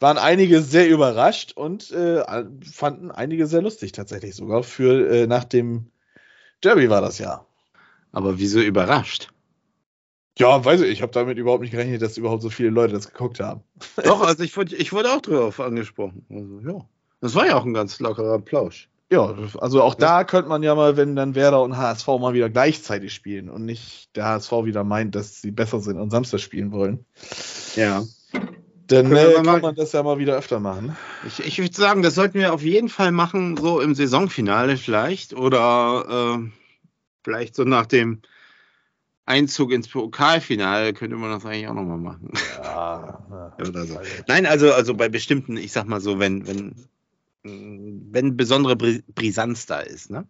Waren 0.00 0.18
einige 0.18 0.62
sehr 0.62 0.88
überrascht 0.88 1.52
und 1.52 1.90
äh, 1.92 2.24
fanden 2.70 3.10
einige 3.10 3.46
sehr 3.46 3.62
lustig 3.62 3.92
tatsächlich 3.92 4.34
sogar. 4.34 4.62
Für 4.62 5.08
äh, 5.08 5.26
nach 5.26 5.44
dem 5.44 5.90
Derby 6.64 6.90
war 6.90 7.00
das 7.00 7.18
ja. 7.18 7.46
Aber 8.12 8.38
wieso 8.38 8.60
überrascht? 8.60 9.28
Ja, 10.38 10.64
weiß 10.64 10.80
ich, 10.80 10.90
ich 10.90 11.02
habe 11.02 11.12
damit 11.12 11.36
überhaupt 11.38 11.62
nicht 11.62 11.72
gerechnet, 11.72 12.00
dass 12.00 12.16
überhaupt 12.16 12.42
so 12.42 12.50
viele 12.50 12.70
Leute 12.70 12.94
das 12.94 13.08
geguckt 13.12 13.40
haben. 13.40 13.62
Doch, 14.04 14.22
also 14.22 14.42
ich 14.42 14.56
wurde, 14.56 14.74
ich 14.74 14.92
wurde 14.92 15.12
auch 15.12 15.20
drauf 15.20 15.60
angesprochen. 15.60 16.24
Also, 16.30 16.60
ja. 16.60 16.86
Das 17.20 17.34
war 17.34 17.46
ja 17.46 17.56
auch 17.56 17.66
ein 17.66 17.74
ganz 17.74 18.00
lockerer 18.00 18.40
Plausch. 18.40 18.88
Ja, 19.12 19.34
also 19.58 19.82
auch 19.82 19.96
da 19.96 20.22
könnte 20.22 20.48
man 20.48 20.62
ja 20.62 20.74
mal, 20.76 20.96
wenn 20.96 21.16
dann 21.16 21.34
Werder 21.34 21.62
und 21.62 21.76
HSV 21.76 22.06
mal 22.06 22.32
wieder 22.32 22.48
gleichzeitig 22.48 23.12
spielen 23.12 23.50
und 23.50 23.64
nicht 23.64 24.14
der 24.16 24.24
HSV 24.24 24.52
wieder 24.64 24.84
meint, 24.84 25.16
dass 25.16 25.42
sie 25.42 25.50
besser 25.50 25.80
sind 25.80 25.98
und 25.98 26.10
Samstag 26.10 26.40
spielen 26.40 26.70
wollen, 26.70 27.04
Ja. 27.74 28.04
Dann 28.90 29.12
äh, 29.12 29.34
kann 29.34 29.46
mal- 29.46 29.60
man 29.60 29.74
das 29.74 29.92
ja 29.92 30.02
mal 30.02 30.18
wieder 30.18 30.36
öfter 30.36 30.60
machen. 30.60 30.96
Ich, 31.26 31.40
ich 31.40 31.58
würde 31.58 31.74
sagen, 31.74 32.02
das 32.02 32.14
sollten 32.14 32.38
wir 32.38 32.52
auf 32.52 32.62
jeden 32.62 32.88
Fall 32.88 33.12
machen, 33.12 33.56
so 33.56 33.80
im 33.80 33.94
Saisonfinale 33.94 34.76
vielleicht. 34.76 35.34
Oder 35.34 36.38
äh, 36.42 36.50
vielleicht 37.24 37.54
so 37.54 37.64
nach 37.64 37.86
dem 37.86 38.22
Einzug 39.26 39.72
ins 39.72 39.88
Pokalfinale 39.88 40.92
könnte 40.92 41.16
man 41.16 41.30
das 41.30 41.44
eigentlich 41.44 41.68
auch 41.68 41.74
nochmal 41.74 41.98
machen. 41.98 42.30
Ja, 43.58 43.66
Oder 43.66 43.84
so. 43.84 43.98
Nein, 44.26 44.46
also, 44.46 44.72
also 44.72 44.94
bei 44.94 45.10
bestimmten, 45.10 45.58
ich 45.58 45.72
sag 45.72 45.86
mal 45.86 46.00
so, 46.00 46.18
wenn, 46.18 46.46
wenn, 46.46 46.88
wenn 47.42 48.36
besondere 48.36 48.74
Bri 48.74 49.02
Brisanz 49.14 49.66
da 49.66 49.80
ist, 49.80 50.10
ne? 50.10 50.26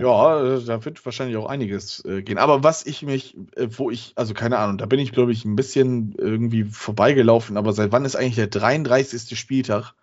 Ja, 0.00 0.56
äh, 0.56 0.64
da 0.64 0.84
wird 0.84 1.04
wahrscheinlich 1.04 1.36
auch 1.36 1.46
einiges 1.46 2.04
äh, 2.04 2.22
gehen. 2.22 2.38
Aber 2.38 2.62
was 2.62 2.86
ich 2.86 3.02
mich, 3.02 3.36
äh, 3.56 3.68
wo 3.70 3.90
ich, 3.90 4.12
also 4.16 4.34
keine 4.34 4.58
Ahnung, 4.58 4.78
da 4.78 4.86
bin 4.86 5.00
ich, 5.00 5.12
glaube 5.12 5.32
ich, 5.32 5.44
ein 5.44 5.56
bisschen 5.56 6.14
irgendwie 6.16 6.64
vorbeigelaufen. 6.64 7.56
Aber 7.56 7.72
seit 7.72 7.92
wann 7.92 8.04
ist 8.04 8.16
eigentlich 8.16 8.36
der 8.36 8.48
33. 8.48 9.38
Spieltag 9.38 9.94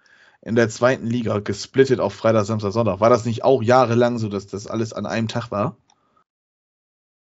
in 0.42 0.56
der 0.56 0.70
zweiten 0.70 1.08
Liga 1.08 1.40
gesplittet 1.40 2.00
auf 2.00 2.14
Freitag, 2.14 2.46
Samstag, 2.46 2.72
Sonntag? 2.72 3.00
War 3.00 3.10
das 3.10 3.26
nicht 3.26 3.44
auch 3.44 3.64
jahrelang 3.64 4.18
so, 4.18 4.30
dass 4.30 4.48
das 4.48 4.68
alles 4.68 4.94
an 4.94 5.06
einem 5.06 5.28
Tag 5.28 5.52
war? 5.52 5.78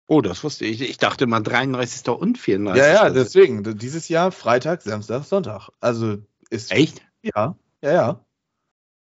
Oh, 0.06 0.20
das 0.20 0.42
wusste 0.42 0.64
ich. 0.64 0.80
Ich 0.80 0.98
dachte 0.98 1.28
mal 1.28 1.40
33. 1.40 2.08
und 2.08 2.36
34. 2.36 2.82
Ja, 2.82 2.92
ja, 2.92 3.10
deswegen. 3.10 3.78
Dieses 3.78 4.08
Jahr 4.08 4.32
Freitag, 4.32 4.82
Samstag, 4.82 5.24
Sonntag. 5.24 5.68
Also 5.80 6.18
ist. 6.50 6.72
Echt? 6.72 7.00
Ja, 7.22 7.56
ja, 7.80 7.92
ja. 7.92 8.24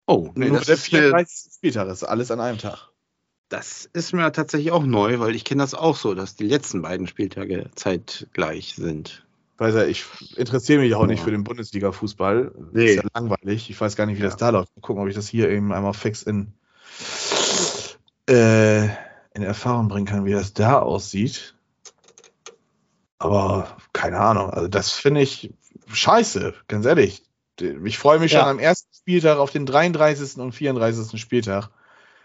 Oh, 0.07 0.31
nee, 0.35 0.47
Nur 0.47 0.57
das, 0.57 0.65
der 0.65 0.75
ist 0.75 0.91
mir, 0.91 0.99
34. 1.01 1.53
Spieltag 1.53 1.87
ist 1.89 2.03
alles 2.03 2.31
an 2.31 2.39
einem 2.39 2.57
Tag. 2.57 2.89
Das 3.49 3.89
ist 3.93 4.13
mir 4.13 4.31
tatsächlich 4.31 4.71
auch 4.71 4.83
neu, 4.83 5.19
weil 5.19 5.35
ich 5.35 5.43
kenne 5.45 5.61
das 5.63 5.73
auch 5.73 5.95
so, 5.95 6.15
dass 6.15 6.35
die 6.35 6.47
letzten 6.47 6.81
beiden 6.81 7.07
Spieltage 7.07 7.69
zeitgleich 7.75 8.75
sind. 8.75 9.25
Weiß 9.57 9.75
ja, 9.75 9.85
ich 9.85 10.03
interessiere 10.37 10.81
mich 10.81 10.95
auch 10.95 11.05
nicht 11.05 11.23
für 11.23 11.31
den 11.31 11.43
Bundesliga-Fußball. 11.45 12.51
Nee. 12.73 12.85
Ist 12.87 12.95
ja 12.97 13.03
langweilig. 13.13 13.69
Ich 13.69 13.79
weiß 13.79 13.95
gar 13.95 14.05
nicht, 14.05 14.17
wie 14.17 14.23
das 14.23 14.33
Ja. 14.33 14.37
da 14.37 14.49
läuft. 14.49 14.75
Mal 14.75 14.81
gucken, 14.81 15.01
ob 15.01 15.07
ich 15.07 15.15
das 15.15 15.27
hier 15.29 15.49
eben 15.49 15.71
einmal 15.71 15.93
fix 15.93 16.23
in, 16.23 16.51
äh, 18.29 18.85
in 19.33 19.43
Erfahrung 19.43 19.87
bringen 19.87 20.05
kann, 20.07 20.25
wie 20.25 20.31
das 20.33 20.53
da 20.53 20.79
aussieht. 20.79 21.55
Aber 23.17 23.77
keine 23.93 24.19
Ahnung. 24.19 24.49
Also, 24.49 24.67
das 24.67 24.91
finde 24.91 25.21
ich 25.21 25.53
scheiße, 25.87 26.53
ganz 26.67 26.85
ehrlich. 26.85 27.23
Ich 27.59 27.97
freue 27.97 28.19
mich 28.19 28.33
Ja. 28.33 28.41
schon 28.41 28.49
am 28.49 28.59
ersten 28.59 28.93
Spieltag 28.93 29.37
auf 29.37 29.51
den 29.51 29.65
33. 29.65 30.41
und 30.41 30.51
34. 30.51 31.19
Spieltag. 31.21 31.69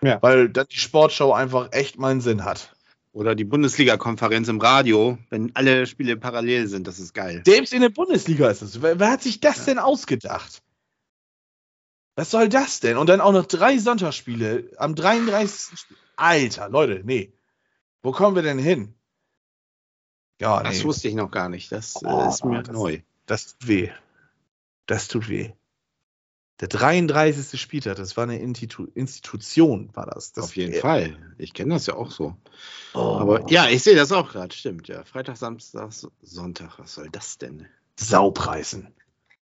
Ja. 0.02 0.20
Weil 0.22 0.48
dann 0.48 0.66
die 0.70 0.78
Sportschau 0.78 1.32
einfach 1.32 1.68
echt 1.72 1.98
meinen 1.98 2.20
Sinn 2.20 2.44
hat. 2.44 2.74
Oder 3.12 3.34
die 3.34 3.44
Bundesliga-Konferenz 3.44 4.48
im 4.48 4.60
Radio, 4.60 5.18
wenn 5.30 5.54
alle 5.56 5.86
Spiele 5.86 6.16
parallel 6.16 6.68
sind, 6.68 6.86
das 6.86 6.98
ist 7.00 7.12
geil. 7.12 7.42
Selbst 7.44 7.72
in 7.72 7.80
der 7.82 7.88
Bundesliga 7.88 8.48
ist 8.48 8.62
es. 8.62 8.80
Wer, 8.82 9.00
wer 9.00 9.10
hat 9.10 9.22
sich 9.22 9.40
das 9.40 9.58
Ja. 9.58 9.64
denn 9.66 9.78
ausgedacht? 9.80 10.62
Was 12.16 12.30
soll 12.30 12.48
das 12.48 12.80
denn? 12.80 12.96
Und 12.96 13.08
dann 13.08 13.20
auch 13.20 13.32
noch 13.32 13.46
drei 13.46 13.78
Sonntagsspiele 13.78 14.70
am 14.76 14.94
33. 14.94 15.78
Spiel. 15.78 15.96
Alter, 16.16 16.68
Leute, 16.68 17.02
nee. 17.04 17.32
Wo 18.02 18.12
kommen 18.12 18.36
wir 18.36 18.42
denn 18.42 18.58
hin? 18.58 18.94
Ja, 20.40 20.62
Das 20.62 20.78
nee, 20.78 20.84
wusste 20.84 21.08
ich 21.08 21.14
noch 21.14 21.30
gar 21.30 21.48
nicht. 21.48 21.70
Das 21.72 21.96
äh, 21.96 22.06
Oh, 22.06 22.28
ist 22.28 22.44
mir 22.44 22.62
das- 22.62 22.74
neu. 22.74 23.00
das 23.26 23.56
tut 23.58 23.68
weh. 23.68 23.90
Das 24.86 25.08
tut 25.08 25.28
weh. 25.28 25.52
Der 26.60 26.68
33. 26.68 27.58
Spieltag, 27.58 27.96
das 27.96 28.16
war 28.18 28.24
eine 28.24 28.38
Institu 28.38 28.86
Institution, 28.94 29.88
war 29.94 30.06
das. 30.06 30.32
das 30.32 30.44
Auf 30.44 30.56
jeden 30.56 30.74
äh, 30.74 30.80
Fall. 30.80 31.16
Ich 31.38 31.54
kenne 31.54 31.74
das 31.74 31.86
ja 31.86 31.94
auch 31.94 32.10
so. 32.10 32.36
Oh, 32.92 32.98
Aber 33.18 33.50
ja, 33.50 33.68
ich 33.68 33.82
sehe 33.82 33.96
das 33.96 34.12
auch 34.12 34.30
gerade, 34.30 34.54
stimmt. 34.54 34.86
Ja, 34.88 35.04
Freitag, 35.04 35.38
Samstag, 35.38 35.90
Sonntag. 36.22 36.78
Was 36.78 36.94
soll 36.94 37.08
das 37.10 37.38
denn? 37.38 37.66
Saupreisen. 37.96 38.88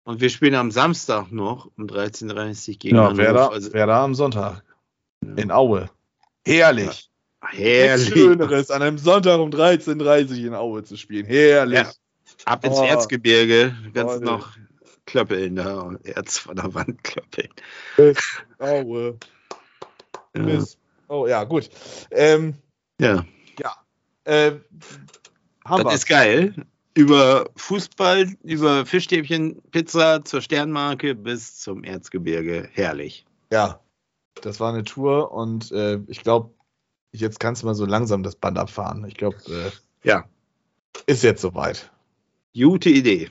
Und 0.05 0.21
wir 0.21 0.31
spielen 0.31 0.55
am 0.55 0.71
Samstag 0.71 1.33
noch 1.33 1.71
um 1.77 1.85
13.30 1.87 2.69
Uhr 2.71 2.75
gegen 2.79 2.97
Ja, 2.97 3.03
Hannover. 3.05 3.19
Werder, 3.23 3.53
Also, 3.53 3.73
Werder 3.73 3.97
am 3.97 4.15
Sonntag. 4.15 4.63
Ja. 5.25 5.35
In 5.35 5.51
Aue. 5.51 5.91
Herrlich. 6.47 6.87
Nichts 6.87 7.09
herrlich. 7.59 8.09
Schöneres, 8.09 8.71
an 8.71 8.83
einem 8.83 8.99
Sonntag 8.99 9.41
um 9.41 9.51
13.30 9.51 10.31
Uhr 10.41 10.47
in 10.47 10.55
Aue 10.55 10.85
zu 10.85 10.97
spielen. 10.97 11.27
Herrlich. 11.27 11.79
Ja. 11.81 11.93
Ab 12.45 12.65
ins 12.65 12.79
Oh. 12.79 12.85
Erzgebirge. 12.85 13.75
Ganz 13.93 14.13
Leute. 14.13 14.25
noch 14.25 14.57
klöppeln 15.09 15.57
da. 15.57 15.81
und 15.81 16.05
Erz 16.07 16.39
von 16.39 16.57
der 16.57 16.73
Wand 16.75 17.03
klöppeln. 17.03 17.49
Aue. 18.59 19.17
Ja. 20.37 20.43
Mist. 20.43 20.79
Oh 21.09 21.27
ja, 21.27 21.45
gut. 21.45 21.71
Ähm, 22.11 22.55
ja. 23.01 23.25
äh, 24.25 24.53
haben 25.65 25.83
Das 25.85 25.93
wir. 25.93 25.95
ist 25.95 26.07
geil. 26.07 26.55
Über 26.95 27.49
Fußball, 27.57 28.35
über 28.43 28.85
Fischstäbchen, 28.85 29.63
Pizza 29.71 30.25
zur 30.25 30.43
Sternmarke 30.43 31.15
bis 31.15 31.59
zum 31.61 31.85
Erzgebirge. 31.85 32.69
Herrlich. 32.73 33.25
Ja, 33.53 33.81
das 34.43 34.61
war 34.61 34.73
eine 34.73 34.85
Tour 34.85 35.31
und 35.33 35.71
äh, 35.73 36.01
ich 36.09 36.23
glaube, 36.23 36.51
jetzt 37.13 37.41
kannst 37.41 37.63
du 37.63 37.67
mal 37.67 37.75
so 37.75 37.87
langsam 37.87 38.23
das 38.23 38.35
Band 38.37 38.59
abfahren. 38.59 39.05
Ich 39.07 39.15
glaube, 39.15 39.37
äh, 39.49 39.71
Ja. 40.09 40.25
ist 41.07 41.23
jetzt 41.23 41.41
soweit. 41.41 41.91
Gute 42.55 42.91
Idee. 42.91 43.31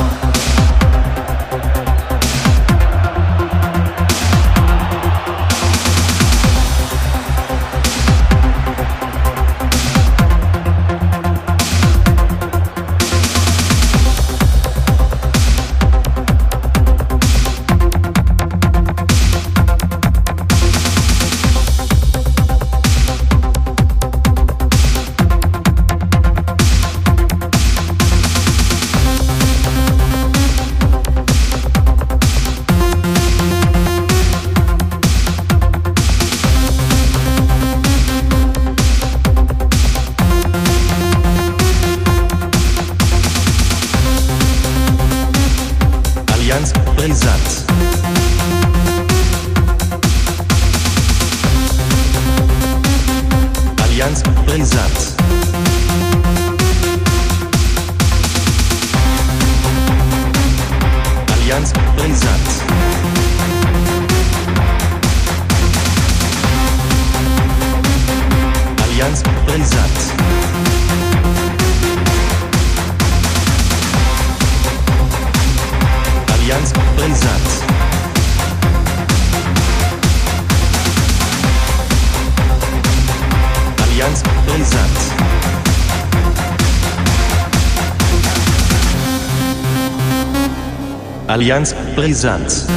Allianz 91.41 91.73
brisant. 91.95 92.67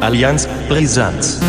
Allianz 0.00 0.48
brisant. 0.70 1.40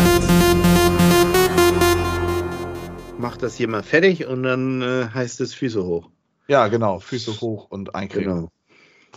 Macht 3.16 3.42
das 3.42 3.56
hier 3.56 3.66
mal 3.66 3.82
fertig 3.82 4.26
und 4.26 4.42
dann 4.42 4.82
äh, 4.82 5.08
heißt 5.08 5.40
es 5.40 5.54
Füße 5.54 5.82
hoch. 5.82 6.10
Ja, 6.48 6.68
genau. 6.68 6.98
Füße 6.98 7.40
hoch 7.40 7.70
und 7.70 7.94
eincremen. 7.94 8.50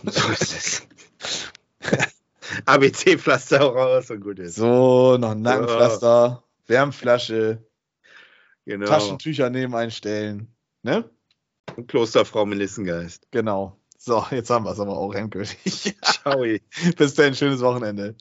Genau. 0.02 0.10
So 0.10 0.30
ist 0.30 0.56
es. 0.56 0.88
ABC-Pflaster 2.64 3.60
raus 3.60 4.10
und 4.10 4.22
gut 4.22 4.38
ist. 4.38 4.54
So, 4.54 5.18
noch 5.18 5.32
ein 5.32 5.42
Nackenpflaster, 5.42 6.42
Wärmflasche, 6.66 7.62
genau. 8.64 8.86
Taschentücher 8.86 9.50
neben 9.50 9.74
einstellen. 9.74 10.48
Ne? 10.82 11.04
Klosterfrau 11.86 12.46
Melissengeist. 12.46 13.26
Genau. 13.30 13.76
So, 13.98 14.24
jetzt 14.30 14.48
haben 14.50 14.64
wir 14.64 14.72
es 14.72 14.80
aber 14.80 14.96
auch 14.96 15.14
endgültig. 15.14 15.96
Ciao. 16.02 16.44
Bis 16.96 17.14
dann, 17.14 17.34
schönes 17.34 17.60
Wochenende. 17.60 18.16